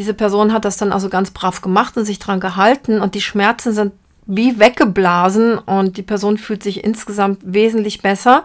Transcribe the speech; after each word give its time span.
diese 0.00 0.14
Person 0.14 0.54
hat 0.54 0.64
das 0.64 0.78
dann 0.78 0.94
also 0.94 1.10
ganz 1.10 1.30
brav 1.30 1.60
gemacht 1.60 1.94
und 1.98 2.06
sich 2.06 2.18
dran 2.18 2.40
gehalten 2.40 3.02
und 3.02 3.14
die 3.14 3.20
Schmerzen 3.20 3.74
sind 3.74 3.92
wie 4.24 4.58
weggeblasen 4.58 5.58
und 5.58 5.98
die 5.98 6.02
Person 6.02 6.38
fühlt 6.38 6.62
sich 6.62 6.82
insgesamt 6.84 7.40
wesentlich 7.44 8.00
besser. 8.00 8.44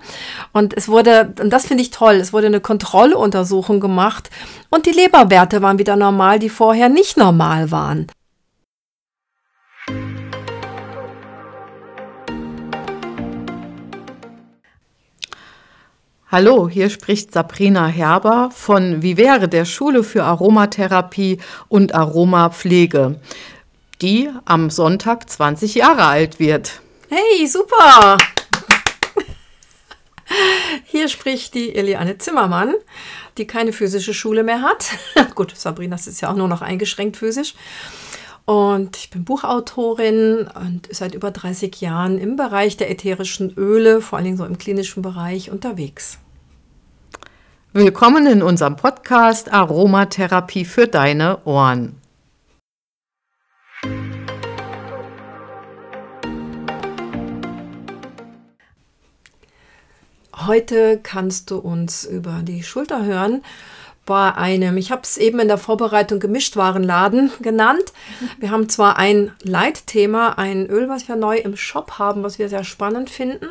Und 0.51 0.75
es 0.75 0.89
wurde, 0.89 1.33
und 1.39 1.51
das 1.51 1.65
finde 1.65 1.81
ich 1.83 1.91
toll, 1.91 2.15
es 2.15 2.33
wurde 2.33 2.47
eine 2.47 2.59
Kontrolluntersuchung 2.59 3.79
gemacht 3.79 4.29
und 4.69 4.85
die 4.85 4.91
Leberwerte 4.91 5.61
waren 5.61 5.79
wieder 5.79 5.95
normal, 5.95 6.39
die 6.39 6.49
vorher 6.49 6.89
nicht 6.89 7.15
normal 7.15 7.71
waren. 7.71 8.07
Hallo, 16.37 16.67
hier 16.67 16.89
spricht 16.89 17.31
Sabrina 17.31 17.87
Herber 17.87 18.51
von 18.53 19.01
Vivere, 19.01 19.47
der 19.47 19.63
Schule 19.63 20.03
für 20.03 20.25
Aromatherapie 20.25 21.39
und 21.69 21.95
Aromapflege 21.95 23.21
die 24.01 24.29
am 24.43 24.69
Sonntag 24.69 25.29
20 25.29 25.75
Jahre 25.75 26.03
alt 26.03 26.37
wird. 26.37 26.81
Hey, 27.07 27.47
super! 27.47 28.17
Hier 30.83 31.07
spricht 31.07 31.53
die 31.53 31.73
Eliane 31.73 32.17
Zimmermann, 32.17 32.73
die 33.37 33.47
keine 33.47 33.71
physische 33.71 34.13
Schule 34.13 34.43
mehr 34.43 34.61
hat. 34.61 34.87
Gut, 35.35 35.55
Sabrina 35.55 35.95
ist 35.95 36.19
ja 36.19 36.29
auch 36.29 36.35
nur 36.35 36.49
noch 36.49 36.61
eingeschränkt 36.61 37.15
physisch. 37.15 37.53
Und 38.43 38.97
ich 38.97 39.09
bin 39.09 39.23
Buchautorin 39.23 40.49
und 40.53 40.89
seit 40.91 41.15
über 41.15 41.31
30 41.31 41.79
Jahren 41.79 42.17
im 42.17 42.35
Bereich 42.35 42.75
der 42.75 42.91
ätherischen 42.91 43.53
Öle, 43.55 44.01
vor 44.01 44.17
allen 44.17 44.25
Dingen 44.25 44.37
so 44.37 44.43
im 44.43 44.57
klinischen 44.57 45.01
Bereich, 45.01 45.49
unterwegs. 45.49 46.19
Willkommen 47.77 48.25
in 48.25 48.41
unserem 48.41 48.77
Podcast 48.77 49.51
Aromatherapie 49.51 50.63
für 50.63 50.87
deine 50.87 51.39
Ohren. 51.43 51.99
Heute 60.33 61.01
kannst 61.03 61.51
du 61.51 61.57
uns 61.57 62.05
über 62.05 62.43
die 62.43 62.63
Schulter 62.63 63.03
hören 63.03 63.43
bei 64.05 64.33
einem, 64.33 64.77
ich 64.77 64.89
habe 64.93 65.01
es 65.03 65.17
eben 65.17 65.41
in 65.41 65.49
der 65.49 65.57
Vorbereitung 65.57 66.21
Gemischtwarenladen 66.21 67.31
genannt. 67.41 67.91
Wir 68.39 68.51
haben 68.51 68.69
zwar 68.69 68.95
ein 68.95 69.33
Leitthema, 69.43 70.35
ein 70.37 70.65
Öl, 70.67 70.87
was 70.87 71.09
wir 71.09 71.17
neu 71.17 71.39
im 71.39 71.57
Shop 71.57 71.99
haben, 71.99 72.23
was 72.23 72.39
wir 72.39 72.47
sehr 72.47 72.63
spannend 72.63 73.09
finden. 73.09 73.47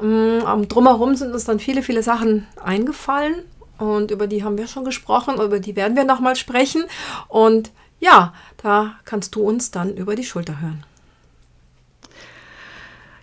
Mm, 0.00 0.68
drumherum 0.68 1.14
sind 1.14 1.32
uns 1.32 1.44
dann 1.44 1.58
viele, 1.58 1.82
viele 1.82 2.02
Sachen 2.02 2.46
eingefallen 2.62 3.34
und 3.78 4.10
über 4.10 4.26
die 4.26 4.44
haben 4.44 4.58
wir 4.58 4.66
schon 4.66 4.84
gesprochen, 4.84 5.40
über 5.40 5.60
die 5.60 5.76
werden 5.76 5.96
wir 5.96 6.04
nochmal 6.04 6.36
sprechen. 6.36 6.84
Und 7.28 7.70
ja, 8.00 8.32
da 8.62 8.94
kannst 9.04 9.34
du 9.34 9.42
uns 9.42 9.70
dann 9.70 9.94
über 9.94 10.14
die 10.14 10.24
Schulter 10.24 10.60
hören. 10.60 10.84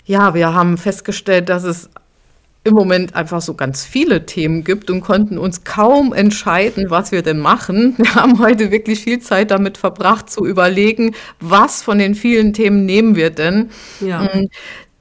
Ja, 0.05 0.33
wir 0.33 0.53
haben 0.53 0.77
festgestellt, 0.77 1.49
dass 1.49 1.63
es 1.63 1.89
im 2.65 2.73
Moment 2.73 3.15
einfach 3.15 3.41
so 3.41 3.53
ganz 3.53 3.85
viele 3.85 4.25
Themen 4.25 4.63
gibt 4.63 4.89
und 4.89 5.01
konnten 5.01 5.37
uns 5.37 5.63
kaum 5.63 6.13
entscheiden, 6.13 6.89
was 6.89 7.11
wir 7.11 7.21
denn 7.21 7.37
machen. 7.37 7.93
Wir 7.97 8.15
haben 8.15 8.39
heute 8.39 8.71
wirklich 8.71 9.01
viel 9.01 9.19
Zeit 9.19 9.51
damit 9.51 9.77
verbracht 9.77 10.31
zu 10.31 10.45
überlegen, 10.45 11.15
was 11.39 11.83
von 11.83 11.99
den 11.99 12.15
vielen 12.15 12.53
Themen 12.53 12.85
nehmen 12.85 13.15
wir 13.15 13.29
denn. 13.29 13.69
Ja. 13.99 14.27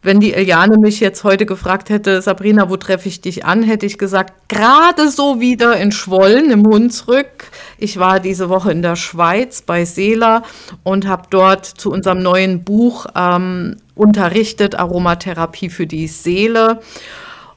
Wenn 0.04 0.20
die 0.20 0.34
Eliane 0.34 0.76
mich 0.76 1.00
jetzt 1.00 1.24
heute 1.24 1.46
gefragt 1.46 1.88
hätte, 1.88 2.20
Sabrina, 2.20 2.68
wo 2.68 2.76
treffe 2.76 3.08
ich 3.08 3.22
dich 3.22 3.46
an, 3.46 3.62
hätte 3.62 3.86
ich 3.86 3.96
gesagt, 3.96 4.50
gerade 4.50 5.08
so 5.08 5.40
wieder 5.40 5.78
in 5.78 5.92
Schwollen 5.92 6.50
im 6.50 6.66
Hunsrück. 6.66 7.50
Ich 7.78 7.98
war 7.98 8.20
diese 8.20 8.50
Woche 8.50 8.70
in 8.70 8.82
der 8.82 8.96
Schweiz 8.96 9.62
bei 9.62 9.86
Seela 9.86 10.42
und 10.82 11.08
habe 11.08 11.22
dort 11.30 11.64
zu 11.64 11.90
unserem 11.90 12.22
neuen 12.22 12.64
Buch 12.64 13.06
ähm, 13.16 13.76
unterrichtet, 13.94 14.74
Aromatherapie 14.74 15.70
für 15.70 15.86
die 15.86 16.06
Seele 16.06 16.80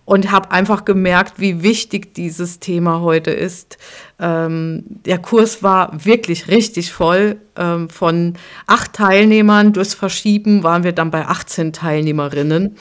und 0.08 0.32
habe 0.32 0.52
einfach 0.52 0.86
gemerkt, 0.86 1.34
wie 1.36 1.64
wichtig 1.64 2.14
dieses 2.14 2.60
Thema 2.60 3.02
heute 3.02 3.32
ist. 3.32 3.78
Ähm, 4.20 4.86
der 4.88 5.18
Kurs 5.18 5.64
war 5.64 5.92
wirklich 6.06 6.48
richtig 6.48 6.94
voll. 6.94 7.42
Ähm, 7.58 7.90
von 7.90 8.36
acht 8.68 8.94
Teilnehmern 8.94 9.74
durchs 9.74 9.94
Verschieben 9.94 10.64
waren 10.64 10.86
wir 10.86 10.94
dann 10.94 11.12
bei 11.12 11.26
18 11.26 11.74
Teilnehmerinnen. 11.74 12.78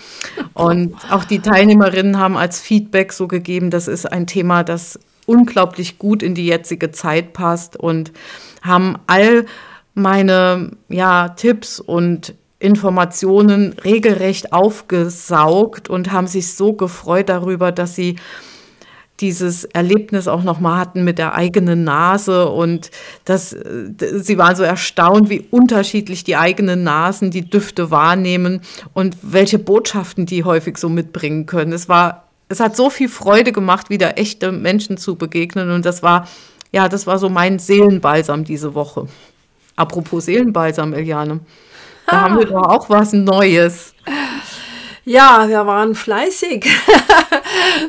Und 0.54 0.94
auch 1.10 1.24
die 1.24 1.40
Teilnehmerinnen 1.40 2.16
haben 2.16 2.36
als 2.36 2.60
Feedback 2.60 3.12
so 3.12 3.26
gegeben, 3.26 3.70
das 3.70 3.88
ist 3.88 4.06
ein 4.06 4.28
Thema, 4.28 4.62
das 4.62 4.96
unglaublich 5.26 5.98
gut 5.98 6.22
in 6.22 6.36
die 6.36 6.46
jetzige 6.46 6.92
Zeit 6.92 7.32
passt 7.32 7.76
und 7.76 8.12
haben 8.62 8.98
all 9.08 9.46
meine 9.94 10.76
ja, 10.88 11.30
Tipps 11.30 11.80
und 11.80 12.34
Informationen 12.58 13.74
regelrecht 13.84 14.52
aufgesaugt 14.52 15.90
und 15.90 16.12
haben 16.12 16.26
sich 16.26 16.54
so 16.54 16.72
gefreut 16.72 17.28
darüber, 17.28 17.70
dass 17.70 17.94
sie 17.94 18.16
dieses 19.20 19.64
Erlebnis 19.64 20.28
auch 20.28 20.42
noch 20.42 20.60
mal 20.60 20.78
hatten 20.78 21.04
mit 21.04 21.18
der 21.18 21.34
eigenen 21.34 21.84
Nase 21.84 22.48
und 22.48 22.90
das, 23.24 23.50
sie 23.50 24.38
waren 24.38 24.56
so 24.56 24.62
erstaunt, 24.62 25.30
wie 25.30 25.46
unterschiedlich 25.50 26.24
die 26.24 26.36
eigenen 26.36 26.82
Nasen 26.82 27.30
die 27.30 27.48
Düfte 27.48 27.90
wahrnehmen 27.90 28.60
und 28.92 29.16
welche 29.22 29.58
Botschaften 29.58 30.26
die 30.26 30.44
häufig 30.44 30.76
so 30.76 30.88
mitbringen 30.88 31.46
können. 31.46 31.72
Es 31.72 31.88
war, 31.88 32.24
es 32.48 32.60
hat 32.60 32.76
so 32.76 32.90
viel 32.90 33.08
Freude 33.08 33.52
gemacht, 33.52 33.88
wieder 33.88 34.18
echte 34.18 34.52
Menschen 34.52 34.98
zu 34.98 35.16
begegnen 35.16 35.70
und 35.70 35.86
das 35.86 36.02
war, 36.02 36.28
ja, 36.72 36.88
das 36.88 37.06
war 37.06 37.18
so 37.18 37.28
mein 37.30 37.58
Seelenbalsam 37.58 38.44
diese 38.44 38.74
Woche. 38.74 39.06
Apropos 39.76 40.26
Seelenbalsam, 40.26 40.92
Eliane. 40.92 41.40
Da 42.10 42.20
haben 42.20 42.38
wir 42.38 42.46
doch 42.46 42.62
auch 42.68 42.88
was 42.88 43.12
Neues. 43.12 43.94
Ja, 45.04 45.48
wir 45.48 45.66
waren 45.66 45.94
fleißig. 45.94 46.66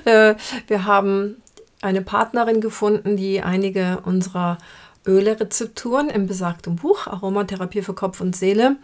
Äh, 0.06 0.36
wir 0.68 0.86
haben 0.86 1.42
eine 1.82 2.02
Partnerin 2.02 2.62
gefunden, 2.62 3.18
die 3.18 3.42
einige 3.42 4.00
unserer 4.06 4.58
Öle-Rezepturen 5.06 6.10
im 6.10 6.28
besagten 6.28 6.78
Buch 6.78 7.08
Aromatherapie 7.08 7.82
für 7.82 7.94
Kopf 7.94 8.22
und 8.22 8.36
Seele 8.36 8.78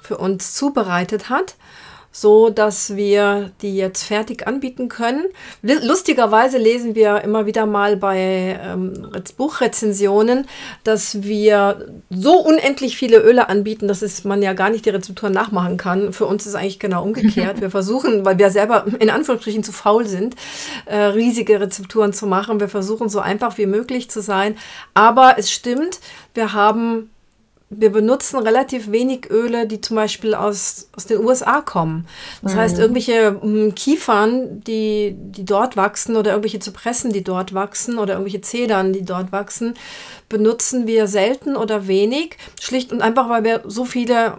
für 0.00 0.18
uns 0.18 0.54
zubereitet 0.54 1.28
hat 1.28 1.56
so 2.12 2.50
dass 2.50 2.94
wir 2.94 3.50
die 3.62 3.74
jetzt 3.74 4.04
fertig 4.04 4.46
anbieten 4.46 4.88
können. 4.88 5.24
Lustigerweise 5.62 6.58
lesen 6.58 6.94
wir 6.94 7.22
immer 7.22 7.46
wieder 7.46 7.64
mal 7.66 7.96
bei 7.96 8.60
ähm, 8.62 9.10
Buchrezensionen, 9.36 10.46
dass 10.84 11.22
wir 11.22 11.88
so 12.10 12.38
unendlich 12.38 12.96
viele 12.96 13.18
Öle 13.18 13.48
anbieten, 13.48 13.88
dass 13.88 14.02
es 14.02 14.24
man 14.24 14.42
ja 14.42 14.52
gar 14.52 14.68
nicht 14.68 14.84
die 14.84 14.90
Rezeptur 14.90 15.30
nachmachen 15.30 15.78
kann. 15.78 16.12
Für 16.12 16.26
uns 16.26 16.46
ist 16.46 16.54
eigentlich 16.54 16.78
genau 16.78 17.02
umgekehrt. 17.02 17.60
Wir 17.62 17.70
versuchen, 17.70 18.24
weil 18.24 18.38
wir 18.38 18.50
selber 18.50 18.84
in 18.98 19.08
Anführungsstrichen 19.08 19.62
zu 19.62 19.72
faul 19.72 20.06
sind, 20.06 20.34
äh, 20.84 20.96
riesige 20.96 21.60
Rezepturen 21.60 22.12
zu 22.12 22.26
machen. 22.26 22.60
Wir 22.60 22.68
versuchen 22.68 23.08
so 23.08 23.20
einfach 23.20 23.56
wie 23.56 23.66
möglich 23.66 24.10
zu 24.10 24.20
sein. 24.20 24.56
Aber 24.94 25.36
es 25.38 25.50
stimmt, 25.50 26.00
wir 26.34 26.52
haben 26.52 27.10
wir 27.74 27.90
benutzen 27.90 28.38
relativ 28.38 28.90
wenig 28.90 29.30
Öle, 29.30 29.66
die 29.66 29.80
zum 29.80 29.96
Beispiel 29.96 30.34
aus, 30.34 30.88
aus 30.96 31.06
den 31.06 31.24
USA 31.24 31.60
kommen. 31.60 32.06
Das 32.42 32.54
mhm. 32.54 32.58
heißt, 32.58 32.78
irgendwelche 32.78 33.38
um, 33.38 33.74
Kiefern, 33.74 34.60
die, 34.60 35.14
die 35.16 35.44
dort 35.44 35.76
wachsen 35.76 36.16
oder 36.16 36.30
irgendwelche 36.32 36.60
Zypressen, 36.60 37.12
die 37.12 37.24
dort 37.24 37.54
wachsen 37.54 37.98
oder 37.98 38.14
irgendwelche 38.14 38.40
Zedern, 38.40 38.92
die 38.92 39.04
dort 39.04 39.32
wachsen, 39.32 39.74
benutzen 40.28 40.86
wir 40.86 41.06
selten 41.06 41.56
oder 41.56 41.86
wenig. 41.86 42.36
Schlicht 42.60 42.92
und 42.92 43.02
einfach, 43.02 43.28
weil 43.28 43.44
wir 43.44 43.62
so 43.66 43.84
viele 43.84 44.38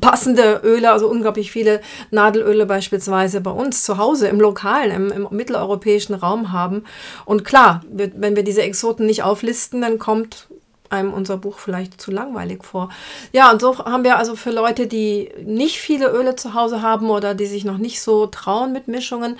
passende 0.00 0.60
Öle, 0.64 0.90
also 0.92 1.08
unglaublich 1.08 1.52
viele 1.52 1.80
Nadelöle 2.10 2.66
beispielsweise 2.66 3.40
bei 3.40 3.50
uns 3.50 3.84
zu 3.84 3.98
Hause 3.98 4.28
im 4.28 4.40
lokalen, 4.40 4.90
im, 4.90 5.12
im 5.12 5.28
mitteleuropäischen 5.30 6.14
Raum 6.14 6.52
haben. 6.52 6.84
Und 7.24 7.44
klar, 7.44 7.82
wir, 7.90 8.10
wenn 8.16 8.36
wir 8.36 8.42
diese 8.42 8.62
Exoten 8.62 9.06
nicht 9.06 9.22
auflisten, 9.22 9.80
dann 9.80 9.98
kommt 9.98 10.48
einem 10.90 11.12
unser 11.12 11.36
Buch 11.36 11.58
vielleicht 11.58 12.00
zu 12.00 12.10
langweilig 12.10 12.64
vor. 12.64 12.90
Ja, 13.32 13.50
und 13.50 13.60
so 13.60 13.78
haben 13.78 14.04
wir 14.04 14.16
also 14.16 14.36
für 14.36 14.50
Leute, 14.50 14.86
die 14.86 15.30
nicht 15.44 15.78
viele 15.78 16.08
Öle 16.10 16.36
zu 16.36 16.54
Hause 16.54 16.82
haben 16.82 17.10
oder 17.10 17.34
die 17.34 17.46
sich 17.46 17.64
noch 17.64 17.78
nicht 17.78 18.00
so 18.00 18.26
trauen 18.26 18.72
mit 18.72 18.88
Mischungen, 18.88 19.38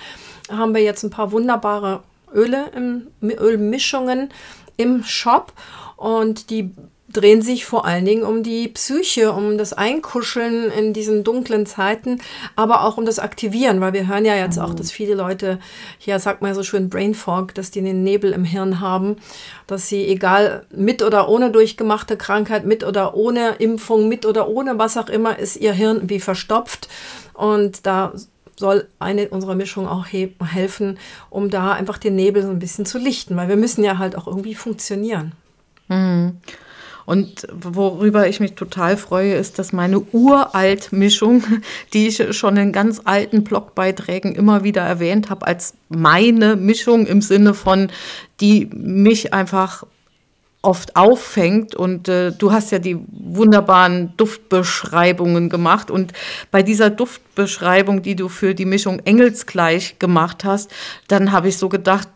haben 0.49 0.73
wir 0.73 0.81
jetzt 0.81 1.03
ein 1.03 1.09
paar 1.09 1.31
wunderbare 1.31 2.01
Öle, 2.33 2.71
im, 2.75 3.07
Ölmischungen 3.21 4.29
im 4.77 5.03
Shop 5.03 5.53
und 5.95 6.49
die 6.49 6.71
drehen 7.09 7.41
sich 7.41 7.65
vor 7.65 7.85
allen 7.85 8.05
Dingen 8.05 8.23
um 8.23 8.43
die 8.43 8.67
Psyche, 8.67 9.31
um 9.31 9.57
das 9.57 9.71
Einkuscheln 9.71 10.69
in 10.71 10.91
diesen 10.91 11.23
dunklen 11.23 11.65
Zeiten, 11.65 12.19
aber 12.55 12.83
auch 12.83 12.97
um 12.97 13.05
das 13.05 13.19
Aktivieren, 13.19 13.79
weil 13.79 13.93
wir 13.93 14.07
hören 14.07 14.25
ja 14.25 14.35
jetzt 14.35 14.59
auch, 14.59 14.73
dass 14.73 14.91
viele 14.91 15.15
Leute, 15.15 15.59
hier 15.97 16.19
sagt 16.19 16.41
man 16.41 16.53
so 16.53 16.63
schön 16.63 16.89
Brain 16.89 17.15
Fog, 17.15 17.53
dass 17.53 17.71
die 17.71 17.81
den 17.81 18.03
Nebel 18.03 18.33
im 18.33 18.43
Hirn 18.43 18.81
haben, 18.81 19.15
dass 19.67 19.87
sie 19.87 20.05
egal 20.05 20.65
mit 20.69 21.01
oder 21.01 21.29
ohne 21.29 21.49
durchgemachte 21.49 22.17
Krankheit, 22.17 22.65
mit 22.65 22.83
oder 22.83 23.15
ohne 23.15 23.55
Impfung, 23.59 24.09
mit 24.09 24.25
oder 24.25 24.49
ohne 24.49 24.77
was 24.77 24.97
auch 24.97 25.09
immer, 25.09 25.39
ist 25.39 25.55
ihr 25.55 25.73
Hirn 25.73 26.09
wie 26.09 26.19
verstopft 26.19 26.89
und 27.33 27.85
da 27.85 28.13
soll 28.59 28.87
eine 28.99 29.29
unserer 29.29 29.55
Mischungen 29.55 29.87
auch 29.87 30.07
helfen, 30.07 30.97
um 31.29 31.49
da 31.49 31.71
einfach 31.71 31.99
den 31.99 32.15
Nebel 32.15 32.41
so 32.41 32.49
ein 32.49 32.59
bisschen 32.59 32.85
zu 32.85 32.97
lichten, 32.97 33.37
weil 33.37 33.47
wir 33.47 33.55
müssen 33.55 33.83
ja 33.83 33.97
halt 33.97 34.17
auch 34.17 34.27
irgendwie 34.27 34.55
funktionieren. 34.55 35.33
Mhm. 35.87 36.37
Und 37.07 37.47
worüber 37.53 38.27
ich 38.27 38.41
mich 38.41 38.55
total 38.55 38.97
freue, 38.97 39.35
ist, 39.35 39.59
dass 39.59 39.71
meine 39.71 40.01
Uralt-Mischung, 40.01 41.41
die 41.93 42.07
ich 42.07 42.35
schon 42.35 42.57
in 42.57 42.73
ganz 42.73 43.01
alten 43.05 43.45
Blogbeiträgen 43.45 44.35
immer 44.35 44.65
wieder 44.65 44.81
erwähnt 44.81 45.29
habe, 45.29 45.47
als 45.47 45.73
meine 45.87 46.57
Mischung 46.57 47.07
im 47.07 47.21
Sinne 47.21 47.53
von, 47.53 47.89
die 48.41 48.69
mich 48.73 49.33
einfach 49.33 49.85
oft 50.61 50.97
auffängt. 50.97 51.75
Und 51.75 52.09
äh, 52.09 52.33
du 52.33 52.51
hast 52.51 52.73
ja 52.73 52.79
die 52.79 52.97
wunderbaren 53.09 54.11
Duftbeschreibungen 54.17 55.47
gemacht. 55.47 55.89
Und 55.89 56.11
bei 56.51 56.61
dieser 56.61 56.89
Duftbeschreibung, 56.89 58.01
die 58.01 58.17
du 58.17 58.27
für 58.27 58.53
die 58.53 58.65
Mischung 58.65 58.99
Engelsgleich 59.05 59.97
gemacht 59.97 60.43
hast, 60.43 60.69
dann 61.07 61.31
habe 61.31 61.47
ich 61.47 61.57
so 61.57 61.69
gedacht, 61.69 62.09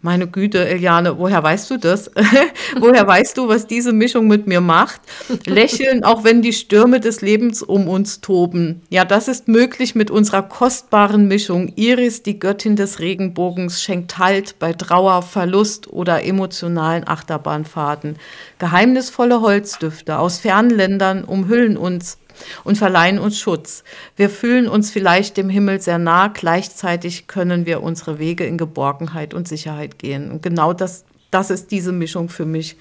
meine 0.00 0.26
Güte, 0.26 0.66
Eliane, 0.66 1.18
woher 1.18 1.42
weißt 1.42 1.70
du 1.70 1.76
das? 1.76 2.10
woher 2.78 3.06
weißt 3.06 3.36
du, 3.38 3.48
was 3.48 3.66
diese 3.66 3.92
Mischung 3.92 4.26
mit 4.26 4.46
mir 4.46 4.60
macht? 4.60 5.00
Lächeln, 5.46 6.04
auch 6.04 6.24
wenn 6.24 6.42
die 6.42 6.52
Stürme 6.52 7.00
des 7.00 7.20
Lebens 7.20 7.62
um 7.62 7.88
uns 7.88 8.20
toben. 8.20 8.82
Ja, 8.90 9.04
das 9.04 9.28
ist 9.28 9.48
möglich 9.48 9.94
mit 9.94 10.10
unserer 10.10 10.42
kostbaren 10.42 11.28
Mischung. 11.28 11.72
Iris, 11.76 12.22
die 12.22 12.38
Göttin 12.38 12.76
des 12.76 13.00
Regenbogens, 13.00 13.82
schenkt 13.82 14.18
Halt 14.18 14.58
bei 14.58 14.72
Trauer, 14.72 15.22
Verlust 15.22 15.92
oder 15.92 16.24
emotionalen 16.24 17.06
Achterbahnfahrten. 17.06 18.16
Geheimnisvolle 18.58 19.40
Holzdüfte 19.40 20.18
aus 20.18 20.38
fernen 20.38 20.70
Ländern 20.70 21.24
umhüllen 21.24 21.76
uns 21.76 22.18
und 22.64 22.78
verleihen 22.78 23.18
uns 23.18 23.38
Schutz. 23.38 23.84
Wir 24.16 24.30
fühlen 24.30 24.68
uns 24.68 24.90
vielleicht 24.90 25.36
dem 25.36 25.48
Himmel 25.48 25.80
sehr 25.80 25.98
nah, 25.98 26.28
gleichzeitig 26.28 27.26
können 27.26 27.66
wir 27.66 27.82
unsere 27.82 28.18
Wege 28.18 28.44
in 28.44 28.58
Geborgenheit 28.58 29.34
und 29.34 29.48
Sicherheit 29.48 29.98
gehen. 29.98 30.30
Und 30.30 30.42
genau 30.42 30.72
das, 30.72 31.04
das 31.30 31.50
ist 31.50 31.70
diese 31.70 31.92
Mischung 31.92 32.28
für 32.28 32.46
mich, 32.46 32.76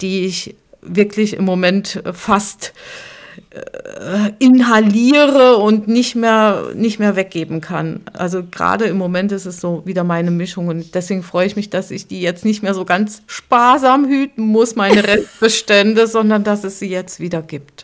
die 0.00 0.26
ich 0.26 0.56
wirklich 0.82 1.34
im 1.34 1.44
Moment 1.44 2.02
fast 2.12 2.72
äh, 3.50 4.30
inhaliere 4.38 5.56
und 5.56 5.88
nicht 5.88 6.14
mehr, 6.14 6.70
nicht 6.74 6.98
mehr 6.98 7.16
weggeben 7.16 7.60
kann. 7.60 8.00
Also 8.12 8.42
gerade 8.44 8.84
im 8.84 8.96
Moment 8.96 9.32
ist 9.32 9.46
es 9.46 9.60
so 9.60 9.82
wieder 9.84 10.04
meine 10.04 10.30
Mischung 10.30 10.68
und 10.68 10.94
deswegen 10.94 11.22
freue 11.22 11.46
ich 11.46 11.56
mich, 11.56 11.70
dass 11.70 11.90
ich 11.90 12.06
die 12.06 12.20
jetzt 12.20 12.44
nicht 12.44 12.62
mehr 12.62 12.74
so 12.74 12.84
ganz 12.84 13.22
sparsam 13.26 14.06
hüten 14.06 14.42
muss, 14.42 14.76
meine 14.76 15.04
Restbestände, 15.06 16.06
sondern 16.06 16.44
dass 16.44 16.64
es 16.64 16.78
sie 16.78 16.88
jetzt 16.88 17.20
wieder 17.20 17.42
gibt. 17.42 17.83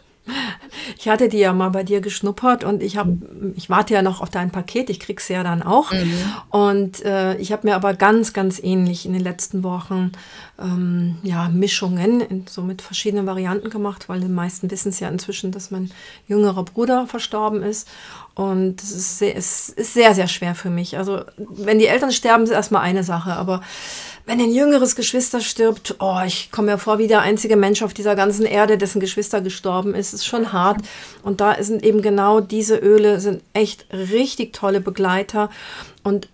Ich 0.98 1.08
hatte 1.08 1.28
die 1.28 1.38
ja 1.38 1.52
mal 1.52 1.70
bei 1.70 1.82
dir 1.82 2.00
geschnuppert 2.00 2.64
und 2.64 2.82
ich 2.82 2.96
habe, 2.96 3.18
ich 3.56 3.70
warte 3.70 3.94
ja 3.94 4.02
noch 4.02 4.20
auf 4.20 4.30
dein 4.30 4.50
Paket, 4.50 4.90
ich 4.90 5.00
krieg's 5.00 5.28
ja 5.28 5.42
dann 5.42 5.62
auch. 5.62 5.92
Mhm. 5.92 6.12
Und 6.50 7.04
äh, 7.04 7.36
ich 7.36 7.52
habe 7.52 7.66
mir 7.68 7.74
aber 7.74 7.94
ganz, 7.94 8.32
ganz 8.32 8.58
ähnlich 8.62 9.06
in 9.06 9.12
den 9.12 9.22
letzten 9.22 9.62
Wochen 9.62 10.12
ähm, 10.60 11.18
ja, 11.22 11.48
Mischungen 11.48 12.20
in, 12.20 12.46
so 12.48 12.62
mit 12.62 12.82
verschiedenen 12.82 13.26
Varianten 13.26 13.70
gemacht, 13.70 14.08
weil 14.08 14.20
die 14.20 14.28
meisten 14.28 14.70
wissen 14.70 14.90
es 14.90 15.00
ja 15.00 15.08
inzwischen, 15.08 15.52
dass 15.52 15.70
mein 15.70 15.90
jüngerer 16.28 16.64
Bruder 16.64 17.06
verstorben 17.06 17.62
ist. 17.62 17.88
Und 18.34 18.82
es 18.82 18.92
ist 18.92 19.18
sehr, 19.18 19.36
es 19.36 19.68
ist 19.70 19.94
sehr, 19.94 20.14
sehr 20.14 20.28
schwer 20.28 20.54
für 20.54 20.70
mich. 20.70 20.96
Also 20.96 21.22
wenn 21.36 21.78
die 21.78 21.86
Eltern 21.86 22.12
sterben, 22.12 22.44
ist 22.44 22.50
erstmal 22.50 22.82
eine 22.82 23.04
Sache, 23.04 23.32
aber 23.32 23.62
wenn 24.26 24.40
ein 24.40 24.52
jüngeres 24.52 24.96
Geschwister 24.96 25.40
stirbt, 25.40 25.96
oh, 25.98 26.18
ich 26.24 26.50
komme 26.50 26.72
mir 26.72 26.78
vor 26.78 26.98
wie 26.98 27.08
der 27.08 27.22
einzige 27.22 27.56
Mensch 27.56 27.82
auf 27.82 27.94
dieser 27.94 28.14
ganzen 28.14 28.46
Erde, 28.46 28.78
dessen 28.78 29.00
Geschwister 29.00 29.40
gestorben 29.40 29.94
ist, 29.94 30.12
ist 30.12 30.26
schon 30.26 30.52
hart. 30.52 30.82
Und 31.22 31.40
da 31.40 31.62
sind 31.62 31.82
eben 31.82 32.02
genau 32.02 32.40
diese 32.40 32.76
Öle, 32.76 33.20
sind 33.20 33.42
echt 33.52 33.86
richtig 33.92 34.52
tolle 34.52 34.80
Begleiter. 34.80 35.50
Und 36.02 36.28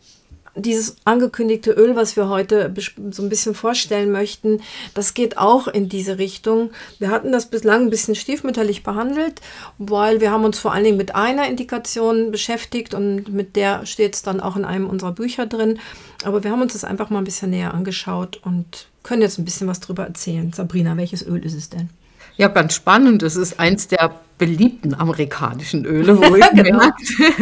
dieses 0.56 0.96
angekündigte 1.04 1.70
Öl, 1.70 1.96
was 1.96 2.16
wir 2.16 2.28
heute 2.28 2.74
so 3.10 3.22
ein 3.22 3.28
bisschen 3.28 3.54
vorstellen 3.54 4.10
möchten, 4.10 4.62
das 4.94 5.14
geht 5.14 5.38
auch 5.38 5.68
in 5.68 5.88
diese 5.88 6.18
Richtung. 6.18 6.70
Wir 6.98 7.10
hatten 7.10 7.30
das 7.30 7.46
bislang 7.46 7.82
ein 7.82 7.90
bisschen 7.90 8.14
stiefmütterlich 8.14 8.82
behandelt, 8.82 9.40
weil 9.78 10.20
wir 10.20 10.30
haben 10.30 10.44
uns 10.44 10.58
vor 10.58 10.72
allen 10.72 10.84
Dingen 10.84 10.96
mit 10.96 11.14
einer 11.14 11.46
Indikation 11.48 12.30
beschäftigt 12.30 12.94
und 12.94 13.32
mit 13.32 13.54
der 13.54 13.86
steht 13.86 14.14
es 14.14 14.22
dann 14.22 14.40
auch 14.40 14.56
in 14.56 14.64
einem 14.64 14.88
unserer 14.88 15.12
Bücher 15.12 15.46
drin. 15.46 15.78
Aber 16.24 16.42
wir 16.42 16.50
haben 16.50 16.62
uns 16.62 16.72
das 16.72 16.84
einfach 16.84 17.10
mal 17.10 17.18
ein 17.18 17.24
bisschen 17.24 17.50
näher 17.50 17.74
angeschaut 17.74 18.40
und 18.42 18.88
können 19.02 19.22
jetzt 19.22 19.38
ein 19.38 19.44
bisschen 19.44 19.68
was 19.68 19.80
drüber 19.80 20.04
erzählen. 20.04 20.52
Sabrina, 20.52 20.96
welches 20.96 21.24
Öl 21.24 21.44
ist 21.44 21.54
es 21.54 21.68
denn? 21.68 21.90
Ja, 22.36 22.48
ganz 22.48 22.74
spannend. 22.74 23.22
Es 23.22 23.36
ist 23.36 23.60
eins 23.60 23.88
der 23.88 24.20
beliebten 24.38 24.94
amerikanischen 24.94 25.84
Öle, 25.84 26.18
wo 26.20 26.36
ich 26.36 26.50
genau. 26.50 26.90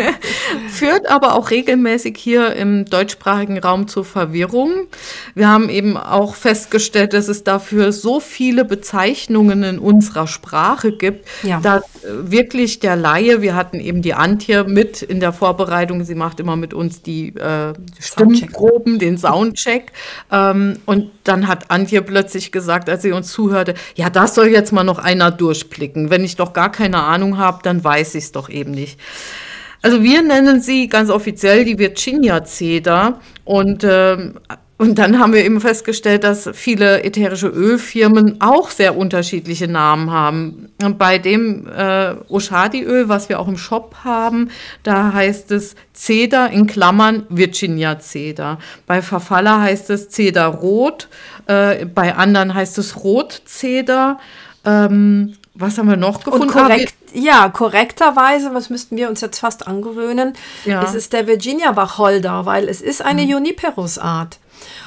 führt 0.69 1.11
aber 1.11 1.35
auch 1.35 1.51
regelmäßig 1.51 2.17
hier 2.17 2.55
im 2.55 2.85
deutschsprachigen 2.85 3.59
Raum 3.59 3.89
zur 3.89 4.05
Verwirrung. 4.05 4.87
Wir 5.35 5.49
haben 5.49 5.69
eben 5.69 5.97
auch 5.97 6.35
festgestellt, 6.35 7.13
dass 7.13 7.29
es 7.29 7.45
dafür 7.45 7.93
so 7.93 8.21
viele 8.21 8.65
Bezeichnungen 8.65 9.63
in 9.63 9.79
unserer 9.79 10.27
Sprache 10.27 10.93
gibt, 10.93 11.27
ja. 11.43 11.61
dass 11.61 11.83
äh, 11.83 12.31
wirklich 12.31 12.79
der 12.79 12.97
Laie, 12.97 13.43
wir 13.43 13.57
hatten 13.57 13.81
eben 13.81 14.03
die 14.03 14.15
Antje 14.15 14.65
mit 14.65 15.03
in 15.03 15.21
der 15.21 15.33
Vorbereitung, 15.33 16.05
sie 16.05 16.15
macht 16.15 16.39
immer 16.41 16.57
mit 16.57 16.75
uns 16.75 17.03
die 17.03 17.35
äh, 17.37 17.73
Stimmproben, 17.99 18.99
den 18.99 19.19
Soundcheck. 19.19 19.93
Ähm, 20.31 20.79
und 20.87 21.11
dann 21.25 21.49
hat 21.49 21.71
Antje 21.71 22.03
plötzlich 22.03 22.53
gesagt, 22.53 22.89
als 22.89 23.03
sie 23.03 23.13
uns 23.13 23.33
zuhörte, 23.33 23.75
ja, 23.97 24.11
das 24.11 24.35
soll 24.35 24.49
jetzt 24.49 24.73
mal 24.73 24.85
noch 24.85 24.99
einer 24.99 25.31
durchblicken. 25.31 26.11
Wenn 26.11 26.25
ich 26.25 26.37
doch 26.37 26.53
gar 26.53 26.71
keine 26.71 26.84
keine 26.85 27.03
Ahnung 27.03 27.39
habe, 27.39 27.61
dann 27.63 27.83
weiß 27.83 28.15
ich 28.15 28.25
es 28.25 28.33
doch 28.33 28.51
eben 28.51 28.73
nicht. 28.73 29.01
Also 29.81 30.03
wir 30.03 30.23
nennen 30.23 30.61
sie 30.61 30.89
ganz 30.89 31.09
offiziell 31.11 31.65
die 31.65 31.79
Virginia 31.79 32.45
Cedar 32.45 33.21
und 33.45 33.85
ähm, 33.85 34.35
und 34.77 34.99
dann 34.99 35.21
haben 35.21 35.33
wir 35.33 35.45
eben 35.45 35.61
festgestellt, 35.61 36.25
dass 36.25 36.51
viele 36.53 37.05
ätherische 37.05 37.47
Ölfirmen 37.47 38.41
auch 38.41 38.71
sehr 38.71 38.97
unterschiedliche 38.97 39.69
Namen 39.69 40.11
haben. 40.11 40.69
Und 40.83 40.99
bei 40.99 41.19
dem 41.19 41.69
äh, 41.69 42.15
Oshadi-Öl, 42.29 43.09
was 43.09 43.29
wir 43.29 43.39
auch 43.39 43.47
im 43.47 43.57
Shop 43.57 43.95
haben, 44.03 44.51
da 44.83 45.13
heißt 45.13 45.53
es 45.53 45.77
Cedar 45.95 46.51
in 46.51 46.67
Klammern 46.67 47.25
Virginia 47.29 48.01
Cedar. 48.01 48.59
Bei 48.87 49.01
Verfaller 49.01 49.61
heißt 49.61 49.91
es 49.91 50.11
Cedar 50.11 50.53
Rot, 50.53 51.09
äh, 51.47 51.87
bei 51.87 52.17
anderen 52.17 52.53
heißt 52.53 52.77
es 52.79 53.05
Rot 53.05 53.43
Cedar. 53.47 54.19
Ähm, 54.65 55.35
was 55.55 55.79
haben 55.79 55.89
wir 55.89 55.97
noch 55.97 56.25
gefunden? 56.25 56.49
Und 56.49 56.53
korrekt, 56.53 56.95
ja, 57.13 57.49
korrekterweise, 57.49 58.53
was 58.55 58.71
müssten 58.71 58.97
wir 58.97 59.09
uns 59.09 59.21
jetzt 59.21 59.39
fast 59.39 59.67
angewöhnen, 59.67 60.35
ja. 60.65 60.83
es 60.83 60.95
ist 60.95 61.13
der 61.13 61.27
Virginia 61.27 61.77
Wacholder, 61.77 62.45
weil 62.45 62.69
es 62.69 62.81
ist 62.81 63.03
eine 63.03 63.23
mhm. 63.23 63.31
Juniperus-Art. 63.31 64.39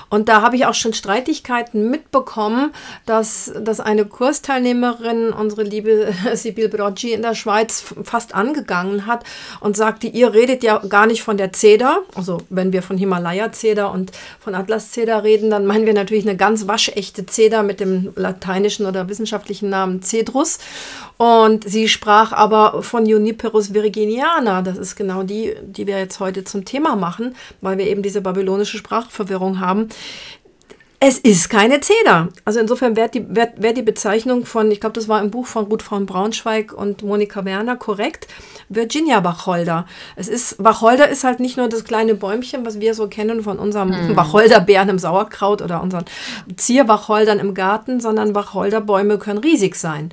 Und 0.09 0.29
da 0.29 0.41
habe 0.41 0.55
ich 0.55 0.65
auch 0.65 0.73
schon 0.73 0.93
Streitigkeiten 0.93 1.89
mitbekommen, 1.89 2.71
dass, 3.05 3.51
dass 3.61 3.79
eine 3.79 4.05
Kursteilnehmerin, 4.05 5.31
unsere 5.31 5.63
liebe 5.63 6.13
Sibyl 6.33 6.69
Broggi 6.69 7.13
in 7.13 7.21
der 7.21 7.35
Schweiz, 7.35 7.83
fast 8.03 8.33
angegangen 8.33 9.05
hat 9.05 9.23
und 9.59 9.75
sagte, 9.75 10.07
ihr 10.07 10.33
redet 10.33 10.63
ja 10.63 10.77
gar 10.77 11.07
nicht 11.07 11.23
von 11.23 11.37
der 11.37 11.53
Zeder. 11.53 12.03
Also 12.15 12.39
wenn 12.49 12.73
wir 12.73 12.81
von 12.81 12.97
Himalaya-Zeder 12.97 13.91
und 13.91 14.11
von 14.39 14.55
Atlas-Zeder 14.55 15.23
reden, 15.23 15.49
dann 15.49 15.65
meinen 15.65 15.85
wir 15.85 15.93
natürlich 15.93 16.27
eine 16.27 16.37
ganz 16.37 16.67
waschechte 16.67 17.25
Zeder 17.25 17.63
mit 17.63 17.79
dem 17.79 18.13
lateinischen 18.15 18.85
oder 18.85 19.09
wissenschaftlichen 19.09 19.69
Namen 19.69 20.01
Cedrus. 20.01 20.59
Und 21.17 21.67
sie 21.67 21.87
sprach 21.87 22.31
aber 22.31 22.83
von 22.83 23.05
Juniperus 23.05 23.73
virginiana. 23.73 24.61
Das 24.61 24.77
ist 24.77 24.95
genau 24.95 25.23
die, 25.23 25.55
die 25.63 25.87
wir 25.87 25.97
jetzt 25.97 26.19
heute 26.19 26.43
zum 26.43 26.63
Thema 26.63 26.95
machen, 26.95 27.35
weil 27.61 27.77
wir 27.79 27.87
eben 27.87 28.03
diese 28.03 28.21
babylonische 28.21 28.77
Sprachverwirrung 28.77 29.59
haben. 29.59 29.89
Es 30.99 31.19
ist 31.19 31.49
keine 31.49 31.79
Zeder. 31.79 32.29
Also 32.43 32.59
insofern 32.59 32.95
wäre 32.95 33.09
die, 33.09 33.23
wär, 33.29 33.53
wär 33.57 33.73
die 33.73 33.83
Bezeichnung 33.83 34.45
von, 34.47 34.71
ich 34.71 34.79
glaube, 34.79 34.93
das 34.93 35.07
war 35.07 35.21
im 35.21 35.29
Buch 35.29 35.45
von 35.45 35.65
Ruth 35.65 35.83
von 35.83 36.07
Braunschweig 36.07 36.73
und 36.73 37.03
Monika 37.03 37.45
Werner 37.45 37.75
korrekt, 37.75 38.27
Virginia 38.67 39.23
Wacholder. 39.23 39.85
Es 40.15 40.27
ist, 40.27 40.55
Wacholder 40.57 41.07
ist 41.07 41.23
halt 41.23 41.39
nicht 41.39 41.55
nur 41.55 41.69
das 41.69 41.83
kleine 41.83 42.15
Bäumchen, 42.15 42.65
was 42.65 42.79
wir 42.79 42.95
so 42.95 43.07
kennen 43.07 43.43
von 43.43 43.59
unserem 43.59 43.89
mm. 43.89 44.15
Wacholderbeeren 44.15 44.89
im 44.89 44.97
Sauerkraut 44.97 45.61
oder 45.61 45.83
unseren 45.83 46.05
Zierwacholdern 46.55 47.37
im 47.37 47.53
Garten, 47.53 47.99
sondern 47.99 48.33
Wacholderbäume 48.33 49.19
können 49.19 49.37
riesig 49.37 49.75
sein. 49.75 50.11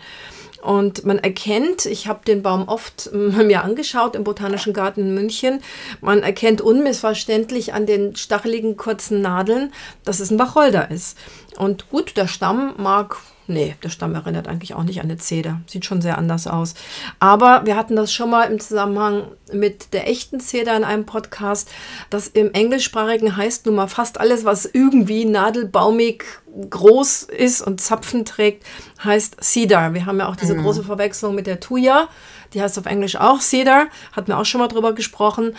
Und 0.64 1.04
man 1.04 1.18
erkennt, 1.18 1.85
ich 1.85 2.06
habe 2.06 2.25
den 2.25 2.42
Baum 2.42 2.68
oft 2.68 3.11
mir 3.12 3.62
angeschaut 3.64 4.16
im 4.16 4.25
Botanischen 4.25 4.73
Garten 4.73 5.02
in 5.02 5.14
München, 5.14 5.61
man 6.00 6.23
erkennt 6.23 6.62
unmissverständlich 6.62 7.75
an 7.75 7.85
den 7.85 8.16
stacheligen 8.16 8.78
kurzen 8.78 9.21
Nadeln, 9.21 9.75
dass 10.04 10.21
es 10.21 10.30
ein 10.30 10.38
Wacholder 10.38 10.90
ist. 10.90 11.18
Und 11.59 11.90
gut, 11.90 12.16
der 12.16 12.28
Stamm 12.28 12.73
mag 12.78 13.18
Nee, 13.46 13.76
der 13.82 13.90
Stamm 13.90 14.14
erinnert 14.14 14.48
eigentlich 14.48 14.74
auch 14.74 14.84
nicht 14.84 15.00
an 15.00 15.06
eine 15.06 15.18
Zeder. 15.18 15.60
Sieht 15.66 15.84
schon 15.84 16.00
sehr 16.00 16.16
anders 16.16 16.46
aus. 16.46 16.74
Aber 17.18 17.66
wir 17.66 17.76
hatten 17.76 17.94
das 17.94 18.12
schon 18.12 18.30
mal 18.30 18.44
im 18.44 18.58
Zusammenhang 18.58 19.24
mit 19.52 19.92
der 19.92 20.08
echten 20.08 20.40
Zeder 20.40 20.74
in 20.76 20.84
einem 20.84 21.04
Podcast. 21.04 21.70
Das 22.08 22.26
im 22.26 22.52
Englischsprachigen 22.52 23.36
heißt 23.36 23.66
nun 23.66 23.74
mal 23.74 23.86
fast 23.86 24.18
alles, 24.18 24.46
was 24.46 24.64
irgendwie 24.64 25.26
nadelbaumig 25.26 26.24
groß 26.70 27.24
ist 27.24 27.60
und 27.60 27.82
Zapfen 27.82 28.24
trägt, 28.24 28.64
heißt 29.02 29.42
Cedar. 29.42 29.92
Wir 29.92 30.06
haben 30.06 30.18
ja 30.18 30.28
auch 30.28 30.36
diese 30.36 30.54
mhm. 30.54 30.62
große 30.62 30.84
Verwechslung 30.84 31.34
mit 31.34 31.46
der 31.46 31.60
Thuja. 31.60 32.08
Die 32.54 32.62
heißt 32.62 32.78
auf 32.78 32.86
Englisch 32.86 33.16
auch 33.16 33.40
Cedar. 33.40 33.88
Hatten 34.12 34.28
wir 34.28 34.38
auch 34.38 34.46
schon 34.46 34.60
mal 34.60 34.68
drüber 34.68 34.94
gesprochen. 34.94 35.54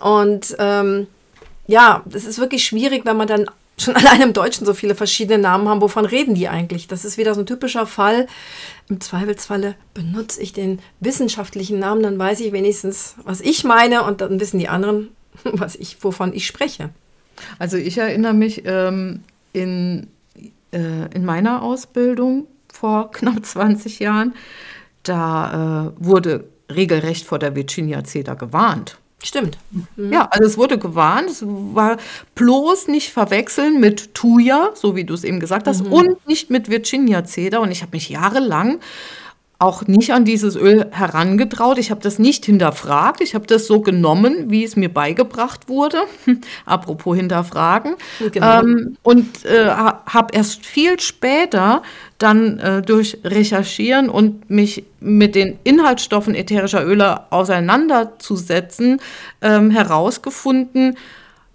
Und 0.00 0.54
ähm, 0.60 1.08
ja, 1.66 2.02
das 2.04 2.26
ist 2.26 2.38
wirklich 2.38 2.64
schwierig, 2.64 3.04
wenn 3.04 3.16
man 3.16 3.26
dann 3.26 3.46
schon 3.78 3.96
allein 3.96 4.20
im 4.22 4.32
Deutschen 4.32 4.66
so 4.66 4.74
viele 4.74 4.94
verschiedene 4.94 5.38
Namen 5.38 5.68
haben. 5.68 5.80
Wovon 5.80 6.04
reden 6.04 6.34
die 6.34 6.48
eigentlich? 6.48 6.88
Das 6.88 7.04
ist 7.04 7.18
wieder 7.18 7.34
so 7.34 7.40
ein 7.40 7.46
typischer 7.46 7.86
Fall. 7.86 8.26
Im 8.88 9.00
Zweifelsfalle 9.00 9.74
benutze 9.94 10.40
ich 10.42 10.52
den 10.52 10.80
wissenschaftlichen 11.00 11.78
Namen, 11.78 12.02
dann 12.02 12.18
weiß 12.18 12.40
ich 12.40 12.52
wenigstens, 12.52 13.16
was 13.24 13.40
ich 13.40 13.64
meine 13.64 14.04
und 14.04 14.20
dann 14.20 14.40
wissen 14.40 14.58
die 14.58 14.68
anderen, 14.68 15.08
was 15.44 15.76
ich, 15.76 16.02
wovon 16.02 16.32
ich 16.32 16.46
spreche. 16.46 16.90
Also 17.58 17.76
ich 17.76 17.98
erinnere 17.98 18.34
mich 18.34 18.62
ähm, 18.64 19.22
in, 19.52 20.08
äh, 20.72 21.12
in 21.14 21.24
meiner 21.24 21.62
Ausbildung 21.62 22.46
vor 22.72 23.10
knapp 23.12 23.44
20 23.44 23.98
Jahren, 24.00 24.34
da 25.02 25.92
äh, 25.98 26.04
wurde 26.04 26.44
regelrecht 26.72 27.26
vor 27.26 27.38
der 27.38 27.54
Virginia 27.54 28.04
Cedar 28.04 28.36
gewarnt. 28.36 28.98
Stimmt. 29.22 29.56
Mhm. 29.70 30.12
Ja, 30.12 30.28
also 30.30 30.44
es 30.44 30.58
wurde 30.58 30.78
gewarnt, 30.78 31.30
es 31.30 31.42
war 31.46 31.96
bloß 32.34 32.88
nicht 32.88 33.10
verwechseln 33.10 33.80
mit 33.80 34.14
Thuja, 34.14 34.70
so 34.74 34.96
wie 34.96 35.04
du 35.04 35.14
es 35.14 35.24
eben 35.24 35.40
gesagt 35.40 35.66
hast, 35.66 35.84
mhm. 35.84 35.92
und 35.92 36.26
nicht 36.26 36.50
mit 36.50 36.68
Virginia 36.68 37.24
Cedar. 37.24 37.62
Und 37.62 37.70
ich 37.70 37.82
habe 37.82 37.92
mich 37.92 38.10
jahrelang 38.10 38.80
auch 39.58 39.86
nicht 39.86 40.12
an 40.12 40.24
dieses 40.24 40.56
Öl 40.56 40.86
herangetraut. 40.90 41.78
Ich 41.78 41.90
habe 41.90 42.00
das 42.00 42.18
nicht 42.18 42.44
hinterfragt. 42.44 43.20
Ich 43.20 43.34
habe 43.34 43.46
das 43.46 43.66
so 43.66 43.80
genommen, 43.80 44.50
wie 44.50 44.64
es 44.64 44.76
mir 44.76 44.92
beigebracht 44.92 45.68
wurde. 45.68 45.98
Apropos 46.66 47.16
hinterfragen. 47.16 47.94
Genau. 48.32 48.60
Ähm, 48.60 48.96
und 49.02 49.44
äh, 49.44 49.66
habe 49.66 50.34
erst 50.34 50.66
viel 50.66 50.98
später 51.00 51.82
dann 52.18 52.58
äh, 52.58 52.82
durch 52.82 53.18
Recherchieren 53.24 54.08
und 54.08 54.50
mich 54.50 54.84
mit 55.00 55.34
den 55.34 55.58
Inhaltsstoffen 55.62 56.34
ätherischer 56.34 56.84
Öle 56.84 57.32
auseinanderzusetzen, 57.32 59.00
ähm, 59.40 59.70
herausgefunden, 59.70 60.96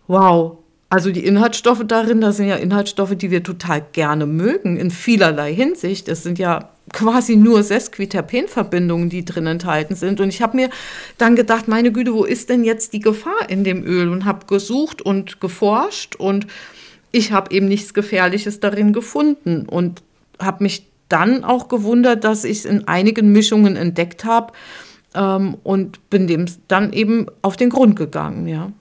wow, 0.08 0.58
also 0.89 1.12
die 1.12 1.24
Inhaltsstoffe 1.25 1.84
darin, 1.86 2.20
das 2.20 2.38
sind 2.38 2.48
ja 2.48 2.56
Inhaltsstoffe, 2.56 3.15
die 3.15 3.29
wir 3.29 3.44
total 3.44 3.84
gerne 3.91 4.25
mögen, 4.25 4.77
in 4.77 4.89
vielerlei 4.89 5.53
Hinsicht. 5.53 6.10
Es 6.10 6.24
sind 6.24 6.39
ja 6.39 6.70
quasi 6.93 7.36
nur 7.36 7.63
Sesquiterpenverbindungen, 7.63 9.10
die 9.10 9.25
drin 9.25 9.48
enthalten 9.48 9.96
sind. 9.96 10.19
Und 10.19 10.29
ich 10.29 10.41
habe 10.41 10.58
mir 10.58 10.69
dann 11.17 11.36
gedacht, 11.36 11.67
meine 11.67 11.91
Güte, 11.91 12.13
wo 12.13 12.25
ist 12.25 12.50
denn 12.50 12.63
jetzt 12.63 12.93
die 12.93 13.00
Gefahr 13.00 13.50
in 13.50 13.63
dem 13.63 13.86
Öl? 13.86 14.10
Und 14.10 14.25
habe 14.25 14.46
gesucht 14.46 15.01
und 15.01 15.39
geforscht 15.39 16.15
und 16.15 16.48
ich 17.12 17.31
habe 17.31 17.53
eben 17.53 17.67
nichts 17.67 17.93
Gefährliches 17.93 18.60
darin 18.60 18.93
gefunden 18.93 19.65
und 19.67 20.01
habe 20.39 20.63
mich 20.63 20.86
dann 21.10 21.43
auch 21.43 21.67
gewundert, 21.67 22.24
dass 22.24 22.43
ich 22.43 22.60
es 22.60 22.65
in 22.65 22.88
einigen 22.88 23.31
Mischungen 23.31 23.75
entdeckt 23.75 24.25
habe 24.25 24.53
ähm, 25.15 25.58
und 25.63 26.10
bin 26.10 26.27
dem 26.27 26.46
dann 26.67 26.93
eben 26.93 27.25
auf 27.41 27.58
den 27.58 27.69
Grund 27.69 27.96
gegangen, 27.96 28.48
ja. 28.48 28.72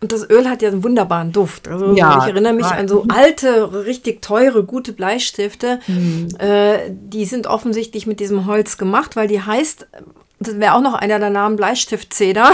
Und 0.00 0.12
das 0.12 0.28
Öl 0.28 0.48
hat 0.48 0.62
ja 0.62 0.68
einen 0.68 0.84
wunderbaren 0.84 1.32
Duft. 1.32 1.68
Also 1.68 1.94
ja, 1.94 2.18
ich 2.18 2.30
erinnere 2.30 2.52
mich 2.52 2.66
an 2.66 2.88
so 2.88 3.06
alte, 3.08 3.84
richtig 3.84 4.22
teure, 4.22 4.64
gute 4.64 4.92
Bleistifte. 4.92 5.80
Mhm. 5.86 6.28
Äh, 6.38 6.90
die 6.90 7.24
sind 7.24 7.46
offensichtlich 7.46 8.06
mit 8.06 8.20
diesem 8.20 8.46
Holz 8.46 8.78
gemacht, 8.78 9.16
weil 9.16 9.28
die 9.28 9.42
heißt, 9.42 9.86
das 10.40 10.58
wäre 10.58 10.74
auch 10.74 10.80
noch 10.80 10.94
einer 10.94 11.18
der 11.18 11.30
Namen 11.30 11.56
Bleistiftzeder. 11.56 12.52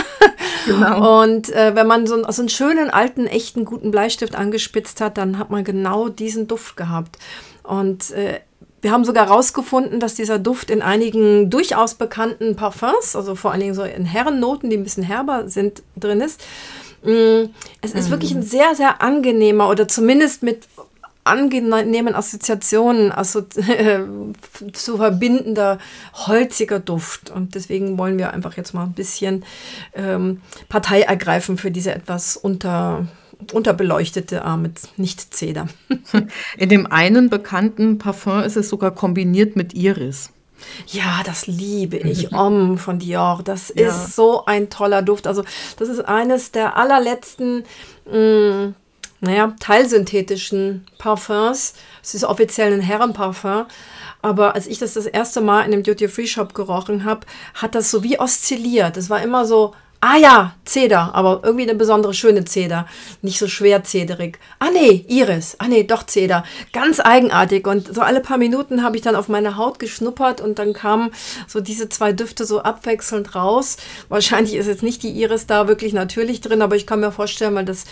Genau. 0.66 1.22
Und 1.22 1.52
äh, 1.52 1.76
wenn 1.76 1.86
man 1.86 2.06
so, 2.06 2.20
so 2.30 2.42
einen 2.42 2.48
schönen, 2.48 2.90
alten, 2.90 3.26
echten, 3.26 3.64
guten 3.64 3.92
Bleistift 3.92 4.34
angespitzt 4.34 5.00
hat, 5.00 5.18
dann 5.18 5.38
hat 5.38 5.50
man 5.50 5.62
genau 5.62 6.08
diesen 6.08 6.48
Duft 6.48 6.76
gehabt. 6.76 7.18
Und 7.62 8.10
äh, 8.10 8.40
wir 8.82 8.92
haben 8.92 9.04
sogar 9.04 9.26
herausgefunden, 9.26 10.00
dass 10.00 10.14
dieser 10.14 10.38
Duft 10.38 10.70
in 10.70 10.82
einigen 10.82 11.48
durchaus 11.50 11.94
bekannten 11.94 12.56
Parfums, 12.56 13.16
also 13.16 13.34
vor 13.34 13.52
allen 13.52 13.60
Dingen 13.60 13.74
so 13.74 13.82
in 13.82 14.04
Herrennoten, 14.04 14.68
die 14.68 14.76
ein 14.76 14.84
bisschen 14.84 15.02
herber 15.02 15.48
sind, 15.48 15.82
drin 15.96 16.20
ist. 16.20 16.42
Mm, 17.06 17.50
es 17.80 17.92
ist 17.92 18.08
mhm. 18.08 18.10
wirklich 18.10 18.34
ein 18.34 18.42
sehr, 18.42 18.74
sehr 18.74 19.00
angenehmer 19.00 19.70
oder 19.70 19.86
zumindest 19.86 20.42
mit 20.42 20.66
angenehmen 21.26 22.14
Assoziationen 22.14 23.12
also, 23.12 23.40
äh, 23.56 24.00
zu 24.72 24.96
verbindender, 24.96 25.78
holziger 26.14 26.80
Duft. 26.80 27.30
Und 27.30 27.54
deswegen 27.54 27.98
wollen 27.98 28.18
wir 28.18 28.32
einfach 28.32 28.56
jetzt 28.56 28.74
mal 28.74 28.84
ein 28.84 28.92
bisschen 28.92 29.44
ähm, 29.94 30.40
Partei 30.68 31.02
ergreifen 31.02 31.58
für 31.58 31.70
diese 31.70 31.94
etwas 31.94 32.36
unter, 32.36 33.06
unterbeleuchtete 33.52 34.42
Arme, 34.42 34.70
nicht 34.96 35.34
Zeder. 35.34 35.68
In 36.56 36.68
dem 36.68 36.86
einen 36.86 37.28
bekannten 37.28 37.98
Parfum 37.98 38.40
ist 38.40 38.56
es 38.56 38.68
sogar 38.68 38.92
kombiniert 38.92 39.56
mit 39.56 39.74
Iris. 39.74 40.30
Ja, 40.88 41.22
das 41.24 41.46
liebe 41.46 41.96
ich. 41.96 42.32
Om 42.34 42.78
von 42.78 42.98
Dior. 42.98 43.40
Das 43.44 43.72
ja. 43.74 43.88
ist 43.88 44.14
so 44.14 44.44
ein 44.46 44.70
toller 44.70 45.02
Duft. 45.02 45.26
Also, 45.26 45.44
das 45.78 45.88
ist 45.88 46.00
eines 46.00 46.52
der 46.52 46.76
allerletzten, 46.76 47.64
mh, 48.10 48.16
mm, 48.16 48.74
naja, 49.20 49.54
teilsynthetischen 49.60 50.86
Parfums. 50.98 51.74
Es 52.02 52.14
ist 52.14 52.24
offiziell 52.24 52.72
ein 52.72 52.80
Herrenparfum. 52.80 53.66
Aber 54.22 54.54
als 54.54 54.66
ich 54.66 54.78
das 54.78 54.94
das 54.94 55.06
erste 55.06 55.40
Mal 55.40 55.60
in 55.64 55.72
einem 55.72 55.82
Duty-Free-Shop 55.82 56.54
gerochen 56.54 57.04
habe, 57.04 57.26
hat 57.54 57.74
das 57.74 57.90
so 57.90 58.02
wie 58.02 58.18
oszilliert. 58.18 58.96
Es 58.96 59.08
war 59.08 59.22
immer 59.22 59.44
so 59.44 59.74
Ah 60.00 60.18
ja, 60.18 60.54
Zeder, 60.64 61.14
aber 61.14 61.40
irgendwie 61.42 61.62
eine 61.62 61.74
besondere 61.74 62.12
schöne 62.12 62.44
Zeder. 62.44 62.86
Nicht 63.22 63.38
so 63.38 63.48
schwer 63.48 63.82
zederig. 63.82 64.38
Ah 64.58 64.68
nee, 64.70 65.04
Iris. 65.08 65.56
Ah 65.58 65.68
nee, 65.68 65.84
doch 65.84 66.02
Zeder. 66.04 66.44
Ganz 66.72 67.00
eigenartig. 67.00 67.66
Und 67.66 67.94
so 67.94 68.02
alle 68.02 68.20
paar 68.20 68.36
Minuten 68.36 68.82
habe 68.82 68.96
ich 68.96 69.02
dann 69.02 69.16
auf 69.16 69.28
meine 69.28 69.56
Haut 69.56 69.78
geschnuppert 69.78 70.40
und 70.40 70.58
dann 70.58 70.74
kamen 70.74 71.10
so 71.46 71.60
diese 71.60 71.88
zwei 71.88 72.12
Düfte 72.12 72.44
so 72.44 72.60
abwechselnd 72.60 73.34
raus. 73.34 73.78
Wahrscheinlich 74.08 74.54
ist 74.54 74.66
jetzt 74.66 74.82
nicht 74.82 75.02
die 75.02 75.10
Iris 75.10 75.46
da 75.46 75.66
wirklich 75.66 75.94
natürlich 75.94 76.40
drin, 76.40 76.62
aber 76.62 76.76
ich 76.76 76.86
kann 76.86 77.00
mir 77.00 77.12
vorstellen, 77.12 77.54
weil 77.54 77.64
das 77.64 77.84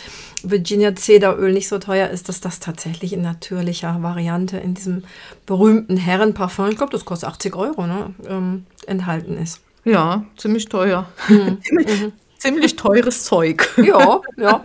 Virginia 0.43 0.95
Zederöl 0.95 1.53
nicht 1.53 1.69
so 1.69 1.79
teuer 1.79 2.11
ist, 2.11 2.29
dass 2.29 2.41
das 2.41 2.61
tatsächlich 2.61 3.15
in 3.15 3.23
natürlicher 3.23 4.03
Variante 4.03 4.59
in 4.59 4.75
diesem 4.75 5.05
berühmten 5.47 5.97
Herrenparfum, 5.97 6.69
ich 6.69 6.77
glaube, 6.77 6.93
das 6.93 7.07
kostet 7.07 7.31
80 7.31 7.57
Euro, 7.57 7.87
ne, 7.87 8.15
ähm, 8.29 8.67
enthalten 8.87 9.39
ist. 9.39 9.64
Ja, 9.85 10.25
ziemlich 10.37 10.67
teuer. 10.67 11.07
Mhm. 11.29 11.59
mhm. 11.71 12.13
ziemlich 12.39 12.77
teures 12.77 13.25
Zeug. 13.25 13.69
Ja, 13.85 14.21
ja. 14.37 14.65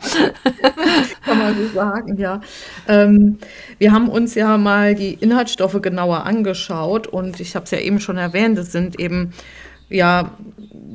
Kann 1.25 1.37
man 1.37 1.57
so 1.57 1.67
sagen, 1.73 2.17
ja. 2.17 2.41
Ähm, 2.87 3.39
wir 3.77 3.91
haben 3.91 4.09
uns 4.09 4.35
ja 4.35 4.57
mal 4.57 4.95
die 4.95 5.13
Inhaltsstoffe 5.13 5.81
genauer 5.81 6.25
angeschaut 6.25 7.07
und 7.07 7.39
ich 7.39 7.55
habe 7.55 7.65
es 7.65 7.71
ja 7.71 7.79
eben 7.79 7.99
schon 7.99 8.17
erwähnt, 8.17 8.57
es 8.57 8.71
sind 8.71 8.99
eben 8.99 9.33
ja 9.89 10.31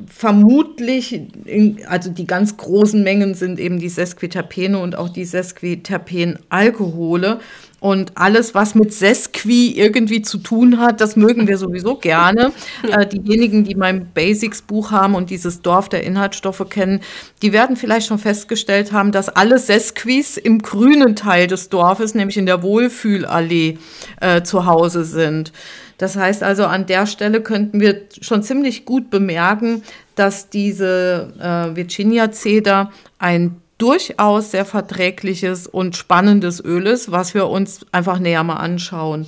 vermutlich, 0.07 1.21
in, 1.45 1.85
also 1.87 2.09
die 2.09 2.25
ganz 2.25 2.57
großen 2.57 3.03
Mengen 3.03 3.35
sind 3.35 3.59
eben 3.59 3.79
die 3.79 3.89
Sesquiterpene 3.89 4.79
und 4.79 4.97
auch 4.97 5.09
die 5.09 5.25
Sesquiterpen-Alkohole. 5.25 7.39
Und 7.85 8.13
alles, 8.15 8.55
was 8.55 8.73
mit 8.73 8.91
Sesqui 8.91 9.73
irgendwie 9.77 10.23
zu 10.23 10.39
tun 10.39 10.79
hat, 10.79 11.01
das 11.01 11.15
mögen 11.15 11.47
wir 11.47 11.59
sowieso 11.59 11.97
gerne. 11.97 12.51
Äh, 12.85 13.07
diejenigen, 13.07 13.63
die 13.63 13.75
mein 13.75 14.11
Basics-Buch 14.13 14.91
haben 14.91 15.15
und 15.15 15.29
dieses 15.29 15.61
Dorf 15.61 15.89
der 15.89 16.03
Inhaltsstoffe 16.03 16.65
kennen, 16.69 17.01
die 17.41 17.51
werden 17.51 17.75
vielleicht 17.75 18.07
schon 18.07 18.19
festgestellt 18.19 18.91
haben, 18.91 19.11
dass 19.11 19.27
alle 19.27 19.57
Sesquis 19.57 20.37
im 20.37 20.59
grünen 20.59 21.15
Teil 21.15 21.47
des 21.47 21.69
Dorfes, 21.69 22.13
nämlich 22.13 22.37
in 22.37 22.45
der 22.45 22.61
Wohlfühlallee, 22.61 23.79
äh, 24.21 24.43
zu 24.43 24.65
Hause 24.65 25.03
sind. 25.03 25.51
Das 25.97 26.15
heißt 26.15 26.43
also, 26.43 26.65
an 26.65 26.85
der 26.85 27.07
Stelle 27.07 27.41
könnten 27.41 27.79
wir 27.79 28.01
schon 28.21 28.43
ziemlich 28.43 28.85
gut 28.85 29.09
bemerken, 29.09 29.83
dass 30.15 30.49
diese 30.49 31.33
äh, 31.39 31.75
Virginia 31.75 32.31
Cedar 32.31 32.91
ein 33.17 33.61
durchaus 33.77 34.51
sehr 34.51 34.65
verträgliches 34.65 35.67
und 35.67 35.97
spannendes 35.97 36.63
Öl 36.63 36.87
ist, 36.87 37.11
was 37.11 37.33
wir 37.33 37.47
uns 37.47 37.85
einfach 37.91 38.19
näher 38.19 38.43
mal 38.43 38.55
anschauen. 38.55 39.27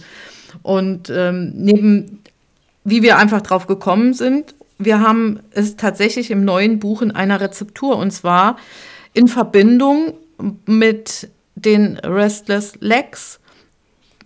Und 0.63 1.09
ähm, 1.09 1.53
neben, 1.55 2.23
wie 2.83 3.01
wir 3.01 3.17
einfach 3.17 3.41
drauf 3.41 3.67
gekommen 3.67 4.13
sind, 4.13 4.55
wir 4.77 5.01
haben 5.01 5.39
es 5.51 5.75
tatsächlich 5.75 6.31
im 6.31 6.45
neuen 6.45 6.79
Buch 6.79 7.01
in 7.01 7.11
einer 7.11 7.41
Rezeptur 7.41 7.97
und 7.97 8.11
zwar 8.11 8.57
in 9.13 9.27
Verbindung 9.27 10.13
mit 10.65 11.29
den 11.55 11.97
Restless 11.97 12.73
Legs. 12.79 13.39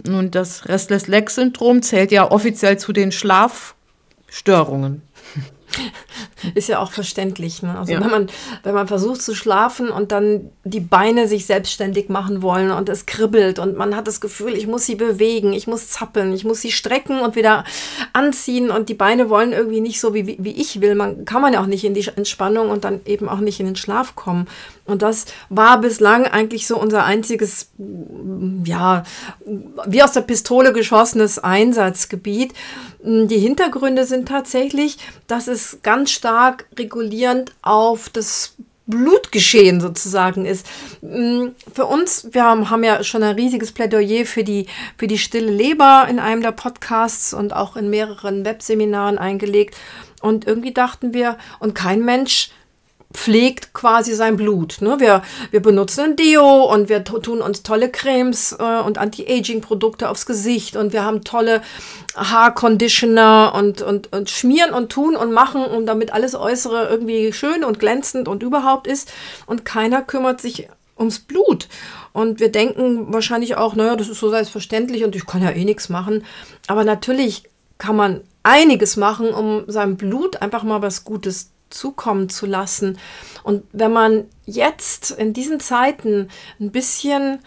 Und 0.06 0.36
das 0.36 0.68
Restless 0.68 1.08
Leg 1.08 1.30
Syndrom 1.30 1.82
zählt 1.82 2.12
ja 2.12 2.30
offiziell 2.30 2.78
zu 2.78 2.92
den 2.92 3.12
Schlafstörungen. 3.12 5.02
Ist 6.56 6.70
ja 6.70 6.80
auch 6.80 6.92
verständlich. 6.92 7.62
Ne? 7.62 7.78
Also 7.78 7.94
ja. 7.94 8.02
wenn, 8.02 8.10
man, 8.10 8.28
wenn 8.64 8.74
man 8.74 8.88
versucht 8.88 9.22
zu 9.22 9.36
schlafen 9.36 9.90
und 9.90 10.12
dann 10.12 10.50
die 10.64 10.80
Beine 10.80 11.28
sich 11.28 11.46
selbstständig 11.46 12.10
machen 12.10 12.42
wollen 12.42 12.72
und 12.72 12.90
es 12.90 13.06
kribbelt 13.06 13.60
und 13.60 13.78
man 13.78 13.96
hat 13.96 14.08
das 14.08 14.22
Gefühl, 14.22 14.56
ich 14.56 14.68
muss 14.68 14.86
sie 14.86 14.96
bewegen, 14.96 15.54
ich 15.54 15.68
muss 15.68 15.90
zappeln, 15.90 16.34
ich 16.34 16.44
muss 16.44 16.62
sie 16.62 16.72
strecken 16.72 17.20
und 17.20 17.36
wieder 17.36 17.64
anziehen 18.14 18.70
und 18.72 18.90
die 18.90 18.94
Beine 18.94 19.30
wollen 19.30 19.54
irgendwie 19.54 19.82
nicht 19.82 20.00
so, 20.00 20.14
wie, 20.14 20.38
wie 20.40 20.62
ich 20.62 20.82
will. 20.82 20.96
Man 20.96 21.26
kann 21.26 21.42
man 21.42 21.54
ja 21.54 21.62
auch 21.62 21.68
nicht 21.68 21.84
in 21.84 21.94
die 21.94 22.08
Entspannung 22.16 22.70
und 22.70 22.84
dann 22.84 23.02
eben 23.06 23.30
auch 23.30 23.40
nicht 23.40 23.60
in 23.60 23.66
den 23.66 23.76
Schlaf 23.76 24.16
kommen. 24.16 24.48
Und 24.92 25.02
das 25.02 25.26
war 25.50 25.80
bislang 25.80 26.26
eigentlich 26.26 26.68
so 26.68 26.80
unser 26.80 27.06
einziges, 27.06 27.70
ja, 28.66 29.04
wie 29.86 30.04
aus 30.04 30.12
der 30.14 30.22
Pistole 30.22 30.74
geschossenes 30.74 31.40
Einsatzgebiet. 31.40 32.54
Die 33.04 33.40
Hintergründe 33.40 34.06
sind 34.06 34.28
tatsächlich, 34.28 34.98
dass 35.28 35.48
es 35.48 35.80
ganz 35.82 36.12
stark 36.12 36.66
regulierend 36.78 37.54
auf 37.62 38.10
das 38.10 38.56
Blutgeschehen 38.92 39.82
sozusagen 39.82 40.46
ist. 40.46 40.68
Mm, 41.02 41.50
für 41.74 41.86
uns, 41.86 42.28
wir 42.32 42.44
haben, 42.44 42.84
ja 42.84 43.04
schon 43.04 43.24
ein 43.24 43.36
riesiges 43.36 43.72
Plädoyer 43.72 44.26
für 44.26 44.44
die, 44.44 44.68
für 44.98 45.08
die 45.08 45.18
stille 45.18 45.52
Leber 45.52 46.06
in 46.10 46.20
einem 46.20 46.42
der 46.42 46.52
Podcasts 46.52 47.34
und 47.34 47.54
auch 47.54 47.76
in 47.76 47.90
mehreren 47.90 48.46
Webseminaren 48.46 49.18
eingelegt. 49.18 49.76
Und 50.22 50.46
irgendwie 50.46 50.74
dachten 50.74 51.14
wir, 51.14 51.38
und 51.60 51.74
kein 51.74 52.04
Mensch 52.06 52.52
pflegt 53.14 53.74
quasi 53.74 54.14
sein 54.14 54.38
Blut. 54.38 54.78
Ne? 54.82 55.00
Wir, 55.00 55.22
wir 55.52 55.62
benutzen 55.62 56.02
ein 56.02 56.16
Deo 56.16 56.72
und 56.72 56.90
wir 56.90 57.04
tun 57.04 57.42
uns 57.42 57.64
tolle 57.64 57.90
Cremes 57.90 58.56
äh, 58.58 58.82
und 58.82 58.98
Anti-Aging-Produkte 58.98 60.10
aufs 60.10 60.26
Gesicht 60.26 60.76
und 60.76 60.94
wir 60.94 61.04
haben 61.04 61.24
tolle 61.24 61.62
Haarconditioner 62.16 63.54
und, 63.56 63.82
und, 63.82 64.12
und 64.12 64.30
schmieren 64.30 64.74
und 64.74 64.92
tun 64.92 65.16
und 65.16 65.32
machen, 65.32 65.64
und 65.64 65.86
damit 65.86 66.14
alles 66.14 66.36
Äußere 66.36 66.88
irgendwie 66.90 67.34
schön 67.34 67.64
und 67.64 67.80
glänzend 67.80 68.28
und 68.28 68.44
überhaupt 68.44 68.88
ist. 68.88 69.12
Und 69.46 69.66
keiner 69.66 70.02
kümmert 70.02 70.42
sich 70.42 70.68
ums 70.98 71.20
Blut. 71.20 71.68
Und 72.14 72.40
wir 72.40 72.52
denken 72.52 73.14
wahrscheinlich 73.14 73.56
auch, 73.56 73.76
naja, 73.76 73.96
das 73.96 74.10
ist 74.10 74.20
so 74.20 74.30
selbstverständlich 74.30 75.04
und 75.04 75.16
ich 75.16 75.26
kann 75.26 75.42
ja 75.42 75.50
eh 75.52 75.66
nichts 75.66 75.90
machen. 75.90 76.26
Aber 76.68 76.84
natürlich 76.84 77.44
kann 77.78 77.96
man 77.96 78.22
einiges 78.44 78.98
machen, 78.98 79.34
um 79.34 79.64
seinem 79.68 79.98
Blut 79.98 80.42
einfach 80.42 80.64
mal 80.64 80.82
was 80.82 81.04
Gutes 81.04 81.52
zukommen 81.72 82.30
zu 82.30 82.46
lassen. 82.46 82.98
Und 83.44 83.64
wenn 83.72 83.92
man 83.92 84.26
jetzt 84.46 85.12
in 85.12 85.34
diesen 85.34 85.60
Zeiten 85.60 86.30
ein 86.60 86.72
bisschen 86.72 87.40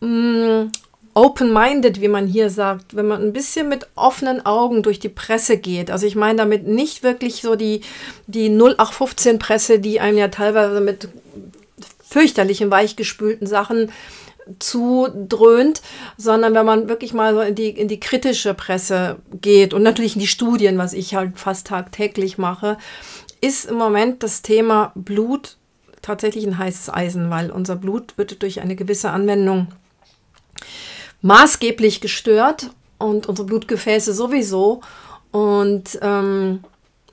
mm, 0.00 0.70
open-minded, 1.18 2.00
wie 2.00 2.08
man 2.08 2.26
hier 2.28 2.48
sagt, 2.48 2.94
wenn 2.94 3.08
man 3.08 3.22
ein 3.22 3.32
bisschen 3.32 3.68
mit 3.68 3.88
offenen 3.96 4.46
Augen 4.46 4.82
durch 4.84 5.00
die 5.00 5.08
Presse 5.08 5.56
geht. 5.56 5.90
Also 5.90 6.06
ich 6.06 6.14
meine 6.14 6.38
damit 6.38 6.68
nicht 6.68 7.02
wirklich 7.02 7.42
so 7.42 7.56
die, 7.56 7.80
die 8.28 8.48
0815-Presse, 8.50 9.80
die 9.80 9.98
einem 9.98 10.18
ja 10.18 10.28
teilweise 10.28 10.80
mit 10.80 11.08
fürchterlichen, 12.08 12.70
weichgespülten 12.70 13.46
Sachen 13.46 13.90
zudröhnt, 14.60 15.82
sondern 16.16 16.54
wenn 16.54 16.64
man 16.64 16.88
wirklich 16.88 17.12
mal 17.12 17.34
so 17.34 17.40
in 17.40 17.54
die, 17.54 17.68
in 17.68 17.88
die 17.88 18.00
kritische 18.00 18.54
Presse 18.54 19.16
geht 19.40 19.74
und 19.74 19.82
natürlich 19.82 20.14
in 20.14 20.20
die 20.20 20.26
Studien, 20.26 20.78
was 20.78 20.92
ich 20.92 21.14
halt 21.14 21.38
fast 21.38 21.66
tagtäglich 21.66 22.38
mache, 22.38 22.78
ist 23.40 23.66
im 23.66 23.76
Moment 23.76 24.22
das 24.22 24.42
Thema 24.42 24.92
Blut 24.94 25.56
tatsächlich 26.02 26.46
ein 26.46 26.58
heißes 26.58 26.90
Eisen, 26.92 27.30
weil 27.30 27.50
unser 27.50 27.76
Blut 27.76 28.16
wird 28.16 28.42
durch 28.42 28.60
eine 28.60 28.76
gewisse 28.76 29.10
Anwendung 29.10 29.68
maßgeblich 31.22 32.00
gestört 32.00 32.70
und 32.98 33.26
unsere 33.26 33.46
Blutgefäße 33.46 34.12
sowieso. 34.14 34.80
Und 35.30 35.98
ähm, 36.02 36.60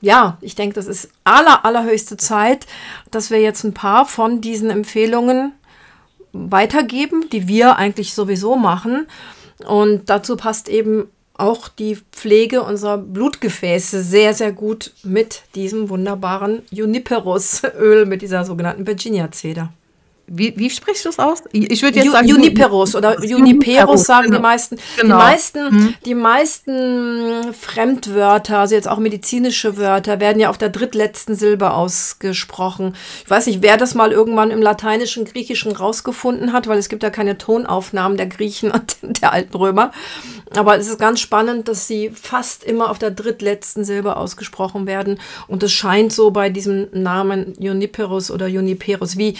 ja, 0.01 0.37
ich 0.41 0.55
denke, 0.55 0.75
das 0.75 0.87
ist 0.87 1.09
aller, 1.23 1.65
allerhöchste 1.65 2.17
Zeit, 2.17 2.67
dass 3.11 3.31
wir 3.31 3.41
jetzt 3.41 3.63
ein 3.63 3.73
paar 3.73 4.05
von 4.05 4.41
diesen 4.41 4.69
Empfehlungen 4.69 5.53
weitergeben, 6.31 7.29
die 7.31 7.47
wir 7.47 7.77
eigentlich 7.77 8.13
sowieso 8.13 8.55
machen. 8.55 9.07
Und 9.65 10.09
dazu 10.09 10.35
passt 10.35 10.69
eben 10.69 11.09
auch 11.37 11.67
die 11.67 11.97
Pflege 12.11 12.61
unserer 12.63 12.97
Blutgefäße 12.97 14.01
sehr, 14.01 14.33
sehr 14.33 14.51
gut 14.51 14.91
mit 15.03 15.43
diesem 15.55 15.89
wunderbaren 15.89 16.61
Juniperus-Öl, 16.71 18.05
mit 18.05 18.21
dieser 18.21 18.45
sogenannten 18.45 18.87
Virginia-Zeder. 18.87 19.71
Wie, 20.27 20.53
wie 20.57 20.71
sprichst 20.71 21.05
du 21.05 21.09
es 21.09 21.19
aus? 21.19 21.43
Ich 21.51 21.83
würde 21.83 21.97
jetzt 21.97 22.05
Ju 22.05 22.11
sagen 22.11 22.27
Juniperus 22.27 22.95
oder 22.95 23.23
Juniperus 23.23 24.05
sagen 24.05 24.25
genau. 24.25 24.37
die 24.37 24.41
meisten. 24.41 24.77
Genau. 24.99 25.17
Die 25.17 25.23
meisten, 25.23 25.69
hm. 25.69 25.93
die 26.03 26.15
meisten 26.15 27.53
Fremdwörter, 27.53 28.59
also 28.59 28.73
jetzt 28.73 28.87
auch 28.87 28.97
medizinische 28.97 29.77
Wörter, 29.77 30.19
werden 30.19 30.39
ja 30.39 30.49
auf 30.49 30.57
der 30.57 30.69
drittletzten 30.69 31.35
Silbe 31.35 31.71
ausgesprochen. 31.71 32.95
Ich 33.23 33.29
weiß 33.29 33.45
nicht, 33.45 33.61
wer 33.61 33.77
das 33.77 33.93
mal 33.93 34.11
irgendwann 34.11 34.49
im 34.49 34.63
Lateinischen, 34.63 35.25
Griechischen 35.25 35.71
rausgefunden 35.71 36.53
hat, 36.53 36.67
weil 36.67 36.79
es 36.79 36.89
gibt 36.89 37.03
ja 37.03 37.11
keine 37.11 37.37
Tonaufnahmen 37.37 38.17
der 38.17 38.27
Griechen 38.27 38.71
und 39.03 39.21
der 39.21 39.31
alten 39.31 39.55
Römer. 39.55 39.91
Aber 40.55 40.77
es 40.77 40.87
ist 40.87 40.99
ganz 40.99 41.19
spannend, 41.19 41.67
dass 41.67 41.87
sie 41.87 42.09
fast 42.09 42.63
immer 42.63 42.89
auf 42.89 42.97
der 42.97 43.11
drittletzten 43.11 43.83
Silbe 43.83 44.15
ausgesprochen 44.15 44.87
werden. 44.87 45.19
Und 45.47 45.61
es 45.63 45.71
scheint 45.71 46.13
so 46.13 46.31
bei 46.31 46.49
diesem 46.49 46.87
Namen 46.93 47.53
Juniperus 47.59 48.31
oder 48.31 48.47
Juniperus 48.47 49.17
wie 49.17 49.35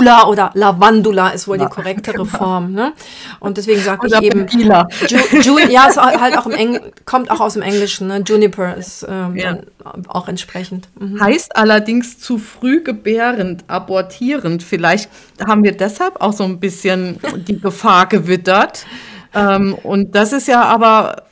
Lavandula 0.00 0.28
oder 0.28 0.50
Lavandula 0.54 1.28
ist 1.30 1.48
wohl 1.48 1.58
ja, 1.58 1.64
die 1.64 1.70
korrektere 1.70 2.16
genau. 2.16 2.24
Form. 2.26 2.72
Ne? 2.72 2.92
Und 3.40 3.56
deswegen 3.56 3.80
sage 3.80 4.06
ich 4.06 4.22
eben. 4.22 4.46
Ju, 4.48 4.68
Ju, 5.40 5.58
ja, 5.68 5.86
es 5.88 5.96
halt 5.96 6.36
auch 6.38 6.46
im 6.46 6.52
Engl 6.52 6.92
kommt 7.04 7.30
auch 7.30 7.40
aus 7.40 7.54
dem 7.54 7.62
Englischen. 7.62 8.08
Ne? 8.08 8.22
Juniper 8.26 8.76
ist 8.76 9.06
ähm, 9.08 9.36
ja. 9.36 9.58
auch 10.08 10.28
entsprechend. 10.28 10.88
Mhm. 10.98 11.20
Heißt 11.20 11.56
allerdings 11.56 12.18
zu 12.18 12.38
früh 12.38 12.82
gebärend, 12.82 13.64
abortierend. 13.68 14.62
Vielleicht 14.62 15.10
haben 15.44 15.64
wir 15.64 15.76
deshalb 15.76 16.20
auch 16.20 16.32
so 16.32 16.44
ein 16.44 16.60
bisschen 16.60 17.18
die 17.48 17.60
Gefahr 17.60 18.06
gewittert. 18.06 18.86
Ähm, 19.34 19.74
und 19.82 20.14
das 20.14 20.32
ist 20.32 20.48
ja 20.48 20.62
aber, 20.62 21.24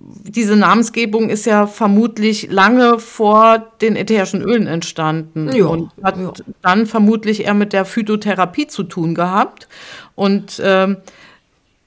diese 0.00 0.56
Namensgebung 0.56 1.28
ist 1.28 1.44
ja 1.44 1.66
vermutlich 1.66 2.50
lange 2.50 2.98
vor 2.98 3.58
den 3.80 3.96
ätherischen 3.96 4.42
Ölen 4.42 4.66
entstanden 4.66 5.50
ja, 5.52 5.66
und 5.66 5.90
hat 6.02 6.16
ja. 6.16 6.32
dann 6.62 6.86
vermutlich 6.86 7.44
eher 7.44 7.54
mit 7.54 7.72
der 7.72 7.84
Phytotherapie 7.84 8.68
zu 8.68 8.84
tun 8.84 9.14
gehabt. 9.14 9.68
Und 10.14 10.62
ähm, 10.64 10.98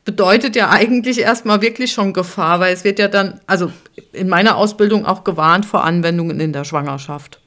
bedeutet 0.04 0.56
ja 0.56 0.69
eigentlich 0.69 1.19
erstmal 1.19 1.62
wirklich 1.62 1.93
schon 1.93 2.13
Gefahr, 2.13 2.60
weil 2.60 2.74
es 2.74 2.84
wird 2.84 3.00
ja 3.00 3.08
dann, 3.08 3.39
also 3.47 3.71
in 4.12 4.30
meiner 4.30 4.58
Ausbildung 4.58 5.06
auch 5.06 5.24
gewarnt 5.24 5.65
vor 5.65 5.84
Anwendungen 5.84 6.39
in 6.39 6.54
der 6.54 6.63
Schwangerschaft. 6.63 7.41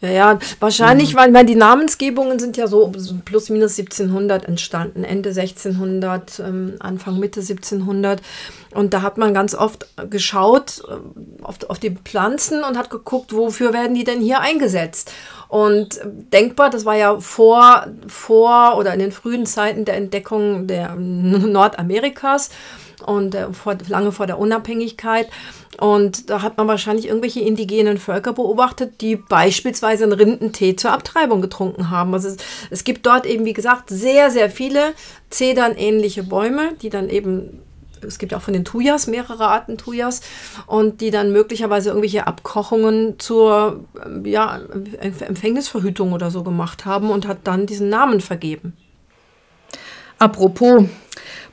Ja, 0.00 0.10
ja, 0.10 0.38
wahrscheinlich, 0.60 1.14
mhm. 1.14 1.18
weil, 1.18 1.34
weil 1.34 1.46
die 1.46 1.56
Namensgebungen 1.56 2.38
sind 2.38 2.56
ja 2.56 2.68
so 2.68 2.92
plus 3.24 3.50
minus 3.50 3.76
1700 3.78 4.44
entstanden, 4.44 5.02
Ende 5.02 5.30
1600, 5.30 6.38
ähm, 6.38 6.76
Anfang 6.78 7.18
Mitte 7.18 7.40
1700. 7.40 8.22
Und 8.74 8.94
da 8.94 9.02
hat 9.02 9.18
man 9.18 9.34
ganz 9.34 9.56
oft 9.56 9.88
geschaut 10.08 10.82
äh, 10.88 11.42
auf, 11.42 11.56
auf 11.68 11.80
die 11.80 11.90
Pflanzen 11.90 12.62
und 12.62 12.78
hat 12.78 12.90
geguckt, 12.90 13.32
wofür 13.32 13.72
werden 13.72 13.94
die 13.94 14.04
denn 14.04 14.20
hier 14.20 14.40
eingesetzt. 14.40 15.12
Und 15.48 16.00
denkbar, 16.04 16.70
das 16.70 16.84
war 16.84 16.96
ja 16.96 17.18
vor, 17.18 17.86
vor 18.06 18.76
oder 18.76 18.92
in 18.92 19.00
den 19.00 19.12
frühen 19.12 19.46
Zeiten 19.46 19.84
der 19.84 19.96
Entdeckung 19.96 20.68
der 20.68 20.94
Nordamerikas 20.94 22.50
und 23.04 23.34
äh, 23.34 23.52
vor, 23.52 23.76
lange 23.88 24.12
vor 24.12 24.26
der 24.26 24.38
Unabhängigkeit. 24.38 25.28
Und 25.80 26.30
da 26.30 26.42
hat 26.42 26.56
man 26.56 26.66
wahrscheinlich 26.66 27.06
irgendwelche 27.06 27.40
indigenen 27.40 27.98
Völker 27.98 28.32
beobachtet, 28.32 29.00
die 29.00 29.16
beispielsweise 29.16 30.04
einen 30.04 30.12
Rindentee 30.12 30.76
zur 30.76 30.92
Abtreibung 30.92 31.40
getrunken 31.40 31.90
haben. 31.90 32.12
Also 32.14 32.28
es, 32.28 32.36
es 32.70 32.84
gibt 32.84 33.06
dort 33.06 33.26
eben, 33.26 33.44
wie 33.44 33.52
gesagt, 33.52 33.90
sehr, 33.90 34.30
sehr 34.30 34.50
viele 34.50 34.94
Zedern-ähnliche 35.30 36.24
Bäume, 36.24 36.72
die 36.82 36.90
dann 36.90 37.08
eben 37.08 37.60
es 38.06 38.18
gibt 38.18 38.34
auch 38.34 38.42
von 38.42 38.54
den 38.54 38.64
Tuyas 38.64 39.06
mehrere 39.06 39.46
Arten 39.48 39.76
Tuyas 39.76 40.20
und 40.66 41.00
die 41.00 41.10
dann 41.10 41.32
möglicherweise 41.32 41.88
irgendwelche 41.90 42.26
Abkochungen 42.26 43.18
zur 43.18 43.84
ähm, 44.04 44.24
ja, 44.24 44.60
Empfängnisverhütung 45.00 46.12
oder 46.12 46.30
so 46.30 46.42
gemacht 46.42 46.84
haben 46.84 47.10
und 47.10 47.26
hat 47.26 47.38
dann 47.44 47.66
diesen 47.66 47.88
Namen 47.88 48.20
vergeben. 48.20 48.76
Apropos 50.18 50.84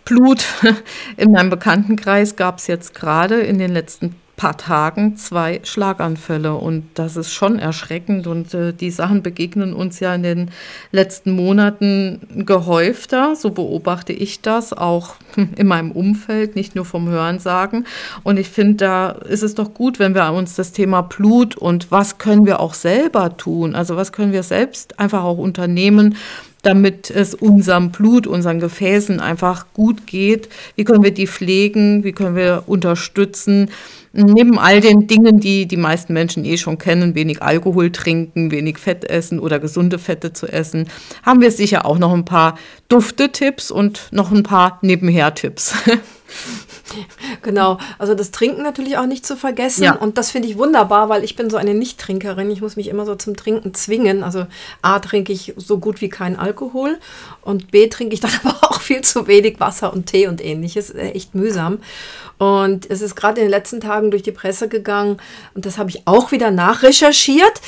Blut. 0.04 0.46
In 1.18 1.32
meinem 1.32 1.50
Bekanntenkreis 1.50 2.36
gab 2.36 2.60
es 2.60 2.68
jetzt 2.68 2.96
gerade 2.96 3.42
in 3.42 3.58
den 3.58 3.72
letzten 3.72 4.16
paar 4.36 4.58
Tagen 4.58 5.16
zwei 5.16 5.62
Schlaganfälle 5.64 6.56
und 6.56 6.86
das 6.96 7.16
ist 7.16 7.32
schon 7.32 7.58
erschreckend 7.58 8.28
und 8.28 8.54
äh, 8.54 8.74
die 8.74 8.92
Sachen 8.92 9.24
begegnen 9.24 9.74
uns 9.74 10.00
ja 10.00 10.14
in 10.14 10.24
den 10.24 10.52
letzten 10.92 11.32
Monaten 11.32 12.20
gehäufter, 12.46 13.36
so 13.36 13.52
beobachte 13.52 14.14
ich 14.14 14.42
das 14.42 14.74
auch 14.74 15.16
in 15.56 15.68
meinem 15.68 15.92
Umfeld, 15.92 16.56
nicht 16.56 16.76
nur 16.76 16.86
vom 16.86 17.08
Hörensagen. 17.08 17.86
Und 18.24 18.38
ich 18.38 18.50
finde, 18.50 18.76
da 18.76 19.10
ist 19.10 19.44
es 19.44 19.56
doch 19.56 19.74
gut, 19.74 20.00
wenn 20.00 20.16
wir 20.16 20.32
uns 20.34 20.56
das 20.56 20.74
Thema 20.74 21.02
Blut 21.02 21.56
und 21.56 21.92
was 21.92 22.18
können 22.18 22.46
wir 22.46 22.60
auch 22.60 22.74
selber 22.74 23.38
tun, 23.38 23.76
also 23.76 23.96
was 23.96 24.12
können 24.12 24.34
wir 24.34 24.44
selbst 24.44 25.00
einfach 25.00 25.24
auch 25.24 25.38
unternehmen, 25.38 26.18
damit 26.66 27.12
es 27.12 27.36
unserem 27.36 27.92
Blut, 27.92 28.26
unseren 28.26 28.60
Gefäßen 28.60 29.20
einfach 29.20 29.68
gut 29.74 30.08
geht. 30.08 30.50
Wie 30.76 30.84
können 30.84 31.04
wir 31.04 31.14
die 31.14 31.28
pflegen? 31.28 32.04
Wie 32.04 32.12
können 32.12 32.36
wir 32.36 32.64
unterstützen? 32.66 33.70
Neben 34.14 34.58
all 34.58 34.82
den 34.82 35.08
Dingen, 35.08 35.40
die 35.40 35.68
die 35.68 35.78
meisten 35.78 36.14
Menschen 36.14 36.46
eh 36.46 36.58
schon 36.58 36.78
kennen, 36.78 37.16
wenig 37.16 37.42
Alkohol 37.42 37.92
trinken, 37.92 38.50
wenig 38.50 38.78
Fett 38.78 39.04
essen 39.04 39.40
oder 39.40 39.60
gesunde 39.60 40.00
Fette 40.00 40.34
zu 40.34 40.48
essen, 40.48 40.88
haben 41.24 41.42
wir 41.42 41.52
sicher 41.52 41.86
auch 41.86 42.00
noch 42.00 42.14
ein 42.14 42.26
paar 42.26 42.58
Duftetipps 42.88 43.72
und 43.72 44.08
noch 44.12 44.32
ein 44.32 44.44
paar 44.44 44.80
Nebenher-Tipps. 44.82 45.76
Genau, 47.42 47.78
also 47.98 48.16
das 48.16 48.32
Trinken 48.32 48.64
natürlich 48.64 48.98
auch 48.98 49.06
nicht 49.06 49.26
zu 49.26 49.36
vergessen. 49.38 49.84
Ja. 49.84 49.96
Und 49.96 50.18
das 50.18 50.32
finde 50.32 50.48
ich 50.48 50.58
wunderbar, 50.58 51.10
weil 51.10 51.24
ich 51.24 51.36
bin 51.36 51.50
so 51.50 51.58
eine 51.58 51.74
Nicht-Trinkerin. 51.74 52.50
Ich 52.50 52.62
muss 52.62 52.76
mich 52.76 52.88
immer 52.88 53.06
so 53.06 53.16
zum 53.16 53.36
Trinken 53.36 53.74
zwingen. 53.74 54.24
Also 54.24 54.48
A 54.82 55.00
trinke 55.00 55.34
ich 55.34 55.54
so 55.58 55.78
gut 55.78 56.02
wie 56.02 56.10
keinen 56.10 56.36
Alkohol 56.36 56.98
und 57.42 57.72
B 57.72 57.88
trinke 57.88 58.14
ich 58.14 58.20
dann 58.20 58.32
aber 58.44 58.58
auch 58.70 58.82
viel 58.82 59.02
zu 59.02 59.28
wenig 59.28 59.60
Wasser 59.60 59.94
und 59.94 60.08
Tee 60.08 60.28
und 60.28 60.44
ähnliches. 60.44 60.90
Äh, 60.90 61.12
Echt 61.12 61.36
mühsam. 61.36 61.80
Und 62.38 62.90
es 62.90 63.02
ist 63.02 63.16
gerade 63.16 63.40
in 63.40 63.48
den 63.48 63.52
letzten 63.52 63.80
Tagen 63.80 64.12
durch 64.12 64.22
die 64.22 64.34
Presse 64.34 64.68
gegangen 64.68 65.18
und 65.54 65.66
das 65.66 65.78
habe 65.78 65.90
ich 65.90 66.02
auch 66.06 66.34
wieder 66.34 66.52
nachrecherchiert 66.52 67.62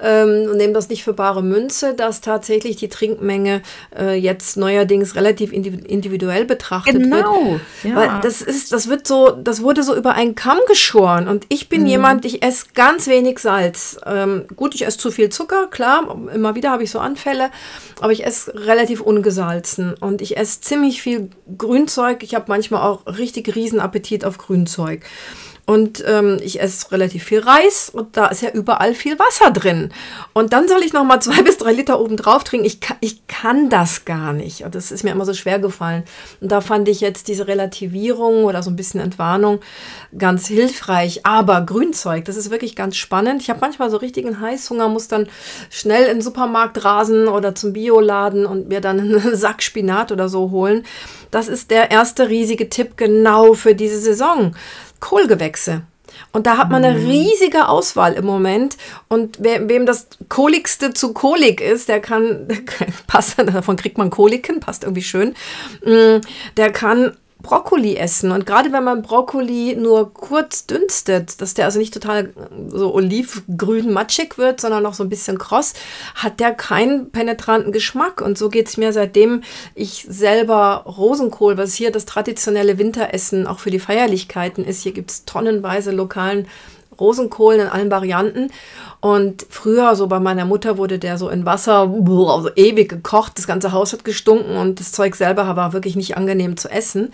ähm, 0.00 0.48
und 0.50 0.56
nehme 0.56 0.72
das 0.72 0.88
nicht 0.88 1.04
für 1.04 1.12
bare 1.12 1.42
Münze, 1.42 1.92
dass 1.92 2.22
tatsächlich 2.22 2.76
die 2.76 2.88
Trinkmenge 2.88 3.60
äh, 3.94 4.14
jetzt 4.14 4.56
neuerdings 4.56 5.14
relativ 5.14 5.52
indiv- 5.52 5.84
individuell 5.84 6.46
betrachtet 6.46 6.94
wird. 6.94 7.04
Genau, 7.04 7.60
ja. 7.82 7.96
Weil 7.96 8.20
das 8.22 8.40
ist, 8.40 8.72
das 8.72 8.88
wird 8.88 9.06
so, 9.06 9.30
das 9.30 9.62
wurde 9.62 9.82
so 9.82 9.94
über 9.94 10.14
einen 10.14 10.34
Kamm 10.34 10.58
geschoren. 10.68 11.28
Und 11.28 11.44
ich 11.50 11.68
bin 11.68 11.86
jemand, 11.86 12.24
ich 12.24 12.42
esse 12.42 12.66
ganz 12.74 13.06
wenig 13.06 13.40
Salz. 13.40 13.98
Ähm, 14.06 14.46
gut, 14.56 14.74
ich 14.74 14.86
esse 14.86 14.96
zu 14.96 15.10
viel 15.10 15.28
Zucker, 15.28 15.66
klar, 15.66 16.16
immer 16.32 16.54
wieder 16.54 16.70
habe 16.70 16.82
ich 16.82 16.90
so 16.90 16.98
Anfälle, 16.98 17.50
aber 18.00 18.12
ich 18.12 18.24
esse 18.24 18.54
relativ 18.54 19.02
ungesalzen. 19.02 19.94
Und 20.00 20.22
ich 20.22 20.38
esse 20.38 20.62
ziemlich 20.62 21.02
viel 21.02 21.28
Grünzeug. 21.58 22.22
Ich 22.22 22.34
habe 22.34 22.46
manchmal 22.48 22.80
auch 22.82 23.04
richtig 23.06 23.54
riesen 23.54 23.80
Appetit 23.80 24.13
auf 24.22 24.38
Grünzeug. 24.38 25.04
Und 25.66 26.04
ähm, 26.06 26.38
ich 26.42 26.60
esse 26.60 26.92
relativ 26.92 27.24
viel 27.24 27.40
Reis 27.40 27.88
und 27.88 28.18
da 28.18 28.26
ist 28.26 28.42
ja 28.42 28.50
überall 28.50 28.94
viel 28.94 29.18
Wasser 29.18 29.50
drin. 29.50 29.92
Und 30.34 30.52
dann 30.52 30.68
soll 30.68 30.82
ich 30.82 30.92
noch 30.92 31.04
mal 31.04 31.20
zwei 31.20 31.42
bis 31.44 31.56
drei 31.56 31.72
Liter 31.72 32.00
oben 32.00 32.18
drauf 32.18 32.44
trinken. 32.44 32.66
Ich 32.66 32.80
kann, 32.80 32.98
ich 33.00 33.26
kann 33.28 33.70
das 33.70 34.04
gar 34.04 34.34
nicht. 34.34 34.64
Und 34.64 34.74
das 34.74 34.92
ist 34.92 35.04
mir 35.04 35.12
immer 35.12 35.24
so 35.24 35.32
schwer 35.32 35.58
gefallen. 35.58 36.02
Und 36.42 36.52
da 36.52 36.60
fand 36.60 36.88
ich 36.88 37.00
jetzt 37.00 37.28
diese 37.28 37.48
Relativierung 37.48 38.44
oder 38.44 38.62
so 38.62 38.68
ein 38.68 38.76
bisschen 38.76 39.00
Entwarnung 39.00 39.60
ganz 40.18 40.46
hilfreich. 40.46 41.24
Aber 41.24 41.62
Grünzeug, 41.62 42.26
das 42.26 42.36
ist 42.36 42.50
wirklich 42.50 42.76
ganz 42.76 42.96
spannend. 42.96 43.40
Ich 43.40 43.48
habe 43.48 43.60
manchmal 43.60 43.90
so 43.90 43.96
richtigen 43.96 44.40
Heißhunger, 44.40 44.88
muss 44.88 45.08
dann 45.08 45.28
schnell 45.70 46.04
in 46.04 46.18
den 46.18 46.22
Supermarkt 46.22 46.84
rasen 46.84 47.26
oder 47.26 47.54
zum 47.54 47.72
Bioladen 47.72 48.44
und 48.44 48.68
mir 48.68 48.82
dann 48.82 49.00
einen 49.00 49.34
Sack 49.36 49.62
Spinat 49.62 50.12
oder 50.12 50.28
so 50.28 50.50
holen. 50.50 50.84
Das 51.30 51.48
ist 51.48 51.70
der 51.70 51.90
erste 51.90 52.28
riesige 52.28 52.68
Tipp 52.68 52.98
genau 52.98 53.54
für 53.54 53.74
diese 53.74 53.98
Saison. 53.98 54.54
Kohlgewächse. 55.04 55.82
Und 56.32 56.46
da 56.46 56.56
hat 56.56 56.70
man 56.70 56.84
eine 56.84 56.96
riesige 56.96 57.68
Auswahl 57.68 58.14
im 58.14 58.24
Moment. 58.24 58.76
Und 59.08 59.36
wer, 59.40 59.68
wem 59.68 59.84
das 59.84 60.08
Koligste 60.28 60.94
zu 60.94 61.12
Kolik 61.12 61.60
ist, 61.60 61.88
der 61.90 62.00
kann, 62.00 62.48
passt, 63.06 63.38
davon 63.38 63.76
kriegt 63.76 63.98
man 63.98 64.10
Koliken, 64.10 64.60
passt 64.60 64.84
irgendwie 64.84 65.02
schön, 65.02 65.34
Mm, 65.84 66.20
der 66.56 66.72
kann 66.72 67.16
Brokkoli 67.44 67.96
essen. 67.96 68.32
Und 68.32 68.46
gerade 68.46 68.72
wenn 68.72 68.82
man 68.82 69.02
Brokkoli 69.02 69.76
nur 69.76 70.12
kurz 70.12 70.66
dünstet, 70.66 71.40
dass 71.40 71.54
der 71.54 71.66
also 71.66 71.78
nicht 71.78 71.94
total 71.94 72.32
so 72.66 72.92
olivgrün 72.92 73.92
matschig 73.92 74.36
wird, 74.36 74.60
sondern 74.60 74.82
noch 74.82 74.94
so 74.94 75.04
ein 75.04 75.08
bisschen 75.08 75.38
kross, 75.38 75.74
hat 76.16 76.40
der 76.40 76.52
keinen 76.52 77.12
penetranten 77.12 77.70
Geschmack. 77.70 78.20
Und 78.20 78.36
so 78.36 78.48
geht 78.48 78.66
es 78.66 78.76
mir 78.76 78.92
seitdem 78.92 79.42
ich 79.76 80.04
selber 80.08 80.84
Rosenkohl, 80.86 81.56
was 81.56 81.74
hier 81.74 81.92
das 81.92 82.06
traditionelle 82.06 82.78
Winteressen 82.78 83.46
auch 83.46 83.60
für 83.60 83.70
die 83.70 83.78
Feierlichkeiten 83.78 84.64
ist. 84.64 84.82
Hier 84.82 84.92
gibt 84.92 85.12
es 85.12 85.24
tonnenweise 85.24 85.92
lokalen 85.92 86.48
Rosenkohl 86.98 87.54
in 87.54 87.66
allen 87.66 87.90
Varianten. 87.90 88.50
Und 89.04 89.44
früher, 89.50 89.96
so 89.96 90.06
bei 90.06 90.18
meiner 90.18 90.46
Mutter, 90.46 90.78
wurde 90.78 90.98
der 90.98 91.18
so 91.18 91.28
in 91.28 91.44
Wasser 91.44 91.88
boah, 91.88 92.40
so 92.40 92.48
ewig 92.56 92.88
gekocht. 92.88 93.32
Das 93.36 93.46
ganze 93.46 93.72
Haus 93.72 93.92
hat 93.92 94.02
gestunken 94.02 94.56
und 94.56 94.80
das 94.80 94.92
Zeug 94.92 95.14
selber 95.14 95.54
war 95.56 95.74
wirklich 95.74 95.94
nicht 95.94 96.16
angenehm 96.16 96.56
zu 96.56 96.70
essen. 96.70 97.12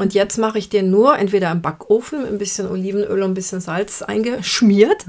Und 0.00 0.14
jetzt 0.14 0.36
mache 0.38 0.58
ich 0.58 0.68
den 0.68 0.90
nur 0.90 1.16
entweder 1.16 1.52
im 1.52 1.62
Backofen 1.62 2.22
mit 2.22 2.32
ein 2.32 2.38
bisschen 2.38 2.68
Olivenöl 2.68 3.22
und 3.22 3.30
ein 3.30 3.34
bisschen 3.34 3.60
Salz 3.60 4.02
eingeschmiert, 4.02 5.06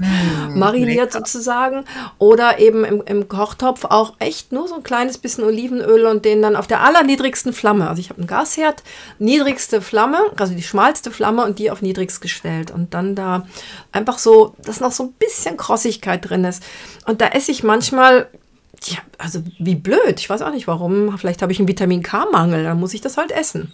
mariniert 0.54 1.12
sozusagen, 1.12 1.84
oder 2.18 2.60
eben 2.60 2.84
im, 2.84 3.02
im 3.04 3.28
Kochtopf 3.28 3.84
auch 3.86 4.14
echt 4.20 4.52
nur 4.52 4.68
so 4.68 4.76
ein 4.76 4.84
kleines 4.84 5.18
bisschen 5.18 5.42
Olivenöl 5.42 6.06
und 6.06 6.24
den 6.24 6.42
dann 6.42 6.54
auf 6.54 6.68
der 6.68 6.82
allerniedrigsten 6.82 7.52
Flamme. 7.52 7.88
Also 7.88 7.98
ich 7.98 8.08
habe 8.08 8.20
einen 8.20 8.28
Gasherd, 8.28 8.84
niedrigste 9.18 9.80
Flamme, 9.80 10.18
also 10.36 10.54
die 10.54 10.62
schmalste 10.62 11.10
Flamme 11.10 11.44
und 11.44 11.58
die 11.58 11.72
auf 11.72 11.82
niedrigst 11.82 12.20
gestellt. 12.20 12.70
Und 12.70 12.94
dann 12.94 13.16
da 13.16 13.48
einfach 13.90 14.18
so, 14.18 14.54
dass 14.64 14.78
noch 14.78 14.92
so 14.92 15.02
ein 15.02 15.12
bisschen 15.14 15.56
Krossigkeit 15.56 16.19
drin 16.20 16.44
ist. 16.44 16.62
Und 17.06 17.20
da 17.20 17.28
esse 17.28 17.50
ich 17.50 17.62
manchmal, 17.62 18.28
ja, 18.84 18.98
also 19.18 19.42
wie 19.58 19.74
blöd, 19.74 20.18
ich 20.18 20.30
weiß 20.30 20.42
auch 20.42 20.52
nicht 20.52 20.66
warum. 20.66 21.16
Vielleicht 21.18 21.42
habe 21.42 21.52
ich 21.52 21.58
einen 21.58 21.68
Vitamin 21.68 22.02
K-Mangel, 22.02 22.64
dann 22.64 22.78
muss 22.78 22.94
ich 22.94 23.00
das 23.00 23.16
halt 23.16 23.32
essen. 23.32 23.72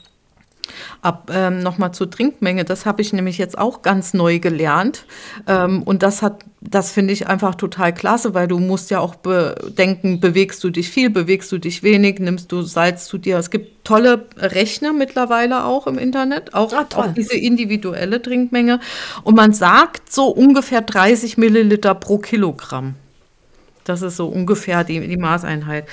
Ab 1.03 1.31
ähm, 1.33 1.61
nochmal 1.61 1.93
zur 1.93 2.11
Trinkmenge, 2.11 2.65
das 2.65 2.87
habe 2.87 3.03
ich 3.03 3.13
nämlich 3.13 3.39
jetzt 3.39 3.59
auch 3.59 3.83
ganz 3.83 4.15
neu 4.15 4.39
gelernt. 4.39 5.05
Ähm, 5.47 5.83
und 5.83 6.03
das 6.03 6.23
hat, 6.23 6.45
das 6.61 6.91
finde 6.91 7.13
ich 7.13 7.27
einfach 7.27 7.55
total 7.55 7.95
klasse, 7.95 8.35
weil 8.35 8.49
du 8.49 8.59
musst 8.59 8.91
ja 8.91 9.01
auch 9.01 9.15
bedenken, 9.15 10.21
bewegst 10.21 10.63
du 10.65 10.71
dich 10.71 10.91
viel, 10.91 11.11
bewegst 11.11 11.51
du 11.53 11.59
dich 11.59 11.83
wenig, 11.83 12.19
nimmst 12.19 12.51
du 12.53 12.63
Salz 12.63 13.07
zu 13.07 13.19
dir. 13.19 13.39
Es 13.39 13.51
gibt 13.51 13.85
tolle 13.85 14.27
Rechner 14.37 14.93
mittlerweile 14.93 15.65
auch 15.65 15.87
im 15.87 15.99
Internet, 15.99 16.55
auch, 16.55 16.73
Ah, 16.73 16.87
auch 16.95 17.15
diese 17.15 17.37
individuelle 17.37 18.21
Trinkmenge. 18.21 18.81
Und 19.23 19.37
man 19.37 19.53
sagt 19.53 20.13
so 20.13 20.27
ungefähr 20.29 20.83
30 20.83 21.39
Milliliter 21.39 21.95
pro 21.95 22.19
Kilogramm. 22.19 22.95
Das 23.87 24.03
ist 24.03 24.17
so 24.17 24.27
ungefähr 24.27 24.85
die, 24.85 25.07
die 25.07 25.17
Maßeinheit. 25.17 25.87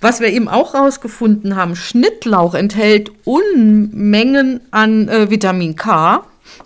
Was 0.00 0.20
wir 0.20 0.28
eben 0.28 0.48
auch 0.48 0.74
rausgefunden 0.74 1.56
haben, 1.56 1.76
Schnittlauch 1.76 2.54
enthält 2.54 3.12
Unmengen 3.24 4.60
an 4.70 5.08
äh, 5.08 5.30
Vitamin 5.30 5.76
K. 5.76 6.24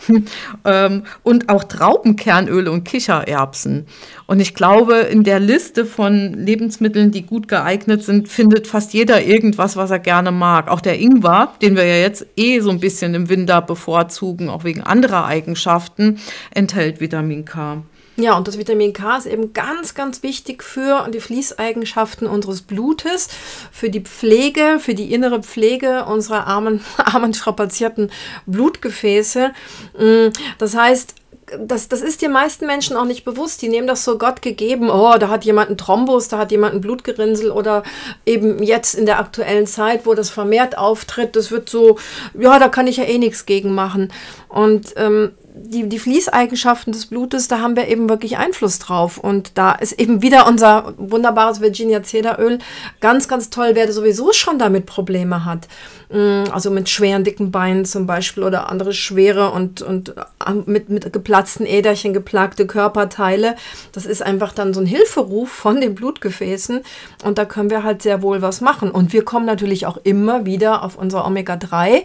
ähm, 0.64 1.02
und 1.22 1.48
auch 1.48 1.64
Traubenkernöle 1.64 2.70
und 2.70 2.84
Kichererbsen. 2.84 3.86
Und 4.26 4.40
ich 4.40 4.54
glaube, 4.54 4.94
in 4.94 5.24
der 5.24 5.40
Liste 5.40 5.84
von 5.84 6.34
Lebensmitteln, 6.34 7.10
die 7.10 7.22
gut 7.22 7.48
geeignet 7.48 8.04
sind, 8.04 8.28
findet 8.28 8.66
fast 8.66 8.94
jeder 8.94 9.22
irgendwas, 9.24 9.76
was 9.76 9.90
er 9.90 9.98
gerne 9.98 10.32
mag. 10.32 10.68
Auch 10.68 10.80
der 10.80 10.98
Ingwer, 10.98 11.52
den 11.62 11.76
wir 11.76 11.84
ja 11.84 11.96
jetzt 11.96 12.26
eh 12.36 12.60
so 12.60 12.70
ein 12.70 12.80
bisschen 12.80 13.14
im 13.14 13.28
Winter 13.28 13.60
bevorzugen, 13.62 14.48
auch 14.48 14.64
wegen 14.64 14.82
anderer 14.82 15.24
Eigenschaften, 15.24 16.18
enthält 16.54 17.00
Vitamin 17.00 17.44
K. 17.44 17.82
Ja, 18.20 18.36
und 18.36 18.46
das 18.48 18.58
Vitamin 18.58 18.92
K 18.92 19.16
ist 19.16 19.26
eben 19.26 19.52
ganz, 19.52 19.94
ganz 19.94 20.22
wichtig 20.22 20.62
für 20.62 21.08
die 21.08 21.20
Fließeigenschaften 21.20 22.26
unseres 22.26 22.62
Blutes, 22.62 23.28
für 23.72 23.88
die 23.88 24.00
Pflege, 24.00 24.78
für 24.78 24.94
die 24.94 25.12
innere 25.12 25.42
Pflege 25.42 26.04
unserer 26.04 26.46
armen, 26.46 26.84
armen 26.98 27.32
strapazierten 27.32 28.10
Blutgefäße. 28.46 29.52
Mm, 29.98 30.28
Das 30.58 30.76
heißt, 30.76 31.14
das, 31.58 31.88
das 31.88 32.00
ist 32.00 32.22
den 32.22 32.32
meisten 32.32 32.66
Menschen 32.66 32.96
auch 32.96 33.04
nicht 33.04 33.24
bewusst. 33.24 33.62
Die 33.62 33.68
nehmen 33.68 33.86
das 33.86 34.04
so 34.04 34.18
Gott 34.18 34.42
gegeben. 34.42 34.90
Oh, 34.90 35.16
da 35.18 35.28
hat 35.28 35.44
jemand 35.44 35.68
einen 35.68 35.78
Thrombus, 35.78 36.28
da 36.28 36.38
hat 36.38 36.52
jemand 36.52 36.74
ein 36.74 36.80
Blutgerinnsel 36.80 37.50
oder 37.50 37.82
eben 38.26 38.62
jetzt 38.62 38.94
in 38.94 39.06
der 39.06 39.18
aktuellen 39.18 39.66
Zeit, 39.66 40.06
wo 40.06 40.14
das 40.14 40.30
vermehrt 40.30 40.78
auftritt, 40.78 41.36
das 41.36 41.50
wird 41.50 41.68
so, 41.68 41.98
ja, 42.38 42.58
da 42.58 42.68
kann 42.68 42.86
ich 42.86 42.98
ja 42.98 43.04
eh 43.04 43.18
nichts 43.18 43.46
gegen 43.46 43.74
machen. 43.74 44.12
Und 44.48 44.92
ähm, 44.96 45.32
die, 45.54 45.88
die 45.88 45.98
Fließeigenschaften 45.98 46.92
des 46.92 47.06
Blutes, 47.06 47.48
da 47.48 47.60
haben 47.60 47.76
wir 47.76 47.88
eben 47.88 48.08
wirklich 48.08 48.38
Einfluss 48.38 48.78
drauf. 48.78 49.18
Und 49.18 49.52
da 49.58 49.72
ist 49.72 49.92
eben 49.92 50.22
wieder 50.22 50.46
unser 50.46 50.94
wunderbares 50.96 51.60
Virginia 51.60 52.02
Cederöl 52.02 52.58
ganz, 53.00 53.28
ganz 53.28 53.50
toll, 53.50 53.70
wer 53.74 53.92
sowieso 53.92 54.32
schon 54.32 54.58
damit 54.58 54.86
Probleme 54.86 55.44
hat. 55.44 55.68
Mm, 56.10 56.44
Also 56.50 56.70
mit 56.70 56.88
schweren, 56.88 57.24
dicken 57.24 57.50
Beinen 57.50 57.84
zum 57.84 58.06
Beispiel 58.06 58.42
oder 58.42 58.70
andere 58.70 58.92
schwere 58.92 59.50
und, 59.50 59.82
und 59.82 60.10
äh, 60.10 60.52
mit, 60.66 60.88
mit 60.88 61.12
geplatzten 61.12 61.66
Äderchen 61.66 62.12
geplagte 62.12 62.66
Körperteile. 62.66 63.56
Das 63.92 64.06
ist 64.06 64.22
einfach 64.22 64.52
dann 64.52 64.74
so 64.74 64.80
ein 64.80 64.86
Hilferuf 64.86 65.50
von 65.50 65.80
den 65.80 65.94
Blutgefäßen. 65.94 66.80
Und 67.24 67.38
da 67.38 67.44
können 67.44 67.70
wir 67.70 67.82
halt 67.82 68.02
sehr 68.02 68.22
wohl 68.22 68.42
was 68.42 68.60
machen. 68.60 68.90
Und 68.90 69.12
wir 69.12 69.24
kommen 69.24 69.46
natürlich 69.46 69.86
auch 69.86 69.98
immer 70.04 70.46
wieder 70.46 70.82
auf 70.82 70.96
unser 70.96 71.26
Omega-3. 71.26 72.02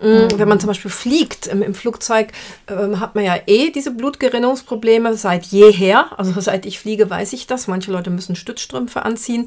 Mm, 0.00 0.38
Wenn 0.38 0.48
man 0.48 0.60
zum 0.60 0.68
Beispiel 0.68 0.90
fliegt 0.90 1.46
im, 1.46 1.62
im 1.62 1.74
Flugzeug, 1.74 2.32
ähm, 2.94 3.00
hat 3.00 3.14
man 3.14 3.24
ja 3.24 3.36
eh 3.46 3.70
diese 3.70 3.90
Blutgerinnungsprobleme 3.90 5.14
seit 5.16 5.46
jeher. 5.46 6.18
Also 6.18 6.40
seit 6.40 6.66
ich 6.66 6.78
fliege, 6.78 7.08
weiß 7.08 7.32
ich 7.32 7.46
das. 7.46 7.66
Manche 7.66 7.92
Leute 7.92 8.10
müssen 8.10 8.36
Stützstrümpfe 8.36 9.04
anziehen. 9.04 9.46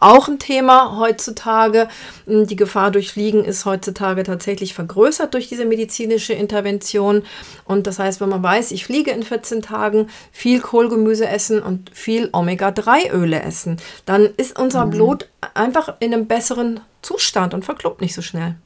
Auch 0.00 0.26
ein 0.26 0.40
Thema 0.40 0.98
heutzutage. 0.98 1.88
Mm, 2.26 2.44
Die 2.44 2.56
Gefahr 2.56 2.90
durch 2.90 3.12
Fliegen 3.12 3.44
ist 3.44 3.64
heutzutage 3.64 4.24
tatsächlich 4.24 4.74
vergrößert 4.74 5.32
durch 5.34 5.48
diese 5.48 5.64
medizinische 5.64 6.32
Intervention. 6.32 7.22
Und 7.64 7.86
das 7.86 8.00
heißt, 8.00 8.20
wenn 8.20 8.28
man 8.28 8.42
weiß, 8.42 8.72
ich 8.72 8.84
fliege 8.84 9.12
in 9.12 9.22
14 9.22 9.62
Tagen, 9.62 10.08
viel 10.32 10.60
Kohlgemüse 10.60 11.28
essen 11.28 11.62
und 11.62 11.90
viel 11.94 12.28
Omega-3-Öle 12.32 13.42
essen, 13.42 13.76
dann 14.04 14.28
ist 14.36 14.58
unser 14.58 14.86
Blut 14.86 15.28
einfach 15.54 15.94
in 16.00 16.12
einem 16.12 16.26
besseren 16.26 16.80
Zustand 17.02 17.54
und 17.54 17.64
verklumpt 17.64 18.00
nicht 18.00 18.14
so 18.14 18.22
schnell. 18.22 18.56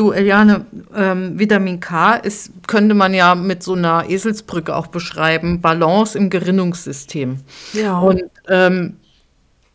Du, 0.00 0.12
Eliane, 0.12 0.64
ähm, 0.96 1.38
Vitamin 1.38 1.78
K 1.78 2.14
ist, 2.14 2.52
könnte 2.66 2.94
man 2.94 3.12
ja 3.12 3.34
mit 3.34 3.62
so 3.62 3.74
einer 3.74 4.08
Eselsbrücke 4.08 4.74
auch 4.74 4.86
beschreiben, 4.86 5.60
Balance 5.60 6.16
im 6.16 6.30
Gerinnungssystem. 6.30 7.36
Ja. 7.74 7.98
Und 7.98 8.22
ähm, 8.48 8.96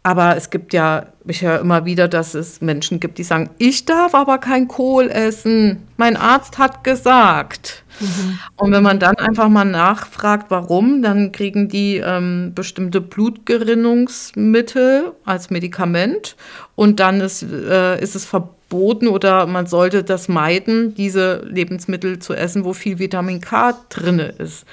Aber 0.05 0.37
es 0.37 0.51
gibt 0.51 0.71
ja, 0.71 1.07
ich 1.25 1.41
höre 1.41 1.59
immer 1.59 1.83
wieder, 1.85 2.07
dass 2.07 2.35
es 2.35 2.61
Menschen 2.61 2.99
gibt, 2.99 3.17
die 3.17 3.23
sagen, 3.23 3.49
ich 3.57 3.85
darf 3.85 4.13
aber 4.13 4.37
kein 4.37 4.67
Kohl 4.67 5.09
essen. 5.09 5.81
Mein 5.97 6.15
Arzt 6.15 6.59
hat 6.59 6.83
gesagt. 6.83 7.83
Mhm. 7.99 8.37
Und 8.55 8.71
wenn 8.71 8.83
man 8.83 8.99
dann 8.99 9.15
einfach 9.15 9.49
mal 9.49 9.65
nachfragt, 9.65 10.51
warum, 10.51 11.01
dann 11.01 11.31
kriegen 11.31 11.69
die 11.69 12.03
ähm, 12.05 12.51
bestimmte 12.53 13.01
Blutgerinnungsmittel 13.01 15.13
als 15.25 15.49
Medikament 15.49 16.35
und 16.75 16.99
dann 16.99 17.19
ist, 17.19 17.41
äh, 17.41 17.99
ist 17.99 18.13
es 18.13 18.25
verboten 18.25 19.07
oder 19.07 19.47
man 19.47 19.65
sollte 19.65 20.03
das 20.03 20.27
meiden, 20.27 20.93
diese 20.93 21.41
Lebensmittel 21.47 22.19
zu 22.19 22.35
essen, 22.35 22.63
wo 22.63 22.73
viel 22.73 22.99
Vitamin 22.99 23.41
K 23.41 23.73
drin 23.89 24.19
ist. 24.19 24.67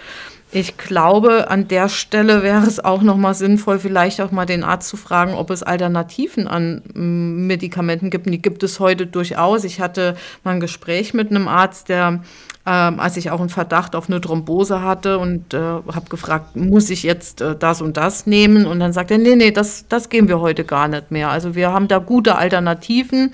Ich 0.54 0.76
glaube, 0.76 1.50
an 1.50 1.66
der 1.66 1.88
Stelle 1.88 2.42
wäre 2.42 2.66
es 2.66 2.78
auch 2.78 3.00
noch 3.00 3.16
mal 3.16 3.32
sinnvoll, 3.32 3.78
vielleicht 3.78 4.20
auch 4.20 4.32
mal 4.32 4.44
den 4.44 4.64
Arzt 4.64 4.88
zu 4.90 4.98
fragen, 4.98 5.32
ob 5.32 5.48
es 5.48 5.62
Alternativen 5.62 6.46
an 6.46 6.82
mm, 6.92 7.46
Medikamenten 7.46 8.10
gibt. 8.10 8.26
Die 8.26 8.42
gibt 8.42 8.62
es 8.62 8.78
heute 8.78 9.06
durchaus. 9.06 9.64
Ich 9.64 9.80
hatte 9.80 10.14
mal 10.44 10.52
ein 10.52 10.60
Gespräch 10.60 11.14
mit 11.14 11.30
einem 11.30 11.48
Arzt, 11.48 11.88
der 11.88 12.22
ähm, 12.64 13.00
als 13.00 13.16
ich 13.16 13.30
auch 13.30 13.40
einen 13.40 13.48
Verdacht 13.48 13.96
auf 13.96 14.08
eine 14.08 14.20
Thrombose 14.20 14.82
hatte 14.82 15.18
und 15.18 15.52
äh, 15.52 15.58
habe 15.58 16.08
gefragt, 16.08 16.54
muss 16.54 16.90
ich 16.90 17.02
jetzt 17.02 17.40
äh, 17.40 17.56
das 17.56 17.82
und 17.82 17.96
das 17.96 18.26
nehmen? 18.26 18.66
Und 18.66 18.78
dann 18.78 18.92
sagt 18.92 19.10
er, 19.10 19.18
nee, 19.18 19.34
nee, 19.34 19.50
das, 19.50 19.86
das 19.88 20.08
gehen 20.08 20.28
wir 20.28 20.40
heute 20.40 20.62
gar 20.64 20.86
nicht 20.86 21.10
mehr. 21.10 21.30
Also 21.30 21.56
wir 21.56 21.72
haben 21.72 21.88
da 21.88 21.98
gute 21.98 22.36
Alternativen 22.36 23.32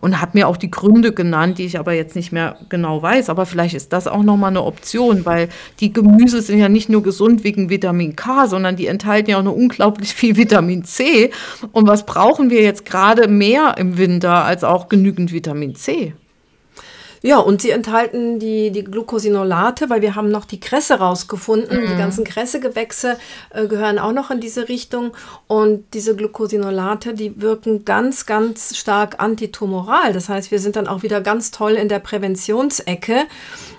und 0.00 0.20
hat 0.20 0.34
mir 0.34 0.48
auch 0.48 0.56
die 0.56 0.72
Gründe 0.72 1.12
genannt, 1.12 1.58
die 1.58 1.66
ich 1.66 1.78
aber 1.78 1.92
jetzt 1.92 2.16
nicht 2.16 2.32
mehr 2.32 2.56
genau 2.68 3.00
weiß. 3.00 3.30
Aber 3.30 3.46
vielleicht 3.46 3.76
ist 3.76 3.92
das 3.92 4.08
auch 4.08 4.24
nochmal 4.24 4.50
eine 4.50 4.64
Option, 4.64 5.24
weil 5.24 5.50
die 5.78 5.92
Gemüse 5.92 6.42
sind 6.42 6.58
ja 6.58 6.68
nicht 6.68 6.88
nur 6.88 7.04
gesund 7.04 7.44
wegen 7.44 7.70
Vitamin 7.70 8.16
K, 8.16 8.48
sondern 8.48 8.74
die 8.74 8.88
enthalten 8.88 9.30
ja 9.30 9.38
auch 9.38 9.44
noch 9.44 9.54
unglaublich 9.54 10.14
viel 10.14 10.36
Vitamin 10.36 10.82
C. 10.82 11.30
Und 11.70 11.86
was 11.86 12.06
brauchen 12.06 12.50
wir 12.50 12.62
jetzt 12.62 12.84
gerade 12.84 13.28
mehr 13.28 13.76
im 13.78 13.98
Winter 13.98 14.44
als 14.44 14.64
auch 14.64 14.88
genügend 14.88 15.32
Vitamin 15.32 15.76
C? 15.76 16.14
Ja, 17.26 17.38
und 17.38 17.62
sie 17.62 17.70
enthalten 17.70 18.38
die, 18.38 18.70
die 18.70 18.84
Glucosinolate, 18.84 19.88
weil 19.88 20.02
wir 20.02 20.14
haben 20.14 20.30
noch 20.30 20.44
die 20.44 20.60
Kresse 20.60 20.96
rausgefunden. 20.96 21.80
Mhm. 21.80 21.86
Die 21.86 21.96
ganzen 21.96 22.22
Kressegewächse 22.22 23.16
äh, 23.48 23.66
gehören 23.66 23.98
auch 23.98 24.12
noch 24.12 24.30
in 24.30 24.40
diese 24.40 24.68
Richtung. 24.68 25.12
Und 25.46 25.86
diese 25.94 26.14
Glucosinolate, 26.14 27.14
die 27.14 27.40
wirken 27.40 27.86
ganz, 27.86 28.26
ganz 28.26 28.76
stark 28.76 29.22
antitumoral. 29.22 30.12
Das 30.12 30.28
heißt, 30.28 30.50
wir 30.50 30.58
sind 30.58 30.76
dann 30.76 30.86
auch 30.86 31.02
wieder 31.02 31.22
ganz 31.22 31.50
toll 31.50 31.72
in 31.72 31.88
der 31.88 31.98
Präventionsecke. 31.98 33.20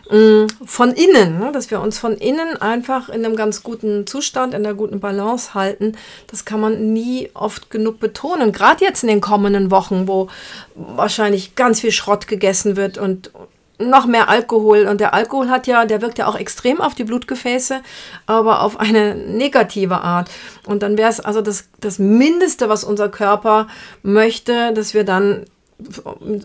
Mm, 0.10 0.46
von 0.64 0.92
innen, 0.92 1.40
ne? 1.40 1.52
dass 1.52 1.72
wir 1.72 1.82
uns 1.82 1.98
von 1.98 2.16
innen 2.18 2.62
einfach 2.62 3.10
in 3.10 3.26
einem 3.26 3.36
ganz 3.36 3.64
guten 3.64 4.06
Zustand, 4.06 4.54
in 4.54 4.64
einer 4.64 4.76
guten 4.76 5.00
Balance 5.00 5.56
halten. 5.56 5.94
Das 6.28 6.46
kann 6.46 6.60
man 6.60 6.94
nie 6.94 7.32
oft 7.34 7.72
genug 7.72 8.00
betonen. 8.00 8.52
Gerade 8.52 8.86
jetzt 8.86 9.02
in 9.02 9.10
den 9.10 9.22
kommenden 9.22 9.72
Wochen, 9.72 10.08
wo 10.08 10.28
wahrscheinlich 10.76 11.56
ganz 11.56 11.82
viel 11.82 11.92
Schrott 11.92 12.28
gegessen 12.28 12.76
wird 12.76 13.00
und 13.00 13.32
noch 13.80 14.06
mehr 14.06 14.30
Alkohol. 14.30 14.86
Und 14.86 15.02
der 15.02 15.16
Alkohol 15.16 15.50
hat 15.50 15.66
ja, 15.66 15.86
der 15.86 16.02
wirkt 16.02 16.20
ja 16.20 16.28
auch 16.28 16.36
extrem 16.36 16.82
auf 16.82 16.94
die 16.94 17.04
Blutgefäße, 17.04 17.82
aber 18.28 18.62
auf 18.62 18.80
eine 18.80 19.16
negative 19.16 20.02
Art. 20.02 20.30
Und 20.68 20.84
dann 20.84 20.98
wäre 21.00 21.10
es 21.10 21.20
also 21.20 21.42
das, 21.42 21.66
das 21.82 21.98
Mindeste, 21.98 22.70
was 22.70 22.84
unser 22.84 23.10
Körper 23.10 23.68
möchte, 24.04 24.72
dass 24.74 24.94
wir 24.94 25.04
dann 25.04 25.46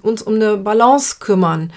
uns 0.03 0.23
um 0.23 0.37
eine 0.37 0.57
Balance 0.57 1.17
kümmern. 1.21 1.73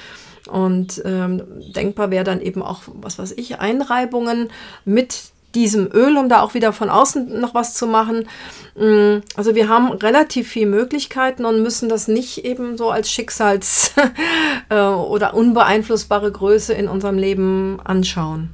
Und 0.50 1.02
ähm, 1.06 1.42
denkbar 1.74 2.12
wäre 2.12 2.24
dann 2.24 2.42
eben 2.42 2.62
auch, 2.62 2.82
was 2.88 3.18
weiß 3.18 3.34
ich, 3.38 3.60
Einreibungen 3.60 4.50
mit 4.84 5.32
diesem 5.56 5.90
Öl, 5.92 6.18
um 6.18 6.30
da 6.30 6.42
auch 6.42 6.54
wieder 6.54 6.74
von 6.74 6.90
außen 6.90 7.40
noch 7.40 7.54
was 7.54 7.76
zu 7.76 7.86
machen. 7.86 8.28
Mm, 8.76 9.18
also 9.36 9.56
wir 9.56 9.70
haben 9.70 9.92
relativ 9.92 10.48
viele 10.48 10.66
Möglichkeiten 10.66 11.46
und 11.46 11.62
müssen 11.62 11.90
das 11.90 12.08
nicht 12.08 12.44
eben 12.44 12.78
so 12.78 12.90
als 12.90 13.10
Schicksals- 13.10 13.92
äh, 14.70 14.76
oder 14.76 15.34
unbeeinflussbare 15.34 16.32
Größe 16.32 16.74
in 16.74 16.88
unserem 16.88 17.18
Leben 17.18 17.80
anschauen. 17.84 18.50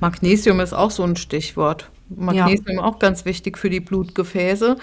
Magnesium 0.00 0.60
ist 0.60 0.72
auch 0.72 0.90
so 0.90 1.02
ein 1.04 1.16
Stichwort. 1.16 1.90
Magnesium 2.08 2.76
ja. 2.76 2.82
auch 2.82 2.98
ganz 2.98 3.24
wichtig 3.24 3.56
für 3.56 3.70
die 3.70 3.80
Blutgefäße 3.80 4.76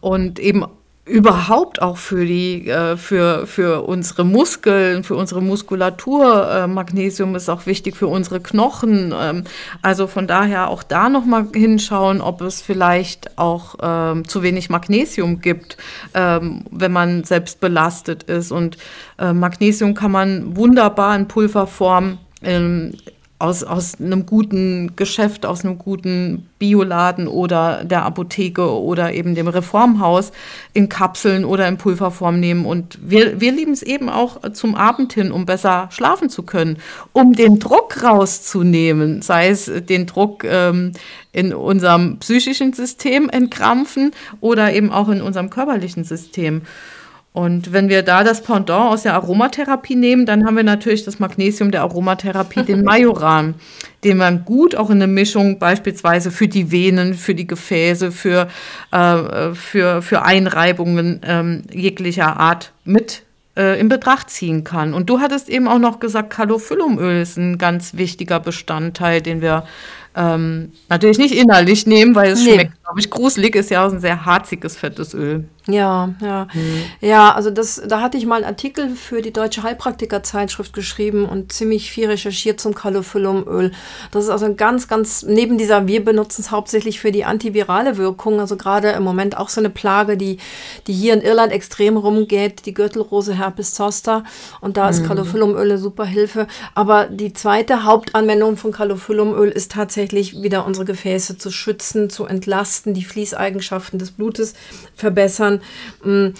und 0.00 0.38
eben 0.38 0.66
überhaupt 1.06 1.80
auch 1.80 1.96
für 1.96 2.26
die 2.26 2.68
äh, 2.68 2.96
für 2.96 3.46
für 3.46 3.82
unsere 3.82 4.24
Muskeln 4.24 5.04
für 5.04 5.14
unsere 5.14 5.40
Muskulatur 5.40 6.50
äh, 6.50 6.66
Magnesium 6.66 7.36
ist 7.36 7.48
auch 7.48 7.66
wichtig 7.66 7.96
für 7.96 8.08
unsere 8.08 8.40
Knochen. 8.40 9.14
Ähm, 9.16 9.44
also 9.82 10.08
von 10.08 10.26
daher 10.26 10.68
auch 10.68 10.82
da 10.82 11.08
noch 11.08 11.24
mal 11.24 11.46
hinschauen 11.54 12.20
ob 12.20 12.40
es 12.40 12.60
vielleicht 12.60 13.38
auch 13.38 13.76
ähm, 13.80 14.26
zu 14.26 14.42
wenig 14.42 14.68
Magnesium 14.68 15.40
gibt 15.40 15.76
ähm, 16.14 16.64
wenn 16.70 16.92
man 16.92 17.24
selbst 17.24 17.60
belastet 17.60 18.24
ist. 18.24 18.52
Und 18.52 18.78
äh, 19.18 19.32
Magnesium 19.32 19.94
kann 19.94 20.10
man 20.10 20.56
wunderbar 20.56 21.14
in 21.16 21.28
Pulverform 21.28 22.18
ähm, 22.42 22.94
aus, 23.38 23.62
aus 23.62 24.00
einem 24.00 24.24
guten 24.24 24.96
Geschäft, 24.96 25.44
aus 25.44 25.64
einem 25.64 25.76
guten 25.76 26.48
Bioladen 26.58 27.28
oder 27.28 27.84
der 27.84 28.04
Apotheke 28.04 28.80
oder 28.80 29.12
eben 29.12 29.34
dem 29.34 29.46
Reformhaus 29.46 30.32
in 30.72 30.88
Kapseln 30.88 31.44
oder 31.44 31.68
in 31.68 31.76
Pulverform 31.76 32.40
nehmen. 32.40 32.64
Und 32.64 32.98
wir, 33.02 33.38
wir 33.38 33.52
lieben 33.52 33.72
es 33.72 33.82
eben 33.82 34.08
auch 34.08 34.52
zum 34.52 34.74
Abend 34.74 35.12
hin, 35.12 35.32
um 35.32 35.44
besser 35.44 35.88
schlafen 35.92 36.30
zu 36.30 36.44
können, 36.44 36.78
um 37.12 37.34
den 37.34 37.58
Druck 37.58 38.02
rauszunehmen, 38.02 39.20
sei 39.20 39.48
es 39.48 39.70
den 39.86 40.06
Druck 40.06 40.44
ähm, 40.44 40.92
in 41.32 41.52
unserem 41.52 42.18
psychischen 42.20 42.72
System 42.72 43.28
entkrampfen 43.28 44.12
oder 44.40 44.72
eben 44.72 44.90
auch 44.90 45.10
in 45.10 45.20
unserem 45.20 45.50
körperlichen 45.50 46.04
System. 46.04 46.62
Und 47.36 47.74
wenn 47.74 47.90
wir 47.90 48.02
da 48.02 48.24
das 48.24 48.42
Pendant 48.42 48.70
aus 48.94 49.02
der 49.02 49.12
Aromatherapie 49.12 49.94
nehmen, 49.94 50.24
dann 50.24 50.46
haben 50.46 50.56
wir 50.56 50.62
natürlich 50.62 51.04
das 51.04 51.18
Magnesium 51.18 51.70
der 51.70 51.82
Aromatherapie, 51.82 52.62
den 52.62 52.82
Majoran, 52.84 53.56
den 54.04 54.16
man 54.16 54.46
gut 54.46 54.74
auch 54.74 54.88
in 54.88 55.02
eine 55.02 55.06
Mischung 55.06 55.58
beispielsweise 55.58 56.30
für 56.30 56.48
die 56.48 56.72
Venen, 56.72 57.12
für 57.12 57.34
die 57.34 57.46
Gefäße, 57.46 58.10
für, 58.10 58.48
äh, 58.90 59.52
für, 59.52 60.00
für 60.00 60.22
Einreibungen 60.22 61.20
ähm, 61.26 61.64
jeglicher 61.70 62.40
Art 62.40 62.72
mit 62.86 63.22
äh, 63.54 63.78
in 63.78 63.90
Betracht 63.90 64.30
ziehen 64.30 64.64
kann. 64.64 64.94
Und 64.94 65.10
du 65.10 65.20
hattest 65.20 65.50
eben 65.50 65.68
auch 65.68 65.78
noch 65.78 66.00
gesagt, 66.00 66.30
Calophyllumöl 66.30 67.20
ist 67.20 67.36
ein 67.36 67.58
ganz 67.58 67.98
wichtiger 67.98 68.40
Bestandteil, 68.40 69.20
den 69.20 69.42
wir 69.42 69.64
ähm, 70.16 70.72
natürlich 70.88 71.18
nicht 71.18 71.34
innerlich 71.34 71.86
nehmen, 71.86 72.14
weil 72.14 72.32
es 72.32 72.42
nee. 72.42 72.54
schmeckt, 72.54 72.82
glaube 72.82 72.98
ich, 72.98 73.10
gruselig, 73.10 73.56
ist 73.56 73.70
ja 73.70 73.86
auch 73.86 73.92
ein 73.92 74.00
sehr 74.00 74.24
harziges, 74.24 74.78
fettes 74.78 75.12
Öl. 75.12 75.44
Ja, 75.68 76.14
ja. 76.20 76.46
Mhm. 76.54 76.82
Ja, 77.00 77.32
also 77.32 77.50
das, 77.50 77.82
da 77.86 78.00
hatte 78.00 78.16
ich 78.16 78.26
mal 78.26 78.36
einen 78.36 78.44
Artikel 78.44 78.90
für 78.90 79.20
die 79.20 79.32
Deutsche 79.32 79.64
Heilpraktiker-Zeitschrift 79.64 80.72
geschrieben 80.72 81.24
und 81.24 81.52
ziemlich 81.52 81.90
viel 81.90 82.08
recherchiert 82.08 82.60
zum 82.60 82.74
Calophyllumöl. 82.74 83.72
Das 84.12 84.24
ist 84.24 84.30
also 84.30 84.44
ein 84.44 84.56
ganz, 84.56 84.86
ganz, 84.86 85.24
neben 85.24 85.58
dieser, 85.58 85.88
wir 85.88 86.04
benutzen 86.04 86.42
es 86.42 86.52
hauptsächlich 86.52 87.00
für 87.00 87.10
die 87.10 87.24
antivirale 87.24 87.96
Wirkung, 87.96 88.38
also 88.38 88.56
gerade 88.56 88.90
im 88.90 89.02
Moment 89.02 89.36
auch 89.36 89.48
so 89.48 89.60
eine 89.60 89.70
Plage, 89.70 90.16
die, 90.16 90.38
die 90.86 90.92
hier 90.92 91.14
in 91.14 91.20
Irland 91.20 91.52
extrem 91.52 91.96
rumgeht, 91.96 92.64
die 92.66 92.74
Gürtelrose 92.74 93.34
Herpes 93.34 93.74
zoster 93.74 94.22
und 94.60 94.76
da 94.76 94.88
ist 94.88 95.02
mhm. 95.02 95.08
Calophyllumöl 95.08 95.62
eine 95.62 95.78
super 95.78 96.04
Hilfe. 96.04 96.46
Aber 96.74 97.06
die 97.06 97.32
zweite 97.32 97.82
Hauptanwendung 97.82 98.56
von 98.56 98.70
Calophyllumöl 98.70 99.48
ist 99.48 99.72
tatsächlich 99.72 100.40
wieder 100.42 100.64
unsere 100.64 100.84
Gefäße 100.84 101.38
zu 101.38 101.50
schützen, 101.50 102.08
zu 102.08 102.24
entlasten, 102.24 102.94
die 102.94 103.04
Fließeigenschaften 103.04 103.98
des 103.98 104.12
Blutes 104.12 104.54
verbessern 104.94 105.55
Mm, 106.04 106.34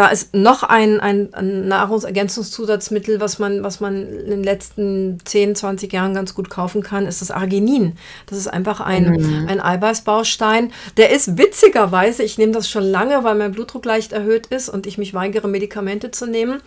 da 0.00 0.06
ist 0.06 0.32
noch 0.32 0.62
ein, 0.62 0.98
ein, 0.98 1.34
ein, 1.34 1.68
Nahrungsergänzungszusatzmittel, 1.68 3.20
was 3.20 3.38
man, 3.38 3.62
was 3.62 3.80
man 3.80 4.08
in 4.08 4.30
den 4.30 4.42
letzten 4.42 5.18
10, 5.22 5.54
20 5.56 5.92
Jahren 5.92 6.14
ganz 6.14 6.34
gut 6.34 6.48
kaufen 6.48 6.82
kann, 6.82 7.06
ist 7.06 7.20
das 7.20 7.30
Arginin. 7.30 7.98
Das 8.24 8.38
ist 8.38 8.46
einfach 8.46 8.80
ein, 8.80 9.10
mhm. 9.10 9.46
ein 9.46 9.60
Eiweißbaustein. 9.60 10.72
Der 10.96 11.10
ist 11.10 11.36
witzigerweise, 11.36 12.22
ich 12.22 12.38
nehme 12.38 12.52
das 12.52 12.70
schon 12.70 12.82
lange, 12.82 13.24
weil 13.24 13.34
mein 13.34 13.52
Blutdruck 13.52 13.84
leicht 13.84 14.12
erhöht 14.12 14.46
ist 14.46 14.70
und 14.70 14.86
ich 14.86 14.96
mich 14.96 15.12
weigere, 15.12 15.48
Medikamente 15.48 16.10
zu 16.10 16.26
nehmen. 16.26 16.62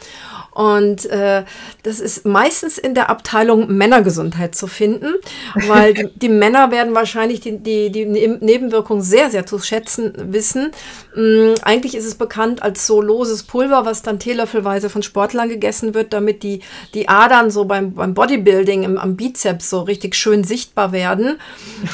Und 0.51 1.07
äh, 1.07 1.43
das 1.81 1.99
ist 1.99 2.27
meistens 2.27 2.77
in 2.77 2.93
der 2.93 3.09
Abteilung 3.09 3.75
Männergesundheit 3.75 4.53
zu 4.53 4.67
finden, 4.67 5.15
weil 5.55 5.95
die, 5.95 6.07
die 6.13 6.29
Männer 6.29 6.69
werden 6.69 6.93
wahrscheinlich 6.93 7.39
die, 7.39 7.57
die, 7.57 7.91
die 7.91 8.05
Nebenwirkungen 8.05 9.01
sehr, 9.01 9.31
sehr 9.31 9.47
zu 9.47 9.57
schätzen 9.57 10.13
wissen. 10.31 10.69
Ähm, 11.17 11.55
eigentlich 11.63 11.95
ist 11.95 12.05
es 12.05 12.13
bekannt 12.13 12.61
als 12.61 12.85
so 12.85 13.01
loses 13.23 13.43
Pulver, 13.43 13.85
was 13.85 14.01
dann 14.01 14.19
teelöffelweise 14.19 14.89
von 14.89 15.01
Sportlern 15.01 15.47
gegessen 15.47 15.93
wird, 15.93 16.11
damit 16.11 16.43
die, 16.43 16.59
die 16.93 17.07
Adern 17.07 17.51
so 17.51 17.63
beim, 17.63 17.93
beim 17.93 18.13
Bodybuilding 18.13 18.83
im, 18.83 18.97
am 18.97 19.15
Bizeps 19.15 19.69
so 19.69 19.81
richtig 19.81 20.15
schön 20.15 20.43
sichtbar 20.43 20.91
werden. 20.91 21.39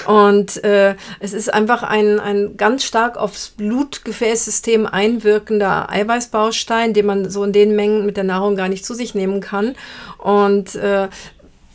Und 0.08 0.64
äh, 0.64 0.96
es 1.20 1.34
ist 1.34 1.54
einfach 1.54 1.84
ein, 1.84 2.20
ein 2.20 2.58
ganz 2.58 2.84
stark 2.84 3.18
aufs 3.18 3.50
Blutgefäßsystem 3.50 4.88
einwirkender 4.88 5.92
Eiweißbaustein, 5.92 6.94
den 6.94 7.06
man 7.06 7.30
so 7.30 7.44
in 7.44 7.54
den 7.54 7.76
Mengen 7.76 8.08
mit 8.08 8.18
der 8.18 8.24
Nahrung 8.24 8.56
gar 8.56 8.70
nicht 8.70 8.86
zu 8.86 8.96
sich 8.96 9.14
nehmen 9.14 9.40
kann. 9.40 9.76
Und 10.18 10.76
äh, 10.76 11.10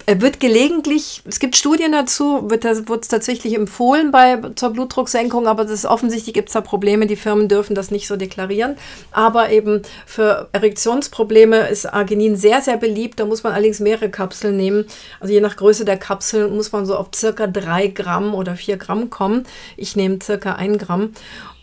wird 0.06 0.38
gelegentlich, 0.38 1.22
es 1.24 1.38
gibt 1.38 1.56
Studien 1.56 1.92
dazu, 1.92 2.50
wird 2.50 2.64
es 2.64 3.08
tatsächlich 3.08 3.54
empfohlen 3.54 4.10
bei, 4.10 4.38
zur 4.54 4.70
Blutdrucksenkung, 4.70 5.46
aber 5.46 5.64
das 5.64 5.86
offensichtlich 5.86 6.34
gibt 6.34 6.50
es 6.50 6.52
da 6.52 6.60
Probleme, 6.60 7.06
die 7.06 7.16
Firmen 7.16 7.48
dürfen 7.48 7.74
das 7.74 7.90
nicht 7.90 8.06
so 8.06 8.16
deklarieren. 8.16 8.76
Aber 9.12 9.50
eben 9.50 9.82
für 10.06 10.48
Erektionsprobleme 10.52 11.68
ist 11.68 11.86
Arginin 11.86 12.36
sehr, 12.36 12.60
sehr 12.60 12.76
beliebt. 12.76 13.18
Da 13.18 13.24
muss 13.24 13.42
man 13.42 13.52
allerdings 13.52 13.80
mehrere 13.80 14.10
Kapseln 14.10 14.56
nehmen. 14.56 14.84
Also 15.20 15.32
je 15.32 15.40
nach 15.40 15.56
Größe 15.56 15.84
der 15.84 15.96
Kapsel 15.96 16.48
muss 16.48 16.72
man 16.72 16.84
so 16.84 16.96
auf 16.96 17.08
circa 17.14 17.46
drei 17.46 17.86
Gramm 17.86 18.34
oder 18.34 18.56
vier 18.56 18.76
Gramm 18.76 19.10
kommen. 19.10 19.44
Ich 19.76 19.96
nehme 19.96 20.18
circa 20.22 20.54
ein 20.54 20.78
Gramm. 20.78 21.12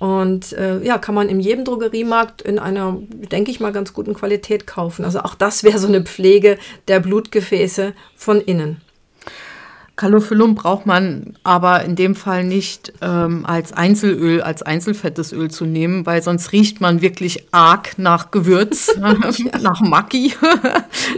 Und 0.01 0.53
äh, 0.53 0.83
ja, 0.83 0.97
kann 0.97 1.13
man 1.13 1.29
in 1.29 1.39
jedem 1.39 1.63
Drogeriemarkt 1.63 2.41
in 2.41 2.57
einer, 2.57 2.97
denke 3.09 3.51
ich 3.51 3.59
mal, 3.59 3.71
ganz 3.71 3.93
guten 3.93 4.15
Qualität 4.15 4.65
kaufen. 4.65 5.05
Also 5.05 5.19
auch 5.19 5.35
das 5.35 5.63
wäre 5.63 5.77
so 5.77 5.87
eine 5.87 6.01
Pflege 6.01 6.57
der 6.87 6.99
Blutgefäße 7.01 7.93
von 8.15 8.41
innen. 8.41 8.81
Calophyllum 10.01 10.55
braucht 10.55 10.87
man 10.87 11.37
aber 11.43 11.83
in 11.85 11.95
dem 11.95 12.15
Fall 12.15 12.43
nicht 12.43 12.91
ähm, 13.03 13.45
als 13.45 13.71
Einzelöl, 13.71 14.41
als 14.41 14.63
einzelfettes 14.63 15.31
Öl 15.31 15.51
zu 15.51 15.65
nehmen, 15.65 16.07
weil 16.07 16.23
sonst 16.23 16.53
riecht 16.53 16.81
man 16.81 17.01
wirklich 17.01 17.45
arg 17.51 17.99
nach 17.99 18.31
Gewürz, 18.31 18.97
nach 19.61 19.79
Maki. 19.81 20.33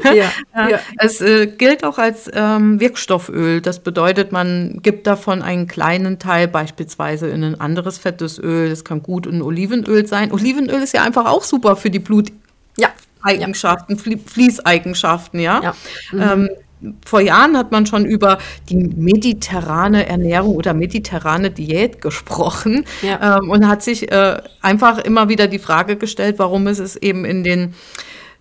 ja, 0.04 0.14
ja. 0.70 0.80
Es 0.98 1.22
äh, 1.22 1.48
gilt 1.48 1.86
auch 1.86 1.98
als 1.98 2.30
ähm, 2.34 2.82
Wirkstofföl. 2.82 3.62
Das 3.62 3.80
bedeutet, 3.80 4.34
man 4.34 4.80
gibt 4.84 5.08
davon 5.08 5.42
einen 5.42 5.68
kleinen 5.68 6.20
Teil 6.20 6.50
beispielsweise 6.50 7.30
in 7.30 7.42
ein 7.46 7.62
anderes 7.62 7.98
fettes 7.98 8.38
Öl. 8.38 8.70
Das 8.70 8.84
kann 8.84 9.02
gut 9.02 9.28
in 9.28 9.42
Olivenöl 9.42 10.06
sein. 10.08 10.34
Olivenöl 10.34 10.82
ist 10.82 10.94
ja 10.94 11.04
einfach 11.04 11.26
auch 11.26 11.46
super 11.46 11.78
für 11.78 11.90
die 11.90 12.00
Blut. 12.00 12.34
Ja, 12.76 12.90
Eigenschaften, 13.22 13.96
ja. 13.96 14.18
Fließeigenschaften, 14.26 15.40
ja. 15.40 15.62
ja. 15.64 15.76
Mhm. 16.12 16.22
Ähm, 16.22 16.50
vor 17.06 17.22
Jahren 17.22 17.58
hat 17.58 17.72
man 17.72 17.86
schon 17.86 18.06
über 18.06 18.38
die 18.70 18.76
mediterrane 18.76 20.08
Ernährung 20.08 20.56
oder 20.56 20.74
mediterrane 20.74 21.52
Diät 21.52 22.02
gesprochen 22.02 22.86
ja. 23.02 23.38
ähm, 23.38 23.50
und 23.50 23.68
hat 23.68 23.84
sich 23.84 24.12
äh, 24.12 24.42
einfach 24.62 25.00
immer 25.00 25.30
wieder 25.30 25.48
die 25.48 25.60
Frage 25.60 25.96
gestellt, 25.96 26.36
warum 26.40 26.68
ist 26.68 26.80
es 26.80 26.96
eben 26.96 27.26
in 27.26 27.44
den 27.44 27.74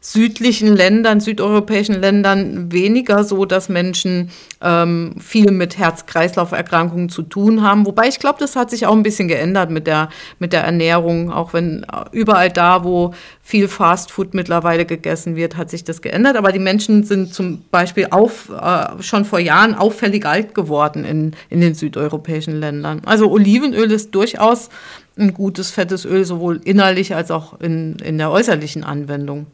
südlichen 0.05 0.75
Ländern, 0.75 1.21
südeuropäischen 1.21 1.95
Ländern 1.95 2.73
weniger 2.73 3.23
so, 3.23 3.45
dass 3.45 3.69
Menschen 3.69 4.31
ähm, 4.61 5.15
viel 5.21 5.53
mit 5.53 5.79
Herz-Kreislauf-Erkrankungen 5.79 7.09
zu 7.09 7.23
tun 7.23 7.62
haben. 7.62 7.87
Wobei 7.87 8.09
ich 8.09 8.19
glaube, 8.19 8.41
das 8.41 8.57
hat 8.57 8.71
sich 8.71 8.85
auch 8.85 8.97
ein 8.97 9.05
bisschen 9.05 9.29
geändert 9.29 9.71
mit 9.71 9.87
der, 9.87 10.09
mit 10.41 10.53
der 10.53 10.65
Ernährung. 10.65 11.31
Auch 11.31 11.53
wenn 11.53 11.87
überall 12.11 12.51
da, 12.51 12.83
wo 12.83 13.15
viel 13.43 13.69
Fastfood 13.69 14.35
mittlerweile 14.35 14.87
gegessen 14.87 15.37
wird, 15.37 15.57
hat 15.57 15.71
sich 15.71 15.85
das 15.85 16.03
geändert. 16.03 16.37
Aber 16.37 16.51
die 16.51 16.59
Menschen 16.59 17.05
sind 17.05 17.33
zum 17.33 17.62
Beispiel 17.71 18.09
auf, 18.11 18.51
äh, 18.51 19.01
schon 19.01 19.25
vor 19.25 19.38
Jahren 19.38 19.77
auffällig 19.77 20.27
alt 20.27 20.53
geworden 20.53 21.05
in, 21.05 21.37
in 21.49 21.61
den 21.61 21.75
südeuropäischen 21.75 22.59
Ländern. 22.59 23.03
Also 23.07 23.31
Olivenöl 23.31 23.93
ist 23.93 24.12
durchaus 24.17 24.69
ein 25.17 25.33
gutes 25.33 25.71
fettes 25.71 26.05
Öl, 26.05 26.25
sowohl 26.25 26.61
innerlich 26.65 27.15
als 27.15 27.31
auch 27.31 27.61
in, 27.61 27.97
in 28.03 28.19
der 28.19 28.33
äußerlichen 28.33 28.83
Anwendung. 28.83 29.47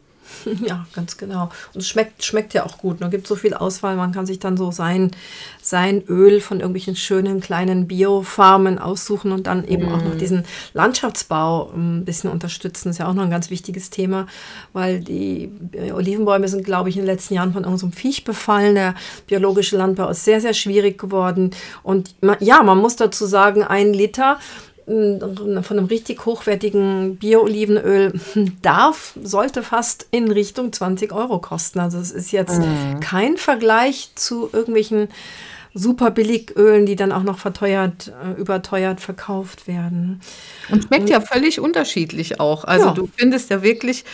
Ja, 0.67 0.87
ganz 0.95 1.17
genau. 1.17 1.51
Und 1.75 1.81
es 1.81 1.89
schmeckt, 1.89 2.25
schmeckt 2.25 2.55
ja 2.55 2.65
auch 2.65 2.79
gut. 2.79 2.97
Es 2.97 3.01
ne? 3.01 3.11
gibt 3.11 3.27
so 3.27 3.37
viel 3.37 3.55
Auswahl, 3.55 3.97
man 3.97 4.13
kann 4.13 4.27
sich 4.27 4.39
dann 4.39 4.57
so 4.57 4.71
sein, 4.71 5.11
sein 5.63 6.03
Öl 6.09 6.41
von 6.41 6.61
irgendwelchen 6.61 6.97
schönen 6.97 7.41
kleinen 7.41 7.87
Biofarmen 7.87 8.79
aussuchen 8.79 9.33
und 9.33 9.47
dann 9.47 9.67
eben 9.67 9.87
mm. 9.87 9.95
auch 9.95 10.03
noch 10.03 10.15
mhm. 10.15 10.19
diesen 10.19 10.45
Landschaftsbau 10.75 11.73
ähm, 11.75 11.99
ein 11.99 12.05
bisschen 12.05 12.31
unterstützen. 12.31 12.89
Das 12.89 12.97
ist 12.97 12.99
ja 12.99 13.09
auch 13.09 13.15
noch 13.15 13.25
ein 13.25 13.31
ganz 13.31 13.51
wichtiges 13.51 13.91
Thema, 13.91 14.27
weil 14.73 15.01
die 15.01 15.51
äh, 15.73 15.93
Olivenbäume 15.93 16.49
sind, 16.49 16.65
glaube 16.65 16.89
ich, 16.89 16.97
in 16.97 17.03
den 17.03 17.15
letzten 17.15 17.35
Jahren 17.35 17.53
von 17.53 17.65
irgendeinem 17.65 17.93
Viech 17.93 18.25
befallen. 18.25 18.75
Der 18.75 18.95
biologische 19.27 19.77
Landbau 19.77 20.09
ist 20.09 20.25
sehr, 20.25 20.41
sehr 20.41 20.55
schwierig 20.55 20.99
geworden. 20.99 21.51
Und 21.83 22.15
ja, 22.41 22.63
man 22.63 22.79
muss 22.79 22.97
dazu 22.97 23.27
sagen, 23.27 23.63
ein 23.63 23.93
Liter 23.93 24.39
von 24.89 25.79
einem 25.79 25.87
richtig 25.87 26.25
hochwertigen 26.25 27.17
Bio-Olivenöl 27.17 28.19
darf, 28.63 29.15
sollte 29.23 29.63
fast 29.63 30.07
in 30.11 30.31
Richtung 30.31 30.73
20 30.73 31.13
Euro 31.13 31.39
kosten. 31.39 31.79
Also 31.79 31.99
es 31.99 32.11
ist 32.11 32.33
jetzt 32.33 32.61
mhm. 32.61 33.01
kein 33.01 33.37
Vergleich 33.37 34.11
zu 34.15 34.49
irgendwelchen 34.53 35.09
super 35.75 36.11
Billigölen, 36.11 36.87
die 36.87 36.97
dann 36.97 37.13
auch 37.13 37.23
noch 37.23 37.39
verteuert, 37.39 38.13
äh, 38.25 38.41
überteuert 38.41 39.01
verkauft 39.01 39.69
werden. 39.69 40.21
Und 40.71 40.85
schmeckt 40.85 41.09
ja 41.09 41.21
völlig 41.21 41.61
unterschiedlich 41.61 42.41
auch. 42.41 42.65
Also 42.65 42.87
ja. 42.87 42.95
du 42.95 43.09
findest 43.15 43.51
ja 43.51 43.63
wirklich, 43.63 44.05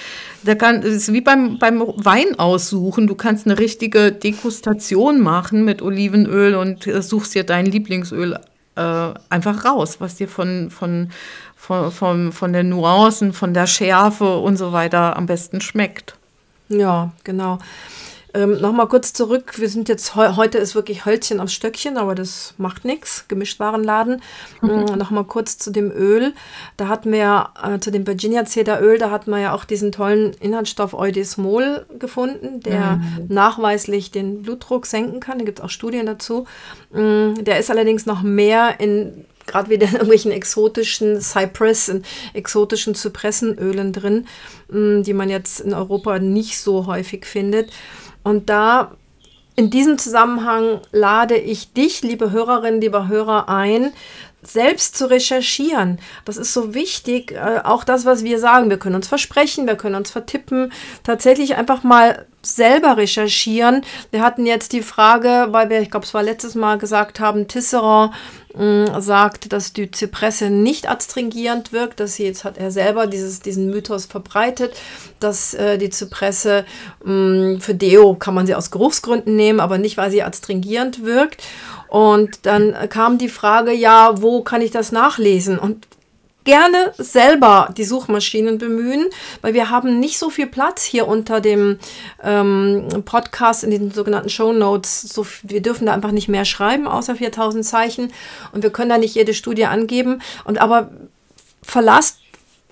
da 0.42 0.54
kann, 0.54 0.82
es 0.82 0.94
ist 0.94 1.12
wie 1.12 1.20
beim, 1.20 1.58
beim 1.58 1.80
Wein 1.80 2.38
aussuchen. 2.38 3.06
Du 3.06 3.14
kannst 3.14 3.46
eine 3.46 3.58
richtige 3.58 4.12
Degustation 4.12 5.20
machen 5.20 5.64
mit 5.64 5.82
Olivenöl 5.82 6.54
und 6.54 6.86
äh, 6.86 7.02
suchst 7.02 7.34
dir 7.34 7.44
dein 7.44 7.66
Lieblingsöl 7.66 8.38
äh, 8.76 9.14
einfach 9.30 9.64
raus, 9.64 9.96
was 10.00 10.16
dir 10.16 10.28
von, 10.28 10.70
von, 10.70 11.10
von, 11.56 11.90
von, 11.90 12.32
von 12.32 12.52
den 12.52 12.68
Nuancen, 12.70 13.32
von 13.32 13.54
der 13.54 13.66
Schärfe 13.66 14.38
und 14.38 14.56
so 14.56 14.72
weiter 14.72 15.16
am 15.16 15.26
besten 15.26 15.60
schmeckt. 15.60 16.16
Ja, 16.68 17.12
genau. 17.24 17.58
Ähm, 18.34 18.60
Nochmal 18.60 18.88
kurz 18.88 19.12
zurück. 19.12 19.54
Wir 19.58 19.68
sind 19.68 19.88
jetzt, 19.88 20.14
he 20.14 20.20
heute 20.36 20.58
ist 20.58 20.74
wirklich 20.74 21.06
Hölzchen 21.06 21.38
am 21.38 21.46
Stöckchen, 21.46 21.96
aber 21.96 22.16
das 22.16 22.54
macht 22.58 22.84
nichts. 22.84 23.26
Gemischtwarenladen. 23.28 24.20
Mhm. 24.60 24.70
Ähm, 24.70 24.84
Nochmal 24.98 25.24
kurz 25.24 25.56
zu 25.56 25.70
dem 25.70 25.92
Öl. 25.92 26.34
Da 26.76 26.88
hatten 26.88 27.12
wir 27.12 27.50
äh, 27.62 27.78
zu 27.78 27.92
dem 27.92 28.06
Virginia 28.06 28.44
Cedar 28.44 28.82
Öl, 28.82 28.98
da 28.98 29.10
hatten 29.10 29.30
wir 29.30 29.38
ja 29.38 29.54
auch 29.54 29.64
diesen 29.64 29.92
tollen 29.92 30.32
Inhaltsstoff 30.40 30.94
Eudismol 30.94 31.86
gefunden, 31.98 32.60
der 32.60 32.96
mhm. 32.96 33.26
nachweislich 33.28 34.10
den 34.10 34.42
Blutdruck 34.42 34.86
senken 34.86 35.20
kann. 35.20 35.38
Da 35.38 35.44
gibt 35.44 35.60
es 35.60 35.64
auch 35.64 35.70
Studien 35.70 36.06
dazu. 36.06 36.46
Ähm, 36.92 37.36
der 37.44 37.60
ist 37.60 37.70
allerdings 37.70 38.04
noch 38.04 38.22
mehr 38.22 38.80
in 38.80 39.26
gerade 39.46 39.70
wieder 39.70 39.86
in 39.86 39.92
irgendwelchen 39.92 40.32
exotischen 40.32 41.20
Cypress, 41.20 41.88
in 41.88 42.02
exotischen 42.32 42.94
Zypressenölen 42.94 43.92
drin, 43.92 44.26
mm, 44.70 45.02
die 45.02 45.12
man 45.12 45.28
jetzt 45.28 45.60
in 45.60 45.74
Europa 45.74 46.18
nicht 46.18 46.58
so 46.58 46.86
häufig 46.86 47.26
findet. 47.26 47.70
Und 48.24 48.50
da 48.50 48.96
in 49.54 49.70
diesem 49.70 49.98
Zusammenhang 49.98 50.80
lade 50.90 51.36
ich 51.36 51.72
dich, 51.72 52.02
liebe 52.02 52.32
Hörerinnen, 52.32 52.80
lieber 52.80 53.06
Hörer, 53.06 53.48
ein, 53.48 53.92
selbst 54.42 54.98
zu 54.98 55.08
recherchieren. 55.08 55.98
Das 56.24 56.36
ist 56.36 56.52
so 56.52 56.74
wichtig, 56.74 57.32
äh, 57.32 57.60
auch 57.62 57.84
das, 57.84 58.04
was 58.04 58.24
wir 58.24 58.38
sagen. 58.38 58.68
Wir 58.68 58.78
können 58.78 58.96
uns 58.96 59.08
versprechen, 59.08 59.66
wir 59.66 59.76
können 59.76 59.94
uns 59.94 60.10
vertippen, 60.10 60.72
tatsächlich 61.02 61.56
einfach 61.56 61.82
mal 61.82 62.26
selber 62.42 62.96
recherchieren. 62.96 63.82
Wir 64.10 64.22
hatten 64.22 64.44
jetzt 64.44 64.72
die 64.72 64.82
Frage, 64.82 65.48
weil 65.50 65.70
wir, 65.70 65.80
ich 65.80 65.90
glaube, 65.90 66.04
es 66.04 66.14
war 66.14 66.22
letztes 66.22 66.54
Mal 66.54 66.76
gesagt 66.78 67.20
haben, 67.20 67.48
Tisserand 67.48 68.12
mm, 68.56 69.00
sagt, 69.00 69.52
dass 69.52 69.72
die 69.72 69.90
Zypresse 69.90 70.50
nicht 70.50 70.88
adstringierend 70.88 71.72
wirkt. 71.72 72.00
dass 72.00 72.14
sie 72.14 72.24
jetzt 72.24 72.44
hat 72.44 72.58
er 72.58 72.70
selber 72.70 73.06
dieses, 73.06 73.40
diesen 73.40 73.70
Mythos 73.70 74.06
verbreitet, 74.06 74.74
dass 75.20 75.54
äh, 75.54 75.78
die 75.78 75.90
Zypresse 75.90 76.64
mh, 77.04 77.12
mm, 77.12 77.60
für 77.60 77.74
Deo 77.74 78.14
kann 78.14 78.34
man 78.34 78.46
sie 78.46 78.54
aus 78.54 78.70
Geruchsgründen 78.70 79.36
nehmen, 79.36 79.60
aber 79.60 79.78
nicht, 79.78 79.96
weil 79.96 80.10
sie 80.10 80.22
adstringierend 80.22 81.04
wirkt. 81.04 81.42
Und 81.88 82.46
dann 82.46 82.74
kam 82.88 83.18
die 83.18 83.28
Frage, 83.28 83.72
ja, 83.72 84.20
wo 84.20 84.42
kann 84.42 84.62
ich 84.62 84.70
das 84.72 84.90
nachlesen? 84.90 85.58
Und 85.58 85.86
gerne 86.44 86.92
selber 86.98 87.72
die 87.76 87.84
Suchmaschinen 87.84 88.58
bemühen, 88.58 89.06
weil 89.40 89.54
wir 89.54 89.70
haben 89.70 89.98
nicht 89.98 90.18
so 90.18 90.30
viel 90.30 90.46
Platz 90.46 90.84
hier 90.84 91.08
unter 91.08 91.40
dem 91.40 91.78
ähm, 92.22 92.88
Podcast 93.04 93.64
in 93.64 93.70
den 93.70 93.90
sogenannten 93.90 94.28
Show 94.28 94.52
Notes. 94.52 95.02
So, 95.02 95.26
wir 95.42 95.62
dürfen 95.62 95.86
da 95.86 95.92
einfach 95.92 96.12
nicht 96.12 96.28
mehr 96.28 96.44
schreiben, 96.44 96.86
außer 96.86 97.16
4000 97.16 97.64
Zeichen. 97.64 98.12
Und 98.52 98.62
wir 98.62 98.70
können 98.70 98.90
da 98.90 98.98
nicht 98.98 99.14
jede 99.14 99.34
Studie 99.34 99.64
angeben. 99.66 100.20
Und 100.44 100.58
aber 100.58 100.90
verlasst 101.62 102.18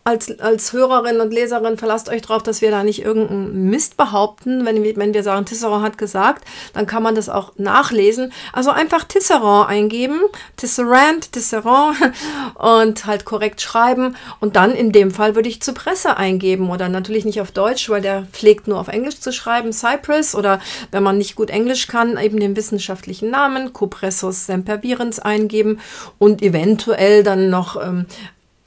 als, 0.05 0.41
als 0.41 0.73
Hörerin 0.73 1.21
und 1.21 1.33
Leserin 1.33 1.79
verlasst 1.79 2.09
euch 2.09 2.23
darauf, 2.23 2.43
dass 2.43 2.61
wir 2.61 2.73
da 2.73 2.83
nicht 2.83 3.05
irgendeinen 3.05 3.71
Mist 3.71 3.97
behaupten. 3.97 4.67
Wenn 4.67 4.83
wir, 4.83 4.97
wenn 4.97 5.15
wir 5.15 5.23
sagen, 5.23 5.47
Tisserand 5.47 5.85
hat 5.85 5.99
gesagt, 5.99 6.45
dann 6.73 6.87
kann 6.87 7.05
man 7.05 7.15
das 7.15 7.29
auch 7.29 7.53
nachlesen. 7.57 8.33
Also 8.53 8.71
einfach 8.71 9.05
Tisserand 9.05 9.69
eingeben, 9.69 10.21
Tisserand, 10.57 11.33
Tisserand 11.33 11.97
und 12.55 13.07
halt 13.07 13.25
korrekt 13.25 13.61
schreiben. 13.61 14.17
Und 14.41 14.57
dann 14.57 14.73
in 14.73 14.91
dem 14.91 15.12
Fall 15.12 15.37
würde 15.37 15.49
ich 15.49 15.62
zu 15.62 15.73
Presse 15.73 16.17
eingeben 16.17 16.71
oder 16.71 16.88
natürlich 16.88 17.25
nicht 17.25 17.41
auf 17.41 17.53
Deutsch, 17.53 17.88
weil 17.88 18.03
der 18.03 18.27
pflegt 18.33 18.67
nur 18.67 18.81
auf 18.81 18.88
Englisch 18.88 19.21
zu 19.21 19.33
schreiben, 19.33 19.73
Cypress 19.73 20.35
oder 20.35 20.59
wenn 20.91 21.05
man 21.05 21.17
nicht 21.17 21.37
gut 21.37 21.51
Englisch 21.51 21.87
kann, 21.87 22.19
eben 22.19 22.41
den 22.41 22.57
wissenschaftlichen 22.57 23.31
Namen, 23.31 23.73
Cupressus 23.73 24.47
sempervirens 24.47 25.21
eingeben 25.21 25.81
und 26.19 26.43
eventuell 26.43 27.23
dann 27.23 27.51
noch 27.51 27.81
ähm, 27.81 28.07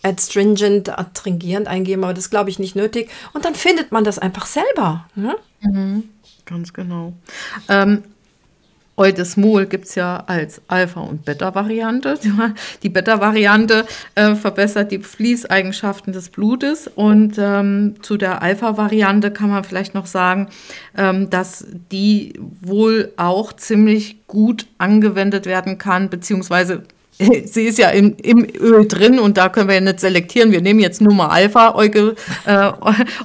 adstringent, 0.05 0.97
adstringierend 0.97 1.67
eingeben, 1.67 2.03
aber 2.03 2.13
das 2.13 2.29
glaube 2.29 2.49
ich 2.49 2.59
nicht 2.59 2.75
nötig. 2.75 3.09
Und 3.33 3.43
dann 3.43 3.55
findet 3.55 3.91
man 3.91 4.03
das 4.03 4.19
einfach 4.19 4.45
selber. 4.45 5.07
Ne? 5.15 5.35
Mhm, 5.61 6.03
ganz 6.45 6.73
genau. 6.73 7.13
Ähm, 7.67 8.03
Eudesmol 8.97 9.65
gibt 9.65 9.85
es 9.85 9.95
ja 9.95 10.23
als 10.27 10.61
Alpha- 10.67 11.01
und 11.01 11.25
Beta-Variante. 11.25 12.17
Die 12.83 12.89
Beta-Variante 12.89 13.85
äh, 14.13 14.35
verbessert 14.35 14.91
die 14.91 14.99
Fließeigenschaften 14.99 16.13
des 16.13 16.29
Blutes 16.29 16.87
und 16.87 17.35
ähm, 17.37 17.95
zu 18.01 18.15
der 18.15 18.41
Alpha-Variante 18.41 19.31
kann 19.31 19.49
man 19.49 19.65
vielleicht 19.65 19.95
noch 19.95 20.05
sagen, 20.05 20.47
ähm, 20.95 21.29
dass 21.29 21.65
die 21.91 22.39
wohl 22.61 23.11
auch 23.17 23.51
ziemlich 23.51 24.25
gut 24.27 24.65
angewendet 24.77 25.45
werden 25.45 25.77
kann, 25.77 26.09
beziehungsweise 26.09 26.83
sie 27.45 27.63
ist 27.63 27.77
ja 27.77 27.89
im, 27.89 28.15
im 28.21 28.45
Öl 28.59 28.87
drin 28.87 29.19
und 29.19 29.37
da 29.37 29.49
können 29.49 29.67
wir 29.67 29.75
ja 29.75 29.81
nicht 29.81 29.99
selektieren. 29.99 30.51
Wir 30.51 30.61
nehmen 30.61 30.79
jetzt 30.79 31.01
nur 31.01 31.13
mal 31.13 31.27
Alpha 31.27 31.75
Euge, 31.75 32.15
äh, 32.45 32.71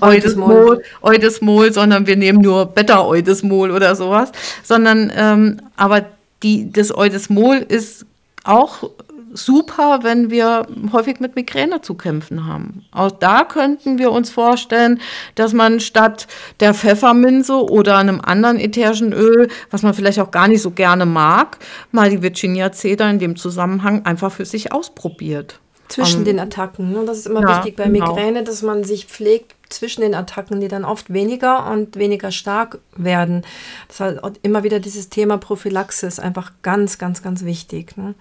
Eudesmol, 0.01 0.82
Eudesmol, 1.03 1.72
sondern 1.72 2.07
wir 2.07 2.16
nehmen 2.16 2.41
nur 2.41 2.66
Beta 2.66 3.05
Eudesmol 3.05 3.70
oder 3.70 3.97
sowas. 3.97 4.30
Sondern 4.62 5.12
ähm, 5.16 5.61
aber 5.76 6.07
die, 6.43 6.70
das 6.70 6.97
Eudesmol 6.97 7.57
ist 7.57 8.07
auch 8.45 8.91
super, 9.33 10.01
wenn 10.03 10.31
wir 10.31 10.66
häufig 10.93 11.20
mit 11.20 11.37
Migräne 11.37 11.81
zu 11.81 11.95
kämpfen 11.95 12.47
haben. 12.47 12.85
Auch 12.93 13.11
da 13.11 13.45
könnten 13.45 13.99
wir 13.99 14.12
uns 14.12 14.31
vorstellen, 14.31 15.01
dass 15.35 15.53
man 15.53 15.81
statt 15.81 16.26
der 16.61 16.74
Pfefferminze 16.74 17.55
oder 17.55 17.99
einem 17.99 18.20
anderen 18.20 18.59
ätherischen 18.59 19.12
Öl, 19.12 19.49
was 19.70 19.83
man 19.83 19.95
vielleicht 19.95 20.20
auch 20.20 20.31
gar 20.31 20.49
nicht 20.49 20.62
so 20.62 20.70
gerne 20.70 21.07
mag, 21.07 21.59
mal 21.93 22.11
die 22.11 22.22
Virginia 22.22 22.72
Cedar 22.72 23.11
in 23.11 23.18
dem 23.18 23.37
Zusammenhang 23.37 24.05
einfach 24.05 24.33
für 24.33 24.45
sich 24.45 24.72
ausprobiert. 24.72 25.61
Zwischen 25.89 26.18
um, 26.20 26.24
den 26.24 26.39
Attacken. 26.39 26.93
Ne? 26.93 27.03
Das 27.05 27.18
ist 27.18 27.26
immer 27.26 27.43
ja, 27.43 27.57
wichtig 27.57 27.76
bei 27.76 27.89
genau. 27.89 28.14
Migräne, 28.14 28.45
dass 28.45 28.62
man 28.62 28.85
sich 28.85 29.07
pflegt 29.07 29.55
zwischen 29.70 30.03
den 30.03 30.14
Attacken, 30.14 30.61
die 30.61 30.68
dann 30.68 30.85
oft 30.85 31.12
weniger 31.12 31.70
und 31.70 31.97
weniger 31.97 32.31
stark 32.31 32.78
werden. 32.97 33.43
Das 33.89 33.97
ist 33.97 34.01
halt 34.01 34.41
immer 34.43 34.62
wieder 34.62 34.78
dieses 34.78 35.09
Thema 35.09 35.39
Prophylaxis, 35.39 36.18
einfach 36.18 36.53
ganz, 36.62 36.99
ganz, 36.99 37.22
ganz 37.22 37.45
wichtig. 37.45 37.97
Ne? 37.97 38.14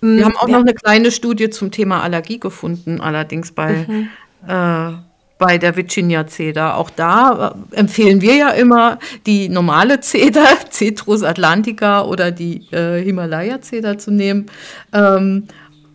Wir 0.00 0.24
haben 0.24 0.36
auch 0.36 0.48
ja. 0.48 0.54
noch 0.54 0.60
eine 0.60 0.74
kleine 0.74 1.10
Studie 1.10 1.50
zum 1.50 1.70
Thema 1.70 2.02
Allergie 2.02 2.38
gefunden, 2.38 3.00
allerdings 3.00 3.52
bei, 3.52 3.86
mhm. 3.88 4.08
äh, 4.46 4.92
bei 5.38 5.58
der 5.58 5.76
Virginia 5.76 6.26
Cedar. 6.26 6.76
Auch 6.76 6.90
da 6.90 7.56
äh, 7.72 7.76
empfehlen 7.76 8.20
wir 8.20 8.34
ja 8.34 8.50
immer 8.50 8.98
die 9.26 9.48
normale 9.48 10.00
Cedar, 10.00 10.56
Citrus 10.70 11.22
atlantica 11.22 12.04
oder 12.04 12.30
die 12.30 12.66
äh, 12.72 13.02
Himalaya 13.02 13.60
Cedar 13.60 13.98
zu 13.98 14.10
nehmen. 14.12 14.46
Ähm, 14.92 15.48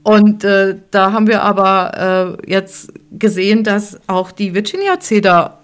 und 0.03 0.43
äh, 0.43 0.75
da 0.91 1.13
haben 1.13 1.27
wir 1.27 1.43
aber 1.43 2.37
äh, 2.45 2.51
jetzt 2.51 2.91
gesehen, 3.11 3.63
dass 3.63 3.97
auch 4.07 4.31
die 4.31 4.53
Virginia 4.53 4.99
Cedar 4.99 5.59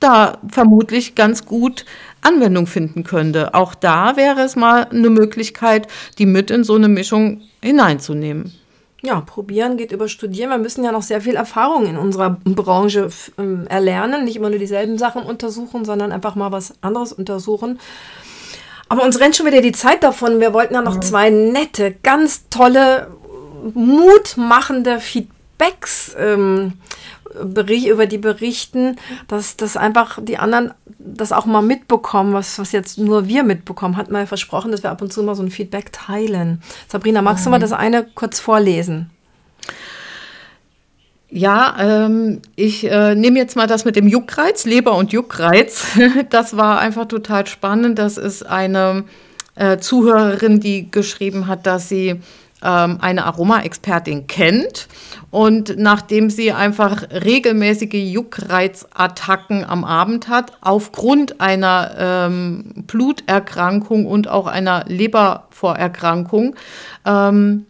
da 0.00 0.38
vermutlich 0.48 1.14
ganz 1.14 1.44
gut 1.44 1.84
Anwendung 2.22 2.66
finden 2.66 3.04
könnte. 3.04 3.54
Auch 3.54 3.74
da 3.74 4.16
wäre 4.16 4.40
es 4.40 4.56
mal 4.56 4.84
eine 4.84 5.10
Möglichkeit, 5.10 5.88
die 6.18 6.26
mit 6.26 6.50
in 6.50 6.64
so 6.64 6.74
eine 6.74 6.88
Mischung 6.88 7.42
hineinzunehmen. 7.62 8.54
Ja, 9.02 9.22
probieren 9.22 9.78
geht 9.78 9.92
über 9.92 10.08
studieren. 10.08 10.50
Wir 10.50 10.58
müssen 10.58 10.84
ja 10.84 10.92
noch 10.92 11.02
sehr 11.02 11.22
viel 11.22 11.34
Erfahrung 11.34 11.86
in 11.86 11.96
unserer 11.96 12.38
Branche 12.44 13.08
ähm, 13.38 13.66
erlernen. 13.68 14.24
Nicht 14.24 14.36
immer 14.36 14.50
nur 14.50 14.58
dieselben 14.58 14.98
Sachen 14.98 15.22
untersuchen, 15.22 15.86
sondern 15.86 16.12
einfach 16.12 16.34
mal 16.34 16.52
was 16.52 16.74
anderes 16.82 17.12
untersuchen. 17.12 17.80
Aber 18.90 19.04
uns 19.04 19.18
rennt 19.20 19.36
schon 19.36 19.46
wieder 19.46 19.62
die 19.62 19.72
Zeit 19.72 20.02
davon. 20.02 20.40
Wir 20.40 20.52
wollten 20.52 20.74
ja 20.74 20.82
noch 20.82 21.00
zwei 21.00 21.30
nette, 21.30 21.94
ganz 22.02 22.48
tolle, 22.50 23.06
mutmachende 23.72 25.00
Feedbacks 25.00 26.14
ähm, 26.18 26.74
Bericht, 27.42 27.88
über 27.88 28.06
die 28.06 28.18
berichten, 28.18 28.96
dass, 29.28 29.56
dass 29.56 29.76
einfach 29.76 30.18
die 30.22 30.38
anderen 30.38 30.72
das 30.98 31.32
auch 31.32 31.46
mal 31.46 31.62
mitbekommen, 31.62 32.34
was, 32.34 32.58
was 32.58 32.72
jetzt 32.72 32.98
nur 32.98 33.26
wir 33.26 33.42
mitbekommen. 33.42 33.96
Hat 33.96 34.10
mal 34.10 34.26
versprochen, 34.26 34.70
dass 34.70 34.82
wir 34.82 34.90
ab 34.90 35.02
und 35.02 35.12
zu 35.12 35.22
mal 35.22 35.34
so 35.34 35.42
ein 35.42 35.50
Feedback 35.50 35.92
teilen. 35.92 36.62
Sabrina, 36.88 37.22
magst 37.22 37.46
du 37.46 37.50
mal 37.50 37.58
mhm. 37.58 37.62
das 37.62 37.72
eine 37.72 38.04
kurz 38.14 38.40
vorlesen? 38.40 39.10
Ja, 41.32 41.76
ähm, 41.78 42.42
ich 42.56 42.90
äh, 42.90 43.14
nehme 43.14 43.38
jetzt 43.38 43.54
mal 43.54 43.68
das 43.68 43.84
mit 43.84 43.94
dem 43.94 44.08
Juckreiz, 44.08 44.64
Leber 44.64 44.96
und 44.96 45.12
Juckreiz. 45.12 45.86
Das 46.30 46.56
war 46.56 46.80
einfach 46.80 47.06
total 47.06 47.46
spannend. 47.46 47.98
Das 47.98 48.18
ist 48.18 48.44
eine 48.44 49.04
äh, 49.54 49.78
Zuhörerin, 49.78 50.58
die 50.58 50.90
geschrieben 50.90 51.46
hat, 51.46 51.66
dass 51.66 51.88
sie 51.88 52.20
ähm, 52.62 52.98
eine 53.00 53.24
Aroma-Expertin 53.24 54.26
kennt. 54.26 54.88
Und 55.30 55.78
nachdem 55.78 56.30
sie 56.30 56.52
einfach 56.52 57.02
regelmäßige 57.10 57.94
Juckreizattacken 57.94 59.64
am 59.64 59.84
Abend 59.84 60.28
hat, 60.28 60.52
aufgrund 60.60 61.40
einer 61.40 61.94
ähm, 61.98 62.84
Bluterkrankung 62.86 64.06
und 64.06 64.28
auch 64.28 64.46
einer 64.46 64.84
Lebervorerkrankung, 64.86 66.56
ähm, 67.06 67.66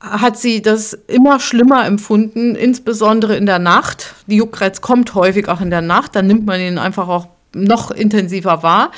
hat 0.00 0.36
sie 0.36 0.62
das 0.62 0.94
immer 0.94 1.38
schlimmer 1.38 1.86
empfunden, 1.86 2.56
insbesondere 2.56 3.36
in 3.36 3.46
der 3.46 3.60
Nacht. 3.60 4.14
Die 4.26 4.36
Juckreiz 4.36 4.80
kommt 4.80 5.14
häufig 5.14 5.48
auch 5.48 5.60
in 5.60 5.70
der 5.70 5.80
Nacht, 5.80 6.16
dann 6.16 6.26
nimmt 6.26 6.44
man 6.44 6.60
ihn 6.60 6.78
einfach 6.78 7.08
auch 7.08 7.28
noch 7.54 7.90
intensiver 7.90 8.62
war 8.62 8.90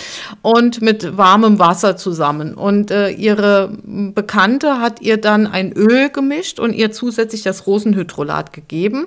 und 0.43 0.83
mit 0.83 1.17
warmem 1.17 1.59
Wasser 1.59 1.97
zusammen. 1.97 2.55
Und 2.55 2.91
äh, 2.91 3.11
ihre 3.11 3.71
Bekannte 3.85 4.81
hat 4.81 5.01
ihr 5.01 5.17
dann 5.17 5.47
ein 5.47 5.73
Öl 5.73 6.11
gemischt 6.11 6.59
und 6.59 6.73
ihr 6.73 6.93
zusätzlich 6.93 7.43
das 7.43 7.67
Rosenhydrolat 7.67 8.53
gegeben. 8.53 9.07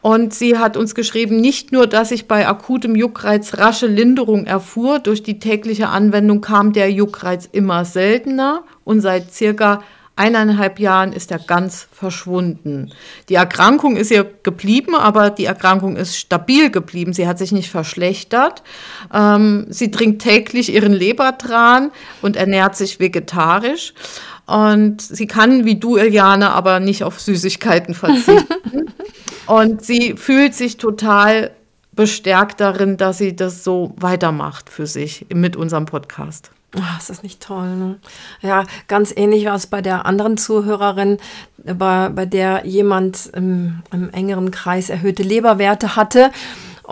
Und 0.00 0.34
sie 0.34 0.58
hat 0.58 0.76
uns 0.76 0.94
geschrieben, 0.94 1.40
nicht 1.40 1.72
nur, 1.72 1.86
dass 1.86 2.10
ich 2.10 2.26
bei 2.26 2.48
akutem 2.48 2.96
Juckreiz 2.96 3.58
rasche 3.58 3.86
Linderung 3.86 4.46
erfuhr, 4.46 4.98
durch 4.98 5.22
die 5.22 5.38
tägliche 5.38 5.88
Anwendung 5.88 6.40
kam 6.40 6.72
der 6.72 6.90
Juckreiz 6.90 7.48
immer 7.50 7.84
seltener 7.84 8.64
und 8.84 9.00
seit 9.00 9.32
circa 9.32 9.82
eineinhalb 10.22 10.78
Jahren 10.78 11.12
ist 11.12 11.32
er 11.32 11.40
ganz 11.40 11.88
verschwunden. 11.90 12.92
Die 13.28 13.34
Erkrankung 13.34 13.96
ist 13.96 14.12
ihr 14.12 14.24
geblieben, 14.44 14.94
aber 14.94 15.30
die 15.30 15.46
Erkrankung 15.46 15.96
ist 15.96 16.16
stabil 16.16 16.70
geblieben. 16.70 17.12
Sie 17.12 17.26
hat 17.26 17.38
sich 17.38 17.50
nicht 17.50 17.70
verschlechtert. 17.70 18.62
Ähm, 19.12 19.66
sie 19.68 19.90
trinkt 19.90 20.22
täglich 20.22 20.72
ihren 20.72 20.92
Lebertran 20.92 21.90
und 22.22 22.36
ernährt 22.36 22.76
sich 22.76 23.00
vegetarisch. 23.00 23.94
Und 24.46 25.02
sie 25.02 25.26
kann, 25.26 25.64
wie 25.64 25.74
du, 25.74 25.96
Iliane, 25.96 26.50
aber 26.50 26.78
nicht 26.78 27.02
auf 27.02 27.20
Süßigkeiten 27.20 27.94
verzichten. 27.94 28.92
und 29.46 29.84
sie 29.84 30.14
fühlt 30.16 30.54
sich 30.54 30.76
total 30.76 31.50
bestärkt 31.90 32.60
darin, 32.60 32.96
dass 32.96 33.18
sie 33.18 33.34
das 33.34 33.64
so 33.64 33.92
weitermacht 33.96 34.70
für 34.70 34.86
sich 34.86 35.26
mit 35.34 35.56
unserem 35.56 35.86
Podcast. 35.86 36.52
Ach, 36.80 36.98
ist 36.98 37.10
das 37.10 37.22
nicht 37.22 37.42
toll, 37.42 37.76
ne? 37.76 37.98
Ja, 38.40 38.64
ganz 38.88 39.12
ähnlich 39.14 39.44
war 39.44 39.54
es 39.54 39.66
bei 39.66 39.82
der 39.82 40.06
anderen 40.06 40.38
Zuhörerin, 40.38 41.18
bei, 41.58 42.08
bei 42.08 42.24
der 42.24 42.66
jemand 42.66 43.30
im, 43.34 43.82
im 43.92 44.10
engeren 44.10 44.50
Kreis 44.50 44.88
erhöhte 44.88 45.22
Leberwerte 45.22 45.96
hatte 45.96 46.30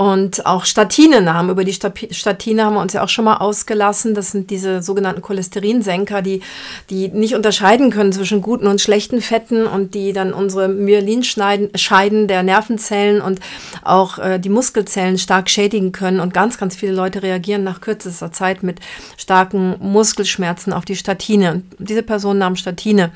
und 0.01 0.46
auch 0.46 0.64
Statine 0.64 1.20
nahmen. 1.20 1.51
Über 1.51 1.62
die 1.62 1.74
Statine 1.74 2.64
haben 2.64 2.72
wir 2.72 2.80
uns 2.80 2.94
ja 2.94 3.05
auch 3.05 3.11
schon 3.11 3.26
mal 3.26 3.36
ausgelassen. 3.36 4.14
Das 4.14 4.30
sind 4.30 4.48
diese 4.48 4.80
sogenannten 4.80 5.20
Cholesterinsenker, 5.20 6.22
die, 6.22 6.40
die 6.88 7.09
nicht 7.09 7.34
unterscheiden 7.34 7.90
können 7.90 8.11
zwischen 8.11 8.40
guten 8.40 8.66
und 8.66 8.80
schlechten 8.80 9.20
Fetten 9.20 9.66
und 9.66 9.92
die 9.92 10.14
dann 10.14 10.32
unsere 10.32 10.68
Myelinscheiden 10.68 12.28
der 12.28 12.42
Nervenzellen 12.42 13.20
und 13.20 13.40
auch 13.82 14.18
äh, 14.18 14.38
die 14.38 14.48
Muskelzellen 14.48 15.18
stark 15.18 15.51
schädigen 15.51 15.92
können. 15.92 16.20
Und 16.20 16.32
ganz, 16.32 16.57
ganz 16.57 16.76
viele 16.76 16.92
Leute 16.92 17.22
reagieren 17.22 17.62
nach 17.62 17.82
kürzester 17.82 18.32
Zeit 18.32 18.62
mit 18.62 18.80
starken 19.18 19.76
Muskelschmerzen 19.80 20.72
auf 20.72 20.86
die 20.86 20.96
Statine. 20.96 21.53
Und 21.53 21.64
diese 21.78 22.03
Person 22.03 22.38
nahm 22.38 22.57
Statine. 22.57 23.11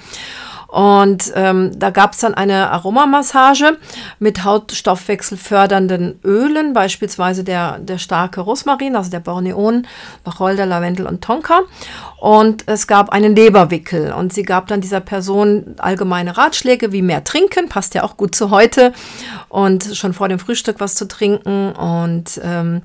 Und 0.74 1.32
ähm, 1.36 1.70
da 1.78 1.90
gab 1.90 2.14
es 2.14 2.18
dann 2.18 2.34
eine 2.34 2.72
Aromamassage 2.72 3.78
mit 4.18 4.42
hautstoffwechselfördernden 4.42 6.18
Ölen, 6.24 6.72
beispielsweise 6.72 7.44
der, 7.44 7.78
der 7.78 7.98
starke 7.98 8.40
Rosmarin, 8.40 8.96
also 8.96 9.08
der 9.08 9.20
Borneon, 9.20 9.86
Wacholder, 10.24 10.66
Lavendel 10.66 11.06
und 11.06 11.22
Tonka. 11.22 11.60
Und 12.16 12.64
es 12.66 12.88
gab 12.88 13.10
einen 13.10 13.36
Leberwickel 13.36 14.12
und 14.14 14.32
sie 14.32 14.42
gab 14.42 14.66
dann 14.66 14.80
dieser 14.80 14.98
Person 14.98 15.76
allgemeine 15.78 16.36
Ratschläge, 16.36 16.90
wie 16.90 17.02
mehr 17.02 17.22
trinken, 17.22 17.68
passt 17.68 17.94
ja 17.94 18.02
auch 18.02 18.16
gut 18.16 18.34
zu 18.34 18.50
heute 18.50 18.92
und 19.48 19.96
schon 19.96 20.12
vor 20.12 20.28
dem 20.28 20.40
Frühstück 20.40 20.80
was 20.80 20.96
zu 20.96 21.06
trinken 21.06 21.70
und 21.70 22.40
ähm, 22.42 22.82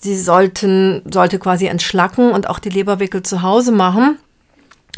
sie 0.00 0.16
sollten, 0.16 1.02
sollte 1.12 1.38
quasi 1.38 1.66
entschlacken 1.66 2.32
und 2.32 2.48
auch 2.48 2.60
die 2.60 2.70
Leberwickel 2.70 3.22
zu 3.22 3.42
Hause 3.42 3.72
machen. 3.72 4.16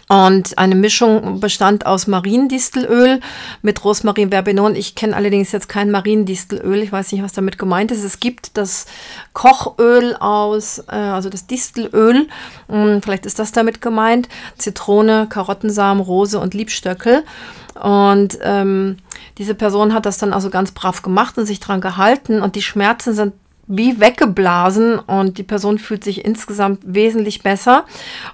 Und 0.09 0.59
eine 0.59 0.74
Mischung 0.74 1.40
bestand 1.40 1.86
aus 1.86 2.07
Mariendistelöl 2.07 3.20
mit 3.62 3.82
Rosmarin 3.82 4.30
Verbenon. 4.30 4.76
Ich 4.76 4.95
kenne 4.95 5.16
allerdings 5.16 5.53
jetzt 5.53 5.70
kein 5.70 5.90
Mariendistelöl. 5.90 6.82
Ich 6.82 6.93
weiß 6.93 7.12
nicht, 7.12 7.22
was 7.22 7.32
damit 7.32 7.57
gemeint 7.57 7.90
ist. 7.90 8.05
Es 8.05 8.20
gibt 8.20 8.57
das 8.59 8.86
Kochöl 9.32 10.14
aus, 10.16 10.80
äh, 10.88 10.97
also 10.97 11.30
das 11.30 11.47
Distelöl. 11.47 12.28
Hm, 12.68 13.01
vielleicht 13.03 13.24
ist 13.24 13.38
das 13.38 13.53
damit 13.53 13.80
gemeint. 13.80 14.28
Zitrone, 14.59 15.28
Karottensamen, 15.30 16.03
Rose 16.03 16.38
und 16.38 16.53
Liebstöckel. 16.53 17.24
Und 17.80 18.38
ähm, 18.43 18.99
diese 19.38 19.55
Person 19.55 19.95
hat 19.95 20.05
das 20.05 20.18
dann 20.18 20.34
also 20.34 20.51
ganz 20.51 20.72
brav 20.72 21.01
gemacht 21.03 21.38
und 21.38 21.47
sich 21.47 21.61
dran 21.61 21.80
gehalten. 21.80 22.43
Und 22.43 22.55
die 22.55 22.62
Schmerzen 22.62 23.14
sind 23.14 23.32
wie 23.68 24.00
weggeblasen 24.00 24.98
und 24.98 25.38
die 25.38 25.44
Person 25.44 25.78
fühlt 25.78 26.02
sich 26.02 26.24
insgesamt 26.24 26.80
wesentlich 26.84 27.42
besser. 27.42 27.84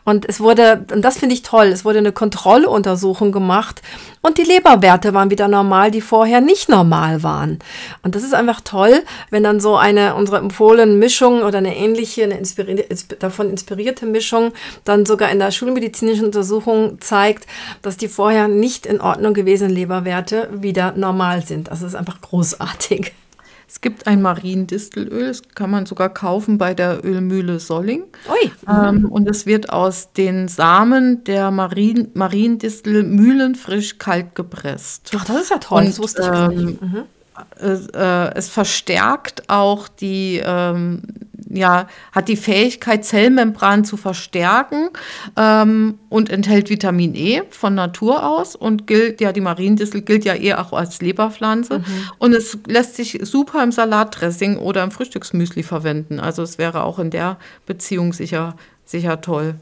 Und 0.04 0.26
es 0.26 0.40
wurde, 0.40 0.86
und 0.92 1.02
das 1.02 1.18
finde 1.18 1.34
ich 1.34 1.42
toll, 1.42 1.66
es 1.66 1.84
wurde 1.84 1.98
eine 1.98 2.12
Kontrolluntersuchung 2.12 3.30
gemacht 3.30 3.82
und 4.22 4.38
die 4.38 4.42
Leberwerte 4.42 5.14
waren 5.14 5.30
wieder 5.30 5.46
normal, 5.46 5.90
die 5.90 6.00
vorher 6.00 6.40
nicht 6.40 6.68
normal 6.68 7.22
waren. 7.22 7.58
Und 8.02 8.14
das 8.14 8.22
ist 8.22 8.34
einfach 8.34 8.60
toll, 8.62 9.02
wenn 9.30 9.42
dann 9.44 9.60
so 9.60 9.76
eine 9.76 10.14
unsere 10.14 10.38
empfohlene 10.38 10.94
Mischung 10.94 11.42
oder 11.42 11.58
eine 11.58 11.76
ähnliche, 11.76 12.24
eine 12.24 12.38
inspirierte, 12.38 13.16
davon 13.16 13.50
inspirierte 13.50 14.06
Mischung 14.06 14.52
dann 14.84 15.06
sogar 15.06 15.30
in 15.30 15.38
der 15.38 15.50
schulmedizinischen 15.50 16.26
Untersuchung 16.26 17.00
zeigt, 17.00 17.46
dass 17.82 17.96
die 17.96 18.08
vorher 18.08 18.48
nicht 18.48 18.86
in 18.86 19.00
Ordnung 19.00 19.34
gewesenen 19.34 19.74
Leberwerte 19.74 20.48
wieder 20.52 20.92
normal 20.92 21.44
sind. 21.44 21.68
Das 21.68 21.82
ist 21.82 21.94
einfach 21.94 22.20
großartig. 22.20 23.12
Es 23.68 23.82
gibt 23.82 24.06
ein 24.06 24.22
Mariendistelöl, 24.22 25.26
das 25.26 25.42
kann 25.54 25.70
man 25.70 25.84
sogar 25.84 26.08
kaufen 26.08 26.56
bei 26.56 26.72
der 26.72 27.04
Ölmühle 27.04 27.60
Solling. 27.60 28.04
Ähm, 28.66 29.04
und 29.04 29.28
es 29.28 29.44
wird 29.44 29.68
aus 29.68 30.14
den 30.14 30.48
Samen 30.48 31.22
der 31.24 31.50
Marien, 31.50 32.08
Mariendistel 32.14 33.02
mühlenfrisch 33.02 33.98
kalt 33.98 34.34
gepresst. 34.34 35.12
Ach, 35.14 35.24
das 35.26 35.42
ist 35.42 35.50
ja 35.50 35.58
toll, 35.58 35.80
und, 35.80 35.88
das 35.88 35.98
wusste 35.98 36.22
ich 36.22 36.28
ähm, 36.28 36.64
nicht. 36.66 36.82
Mhm. 36.82 37.02
Es, 37.56 37.86
äh, 37.88 38.34
es 38.34 38.48
verstärkt 38.48 39.50
auch 39.50 39.86
die 39.86 40.40
ähm, 40.42 41.02
ja, 41.51 41.88
hat 42.12 42.28
die 42.28 42.36
Fähigkeit, 42.36 43.05
Zellmembranen 43.05 43.84
zu 43.84 43.96
verstärken 43.96 44.90
ähm, 45.36 45.99
und 46.09 46.30
enthält 46.30 46.70
Vitamin 46.70 47.14
E 47.14 47.42
von 47.51 47.74
Natur 47.74 48.26
aus 48.26 48.55
und 48.55 48.86
gilt, 48.86 49.20
ja, 49.20 49.32
die 49.32 49.40
Mariendissel 49.40 50.03
gilt 50.03 50.24
ja 50.24 50.34
eher 50.34 50.61
auch 50.61 50.72
als 50.72 51.01
Leberpflanze. 51.01 51.80
Mhm. 51.80 51.84
Und 52.18 52.34
es 52.34 52.59
lässt 52.66 52.96
sich 52.96 53.20
super 53.22 53.62
im 53.62 53.72
Salatdressing 53.72 54.57
oder 54.59 54.82
im 54.82 54.90
Frühstücksmüsli 54.90 55.62
verwenden. 55.62 56.20
Also 56.20 56.42
es 56.42 56.59
wäre 56.59 56.82
auch 56.82 56.99
in 56.99 57.11
der 57.11 57.38
Beziehung 57.66 58.12
sicher, 58.12 58.57
sicher 58.84 59.20
toll. 59.20 59.55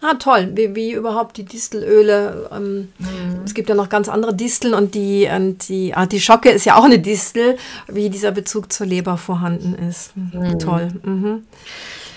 Ah, 0.00 0.14
toll, 0.14 0.50
wie, 0.54 0.74
wie 0.74 0.92
überhaupt 0.92 1.36
die 1.36 1.44
Distelöle. 1.44 2.50
Ähm, 2.52 2.88
mhm. 2.98 3.42
Es 3.44 3.54
gibt 3.54 3.68
ja 3.68 3.74
noch 3.74 3.88
ganz 3.88 4.08
andere 4.08 4.34
Disteln 4.34 4.74
und 4.74 4.94
die, 4.94 5.28
und 5.34 5.68
die 5.68 5.94
Artischocke 5.94 6.50
ist 6.50 6.64
ja 6.64 6.76
auch 6.76 6.84
eine 6.84 6.98
Distel, 6.98 7.56
wie 7.88 8.10
dieser 8.10 8.32
Bezug 8.32 8.72
zur 8.72 8.86
Leber 8.86 9.16
vorhanden 9.16 9.74
ist. 9.74 10.16
Mhm. 10.16 10.58
Toll. 10.58 10.88
Mhm. 11.02 11.42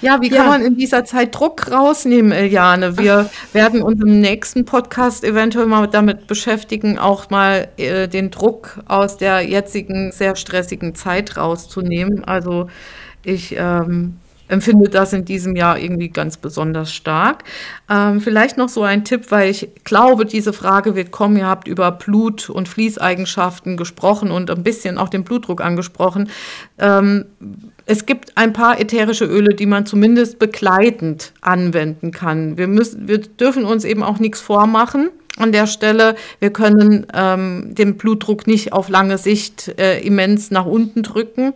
Ja, 0.01 0.21
wie 0.21 0.29
kann 0.29 0.45
ja. 0.45 0.49
man 0.49 0.61
in 0.63 0.77
dieser 0.77 1.05
Zeit 1.05 1.33
Druck 1.33 1.71
rausnehmen, 1.71 2.31
Eliane? 2.31 2.97
Wir 2.99 3.29
werden 3.51 3.81
uns 3.81 3.99
im 4.01 4.19
nächsten 4.19 4.63
Podcast 4.63 5.23
eventuell 5.23 5.65
mal 5.65 5.87
damit 5.87 6.27
beschäftigen, 6.27 6.99
auch 6.99 7.31
mal 7.31 7.69
äh, 7.77 8.07
den 8.07 8.29
Druck 8.29 8.79
aus 8.87 9.17
der 9.17 9.41
jetzigen 9.41 10.11
sehr 10.11 10.35
stressigen 10.35 10.93
Zeit 10.93 11.37
rauszunehmen. 11.37 12.23
Also 12.23 12.67
ich 13.23 13.55
ähm, 13.57 14.17
empfinde 14.47 14.89
das 14.89 15.13
in 15.13 15.25
diesem 15.25 15.55
Jahr 15.55 15.77
irgendwie 15.77 16.09
ganz 16.09 16.37
besonders 16.37 16.93
stark. 16.93 17.43
Ähm, 17.89 18.21
vielleicht 18.21 18.57
noch 18.57 18.69
so 18.69 18.83
ein 18.83 19.03
Tipp, 19.03 19.25
weil 19.29 19.49
ich 19.49 19.69
glaube, 19.83 20.25
diese 20.25 20.53
Frage 20.53 20.95
wird 20.95 21.11
kommen. 21.11 21.37
Ihr 21.37 21.47
habt 21.47 21.67
über 21.67 21.91
Blut- 21.91 22.49
und 22.49 22.67
Fließeigenschaften 22.67 23.77
gesprochen 23.77 24.31
und 24.31 24.49
ein 24.49 24.63
bisschen 24.63 24.97
auch 24.97 25.09
den 25.09 25.23
Blutdruck 25.23 25.61
angesprochen. 25.61 26.29
Ähm, 26.79 27.25
es 27.85 28.05
gibt 28.05 28.37
ein 28.37 28.53
paar 28.53 28.79
ätherische 28.79 29.25
Öle, 29.25 29.55
die 29.55 29.65
man 29.65 29.85
zumindest 29.85 30.39
begleitend 30.39 31.33
anwenden 31.41 32.11
kann. 32.11 32.57
Wir, 32.57 32.67
müssen, 32.67 33.07
wir 33.07 33.19
dürfen 33.19 33.65
uns 33.65 33.85
eben 33.85 34.03
auch 34.03 34.19
nichts 34.19 34.41
vormachen 34.41 35.09
an 35.37 35.51
der 35.51 35.67
Stelle. 35.67 36.15
Wir 36.39 36.51
können 36.51 37.05
ähm, 37.13 37.75
den 37.75 37.97
Blutdruck 37.97 38.47
nicht 38.47 38.73
auf 38.73 38.89
lange 38.89 39.17
Sicht 39.17 39.79
äh, 39.79 39.99
immens 39.99 40.51
nach 40.51 40.65
unten 40.65 41.03
drücken. 41.03 41.53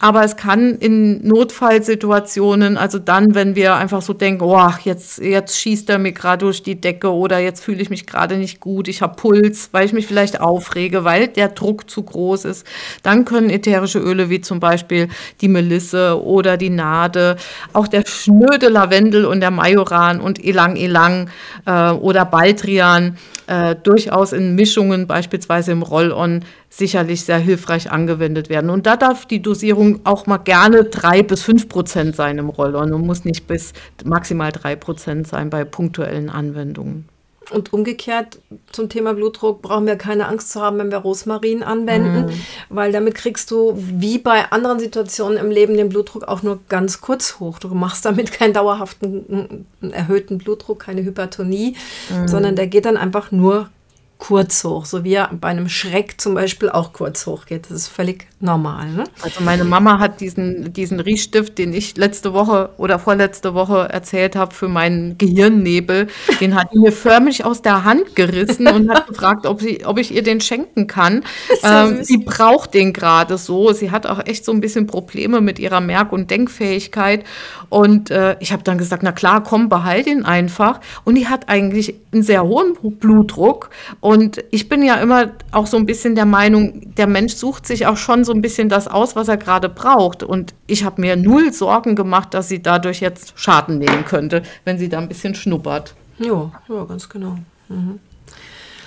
Aber 0.00 0.24
es 0.24 0.36
kann 0.36 0.76
in 0.76 1.26
Notfallsituationen, 1.26 2.76
also 2.76 2.98
dann, 2.98 3.34
wenn 3.34 3.54
wir 3.54 3.76
einfach 3.76 4.02
so 4.02 4.12
denken, 4.12 4.42
oh, 4.42 4.70
jetzt, 4.84 5.18
jetzt 5.18 5.58
schießt 5.60 5.90
er 5.90 5.98
mir 5.98 6.12
gerade 6.12 6.44
durch 6.44 6.62
die 6.62 6.80
Decke 6.80 7.12
oder 7.12 7.38
jetzt 7.38 7.62
fühle 7.62 7.82
ich 7.82 7.90
mich 7.90 8.06
gerade 8.06 8.36
nicht 8.36 8.60
gut, 8.60 8.88
ich 8.88 9.02
habe 9.02 9.16
Puls, 9.16 9.68
weil 9.72 9.84
ich 9.84 9.92
mich 9.92 10.06
vielleicht 10.06 10.40
aufrege, 10.40 11.04
weil 11.04 11.28
der 11.28 11.48
Druck 11.48 11.90
zu 11.90 12.02
groß 12.02 12.46
ist, 12.46 12.66
dann 13.02 13.24
können 13.24 13.50
ätherische 13.50 13.98
Öle 13.98 14.30
wie 14.30 14.40
zum 14.40 14.60
Beispiel 14.60 15.08
die 15.40 15.48
Melisse 15.48 16.22
oder 16.22 16.56
die 16.56 16.70
Nade, 16.70 17.36
auch 17.72 17.88
der 17.88 18.04
schnöde 18.06 18.68
Lavendel 18.68 19.24
und 19.24 19.40
der 19.40 19.50
Majoran 19.50 20.20
und 20.20 20.42
Elang 20.42 20.76
Elang 20.76 21.30
äh, 21.66 21.90
oder 21.90 22.24
Baldrian 22.24 23.17
äh, 23.46 23.74
durchaus 23.74 24.32
in 24.32 24.54
Mischungen, 24.54 25.06
beispielsweise 25.06 25.72
im 25.72 25.82
Roll-On, 25.82 26.44
sicherlich 26.68 27.24
sehr 27.24 27.38
hilfreich 27.38 27.90
angewendet 27.90 28.48
werden. 28.48 28.70
Und 28.70 28.86
da 28.86 28.96
darf 28.96 29.26
die 29.26 29.42
Dosierung 29.42 30.00
auch 30.04 30.26
mal 30.26 30.38
gerne 30.38 30.84
drei 30.84 31.22
bis 31.22 31.42
fünf 31.42 31.68
Prozent 31.68 32.16
sein 32.16 32.38
im 32.38 32.48
Roll-On 32.48 32.92
und 32.92 33.06
muss 33.06 33.24
nicht 33.24 33.46
bis 33.46 33.72
maximal 34.04 34.52
drei 34.52 34.76
Prozent 34.76 35.26
sein 35.26 35.50
bei 35.50 35.64
punktuellen 35.64 36.30
Anwendungen. 36.30 37.08
Und 37.50 37.72
umgekehrt 37.72 38.40
zum 38.72 38.88
Thema 38.88 39.14
Blutdruck 39.14 39.62
brauchen 39.62 39.86
wir 39.86 39.96
keine 39.96 40.28
Angst 40.28 40.50
zu 40.50 40.60
haben, 40.60 40.78
wenn 40.78 40.90
wir 40.90 40.98
Rosmarin 40.98 41.62
anwenden, 41.62 42.26
mhm. 42.26 42.40
weil 42.68 42.92
damit 42.92 43.14
kriegst 43.14 43.50
du 43.50 43.72
wie 43.76 44.18
bei 44.18 44.50
anderen 44.50 44.78
Situationen 44.78 45.38
im 45.38 45.50
Leben 45.50 45.76
den 45.76 45.88
Blutdruck 45.88 46.24
auch 46.24 46.42
nur 46.42 46.60
ganz 46.68 47.00
kurz 47.00 47.40
hoch. 47.40 47.58
Du 47.58 47.68
machst 47.68 48.04
damit 48.04 48.32
keinen 48.32 48.52
dauerhaften 48.52 49.66
erhöhten 49.80 50.38
Blutdruck, 50.38 50.80
keine 50.80 51.02
Hypertonie, 51.02 51.76
mhm. 52.10 52.28
sondern 52.28 52.56
der 52.56 52.66
geht 52.66 52.84
dann 52.84 52.96
einfach 52.96 53.32
nur 53.32 53.70
kurz 54.18 54.64
hoch, 54.64 54.84
so 54.84 55.04
wie 55.04 55.14
er 55.14 55.30
bei 55.32 55.48
einem 55.48 55.68
Schreck 55.68 56.20
zum 56.20 56.34
Beispiel 56.34 56.68
auch 56.68 56.92
kurz 56.92 57.24
hoch 57.26 57.46
geht. 57.46 57.66
Das 57.66 57.72
ist 57.72 57.88
völlig 57.88 58.26
normal. 58.40 58.90
Ne? 58.90 59.04
Also 59.22 59.44
meine 59.44 59.64
Mama 59.64 60.00
hat 60.00 60.20
diesen, 60.20 60.72
diesen 60.72 60.98
Riechstift, 60.98 61.56
den 61.56 61.72
ich 61.72 61.96
letzte 61.96 62.32
Woche 62.32 62.70
oder 62.78 62.98
vorletzte 62.98 63.54
Woche 63.54 63.88
erzählt 63.88 64.34
habe 64.34 64.52
für 64.52 64.68
meinen 64.68 65.18
Gehirnnebel, 65.18 66.08
den 66.40 66.56
hat 66.56 66.74
mir 66.74 66.90
förmlich 66.90 67.44
aus 67.44 67.62
der 67.62 67.84
Hand 67.84 68.16
gerissen 68.16 68.66
und 68.66 68.90
hat 68.90 69.06
gefragt, 69.08 69.46
ob, 69.46 69.60
sie, 69.60 69.86
ob 69.86 69.98
ich 69.98 70.12
ihr 70.12 70.24
den 70.24 70.40
schenken 70.40 70.88
kann. 70.88 71.24
Ähm, 71.62 72.02
sie 72.02 72.18
braucht 72.18 72.74
den 72.74 72.92
gerade 72.92 73.38
so. 73.38 73.72
Sie 73.72 73.92
hat 73.92 74.06
auch 74.06 74.26
echt 74.26 74.44
so 74.44 74.50
ein 74.50 74.60
bisschen 74.60 74.88
Probleme 74.88 75.40
mit 75.40 75.60
ihrer 75.60 75.80
Merk- 75.80 76.12
und 76.12 76.28
Denkfähigkeit. 76.30 77.24
Und 77.68 78.10
äh, 78.10 78.36
ich 78.40 78.52
habe 78.52 78.64
dann 78.64 78.78
gesagt, 78.78 79.04
na 79.04 79.12
klar, 79.12 79.44
komm, 79.44 79.68
behalt 79.68 80.08
ihn 80.08 80.24
einfach. 80.24 80.80
Und 81.04 81.14
die 81.14 81.28
hat 81.28 81.48
eigentlich 81.48 81.94
einen 82.12 82.22
sehr 82.22 82.42
hohen 82.42 82.74
Blutdruck. 82.98 83.70
Und 84.00 84.07
ich 84.50 84.68
bin 84.68 84.82
ja 84.82 84.94
immer 84.96 85.32
auch 85.50 85.66
so 85.66 85.76
ein 85.76 85.84
bisschen 85.84 86.14
der 86.14 86.24
Meinung, 86.24 86.94
der 86.94 87.06
Mensch 87.06 87.34
sucht 87.34 87.66
sich 87.66 87.86
auch 87.86 87.96
schon 87.96 88.24
so 88.24 88.32
ein 88.32 88.40
bisschen 88.40 88.68
das 88.68 88.86
aus, 88.86 89.16
was 89.16 89.28
er 89.28 89.36
gerade 89.36 89.68
braucht. 89.68 90.22
Und 90.22 90.54
ich 90.66 90.84
habe 90.84 91.00
mir 91.00 91.16
null 91.16 91.52
Sorgen 91.52 91.96
gemacht, 91.96 92.32
dass 92.32 92.48
sie 92.48 92.62
dadurch 92.62 93.00
jetzt 93.00 93.32
Schaden 93.36 93.78
nehmen 93.78 94.04
könnte, 94.04 94.42
wenn 94.64 94.78
sie 94.78 94.88
da 94.88 94.98
ein 94.98 95.08
bisschen 95.08 95.34
schnuppert. 95.34 95.94
Ja, 96.18 96.50
ja 96.68 96.84
ganz 96.84 97.08
genau. 97.08 97.38
Mhm. 97.68 97.98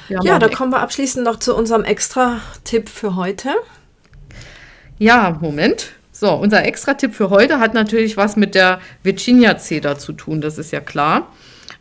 Ja, 0.10 0.22
ja 0.24 0.40
da 0.40 0.48
kommen 0.50 0.72
wir 0.72 0.80
abschließend 0.80 1.26
noch 1.26 1.40
zu 1.40 1.56
unserem 1.56 1.84
Extra-Tipp 1.84 2.90
für 2.90 3.16
heute. 3.16 3.50
Ja, 4.98 5.38
Moment. 5.42 5.92
So, 6.12 6.34
unser 6.34 6.66
Extra-Tipp 6.66 7.16
für 7.16 7.30
heute 7.30 7.60
hat 7.60 7.74
natürlich 7.74 8.18
was 8.18 8.36
mit 8.36 8.56
der 8.56 8.80
Virginia-Zeder 9.04 9.98
zu 9.98 10.14
tun, 10.14 10.42
das 10.42 10.58
ist 10.58 10.72
ja 10.72 10.80
klar, 10.80 11.28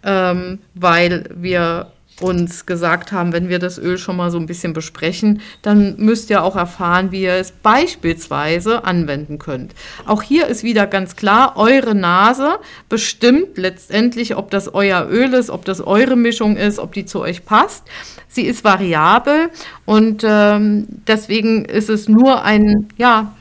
ähm, 0.02 0.60
weil 0.74 1.28
wir 1.34 1.92
uns 2.20 2.66
gesagt 2.66 3.12
haben, 3.12 3.32
wenn 3.32 3.48
wir 3.48 3.58
das 3.58 3.78
Öl 3.78 3.98
schon 3.98 4.16
mal 4.16 4.30
so 4.30 4.38
ein 4.38 4.46
bisschen 4.46 4.72
besprechen, 4.72 5.40
dann 5.62 5.96
müsst 5.96 6.30
ihr 6.30 6.42
auch 6.42 6.56
erfahren, 6.56 7.12
wie 7.12 7.22
ihr 7.22 7.34
es 7.34 7.52
beispielsweise 7.52 8.84
anwenden 8.84 9.38
könnt. 9.38 9.74
Auch 10.06 10.22
hier 10.22 10.46
ist 10.46 10.62
wieder 10.62 10.86
ganz 10.86 11.16
klar, 11.16 11.54
eure 11.56 11.94
Nase 11.94 12.58
bestimmt 12.88 13.56
letztendlich, 13.56 14.36
ob 14.36 14.50
das 14.50 14.72
euer 14.74 15.08
Öl 15.08 15.34
ist, 15.34 15.50
ob 15.50 15.64
das 15.64 15.80
eure 15.80 16.16
Mischung 16.16 16.56
ist, 16.56 16.78
ob 16.78 16.92
die 16.92 17.04
zu 17.04 17.20
euch 17.20 17.44
passt. 17.44 17.84
Sie 18.28 18.42
ist 18.42 18.62
variabel 18.62 19.50
und 19.86 20.24
ähm, 20.24 20.86
deswegen 21.06 21.64
ist 21.64 21.88
es 21.88 22.08
nur 22.08 22.44
ein, 22.44 22.88
ja, 22.96 23.32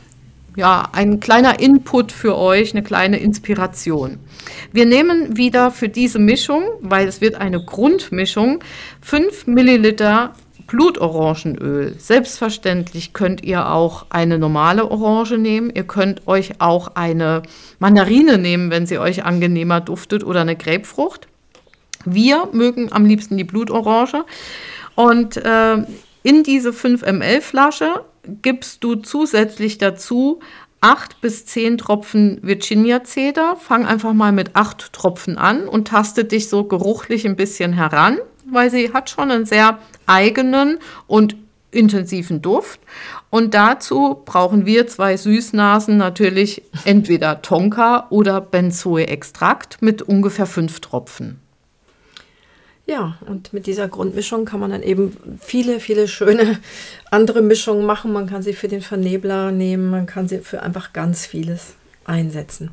ja, 0.59 0.89
ein 0.91 1.21
kleiner 1.21 1.61
Input 1.61 2.11
für 2.11 2.37
euch, 2.37 2.73
eine 2.73 2.83
kleine 2.83 3.17
Inspiration. 3.17 4.19
Wir 4.73 4.85
nehmen 4.85 5.37
wieder 5.37 5.71
für 5.71 5.87
diese 5.87 6.19
Mischung, 6.19 6.63
weil 6.81 7.07
es 7.07 7.21
wird 7.21 7.35
eine 7.35 7.63
Grundmischung, 7.63 8.61
5 8.99 9.47
Milliliter 9.47 10.33
Blutorangenöl. 10.67 11.95
Selbstverständlich 11.97 13.13
könnt 13.13 13.41
ihr 13.41 13.71
auch 13.71 14.07
eine 14.09 14.37
normale 14.37 14.91
Orange 14.91 15.37
nehmen. 15.37 15.71
Ihr 15.73 15.85
könnt 15.85 16.27
euch 16.27 16.59
auch 16.59 16.89
eine 16.93 17.41
Mandarine 17.79 18.37
nehmen, 18.37 18.69
wenn 18.69 18.85
sie 18.85 18.99
euch 18.99 19.23
angenehmer 19.23 19.79
duftet, 19.79 20.25
oder 20.25 20.41
eine 20.41 20.57
Grapefrucht. 20.57 21.29
Wir 22.03 22.49
mögen 22.51 22.91
am 22.91 23.05
liebsten 23.05 23.37
die 23.37 23.45
Blutorange. 23.45 24.25
Und 24.95 25.37
äh, 25.37 25.77
in 26.23 26.43
diese 26.43 26.73
5 26.73 27.03
ml 27.03 27.39
Flasche 27.39 28.03
gibst 28.41 28.83
du 28.83 28.95
zusätzlich 28.95 29.77
dazu 29.77 30.39
acht 30.81 31.21
bis 31.21 31.45
zehn 31.45 31.77
Tropfen 31.77 32.39
Virginia 32.41 33.03
Cedar. 33.03 33.57
Fang 33.57 33.85
einfach 33.85 34.13
mal 34.13 34.31
mit 34.31 34.55
acht 34.55 34.93
Tropfen 34.93 35.37
an 35.37 35.67
und 35.67 35.89
taste 35.89 36.25
dich 36.25 36.49
so 36.49 36.63
geruchlich 36.63 37.25
ein 37.25 37.35
bisschen 37.35 37.73
heran, 37.73 38.17
weil 38.45 38.69
sie 38.69 38.93
hat 38.93 39.09
schon 39.09 39.31
einen 39.31 39.45
sehr 39.45 39.79
eigenen 40.05 40.79
und 41.07 41.35
intensiven 41.71 42.41
Duft. 42.41 42.79
Und 43.29 43.53
dazu 43.53 44.21
brauchen 44.25 44.65
wir 44.65 44.87
zwei 44.87 45.17
Süßnasen 45.17 45.97
natürlich 45.97 46.63
entweder 46.85 47.41
Tonka 47.41 48.07
oder 48.09 48.41
Benzoe-Extrakt 48.41 49.81
mit 49.81 50.01
ungefähr 50.01 50.47
fünf 50.47 50.79
Tropfen. 50.79 51.39
Ja, 52.89 53.19
und 53.27 53.53
mit 53.53 53.67
dieser 53.67 53.87
Grundmischung 53.87 54.45
kann 54.45 54.59
man 54.59 54.71
dann 54.71 54.81
eben 54.81 55.15
viele, 55.39 55.79
viele 55.79 56.07
schöne 56.07 56.57
andere 57.11 57.43
Mischungen 57.43 57.85
machen. 57.85 58.11
Man 58.11 58.27
kann 58.27 58.41
sie 58.41 58.53
für 58.53 58.67
den 58.67 58.81
Vernebler 58.81 59.51
nehmen, 59.51 59.91
man 59.91 60.07
kann 60.07 60.27
sie 60.27 60.39
für 60.39 60.63
einfach 60.63 60.91
ganz 60.91 61.27
vieles 61.27 61.75
einsetzen. 62.03 62.71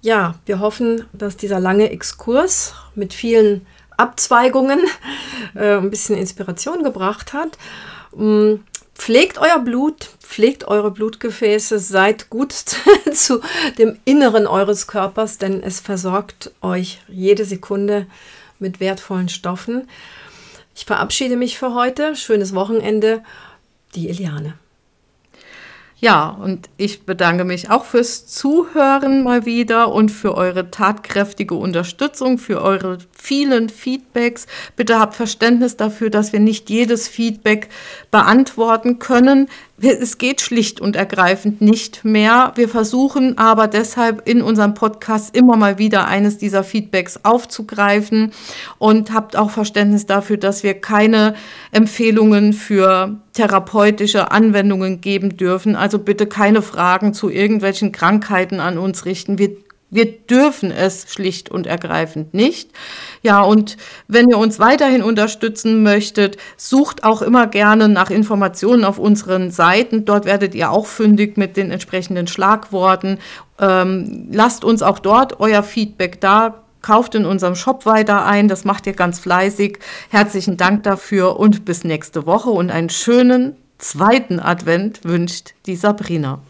Ja, 0.00 0.36
wir 0.46 0.60
hoffen, 0.60 1.06
dass 1.12 1.36
dieser 1.36 1.58
lange 1.58 1.90
Exkurs 1.90 2.74
mit 2.94 3.12
vielen 3.12 3.66
Abzweigungen 3.96 4.78
äh, 5.56 5.78
ein 5.78 5.90
bisschen 5.90 6.16
Inspiration 6.16 6.84
gebracht 6.84 7.32
hat. 7.32 7.58
Ähm, 8.16 8.62
pflegt 8.94 9.38
euer 9.38 9.58
Blut, 9.58 10.08
pflegt 10.20 10.68
eure 10.68 10.92
Blutgefäße, 10.92 11.80
seid 11.80 12.30
gut 12.30 12.52
zu 13.12 13.40
dem 13.76 13.98
Inneren 14.04 14.46
eures 14.46 14.86
Körpers, 14.86 15.38
denn 15.38 15.64
es 15.64 15.80
versorgt 15.80 16.52
euch 16.62 17.00
jede 17.08 17.44
Sekunde 17.44 18.06
mit 18.58 18.80
wertvollen 18.80 19.28
Stoffen. 19.28 19.88
Ich 20.74 20.84
verabschiede 20.84 21.36
mich 21.36 21.58
für 21.58 21.74
heute. 21.74 22.16
Schönes 22.16 22.54
Wochenende. 22.54 23.22
Die 23.94 24.08
Eliane. 24.08 24.54
Ja, 25.98 26.28
und 26.28 26.68
ich 26.76 27.06
bedanke 27.06 27.44
mich 27.44 27.70
auch 27.70 27.86
fürs 27.86 28.26
Zuhören 28.26 29.24
mal 29.24 29.46
wieder 29.46 29.90
und 29.90 30.10
für 30.10 30.34
eure 30.34 30.70
tatkräftige 30.70 31.54
Unterstützung, 31.54 32.36
für 32.36 32.60
eure 32.60 32.98
vielen 33.12 33.70
Feedbacks. 33.70 34.46
Bitte 34.76 35.00
habt 35.00 35.14
Verständnis 35.14 35.78
dafür, 35.78 36.10
dass 36.10 36.34
wir 36.34 36.40
nicht 36.40 36.68
jedes 36.68 37.08
Feedback 37.08 37.70
beantworten 38.10 38.98
können 38.98 39.48
es 39.78 40.16
geht 40.16 40.40
schlicht 40.40 40.80
und 40.80 40.96
ergreifend 40.96 41.60
nicht 41.60 42.04
mehr. 42.04 42.52
Wir 42.54 42.68
versuchen 42.68 43.36
aber 43.36 43.68
deshalb 43.68 44.26
in 44.26 44.40
unserem 44.40 44.72
Podcast 44.72 45.36
immer 45.36 45.56
mal 45.56 45.78
wieder 45.78 46.06
eines 46.06 46.38
dieser 46.38 46.64
Feedbacks 46.64 47.20
aufzugreifen 47.24 48.32
und 48.78 49.12
habt 49.12 49.36
auch 49.36 49.50
Verständnis 49.50 50.06
dafür, 50.06 50.38
dass 50.38 50.62
wir 50.62 50.74
keine 50.74 51.34
Empfehlungen 51.72 52.54
für 52.54 53.16
therapeutische 53.34 54.30
Anwendungen 54.30 55.02
geben 55.02 55.36
dürfen. 55.36 55.76
Also 55.76 55.98
bitte 55.98 56.26
keine 56.26 56.62
Fragen 56.62 57.12
zu 57.12 57.28
irgendwelchen 57.28 57.92
Krankheiten 57.92 58.60
an 58.60 58.78
uns 58.78 59.04
richten. 59.04 59.38
Wir 59.38 59.65
wir 59.90 60.06
dürfen 60.10 60.72
es 60.72 61.12
schlicht 61.12 61.50
und 61.50 61.66
ergreifend 61.66 62.34
nicht. 62.34 62.70
Ja, 63.22 63.42
und 63.42 63.76
wenn 64.08 64.28
ihr 64.28 64.38
uns 64.38 64.58
weiterhin 64.58 65.02
unterstützen 65.02 65.82
möchtet, 65.82 66.36
sucht 66.56 67.04
auch 67.04 67.22
immer 67.22 67.46
gerne 67.46 67.88
nach 67.88 68.10
Informationen 68.10 68.84
auf 68.84 68.98
unseren 68.98 69.50
Seiten. 69.50 70.04
Dort 70.04 70.24
werdet 70.24 70.54
ihr 70.54 70.70
auch 70.70 70.86
fündig 70.86 71.36
mit 71.36 71.56
den 71.56 71.70
entsprechenden 71.70 72.26
Schlagworten. 72.26 73.18
Ähm, 73.60 74.28
lasst 74.32 74.64
uns 74.64 74.82
auch 74.82 74.98
dort 74.98 75.38
euer 75.40 75.62
Feedback 75.62 76.20
da. 76.20 76.62
Kauft 76.82 77.14
in 77.14 77.24
unserem 77.24 77.54
Shop 77.54 77.86
weiter 77.86 78.26
ein. 78.26 78.48
Das 78.48 78.64
macht 78.64 78.86
ihr 78.86 78.92
ganz 78.92 79.18
fleißig. 79.18 79.78
Herzlichen 80.10 80.56
Dank 80.56 80.82
dafür 80.82 81.38
und 81.38 81.64
bis 81.64 81.84
nächste 81.84 82.26
Woche 82.26 82.50
und 82.50 82.70
einen 82.70 82.90
schönen 82.90 83.56
zweiten 83.78 84.40
Advent 84.40 85.00
wünscht 85.04 85.54
die 85.66 85.76
Sabrina. 85.76 86.40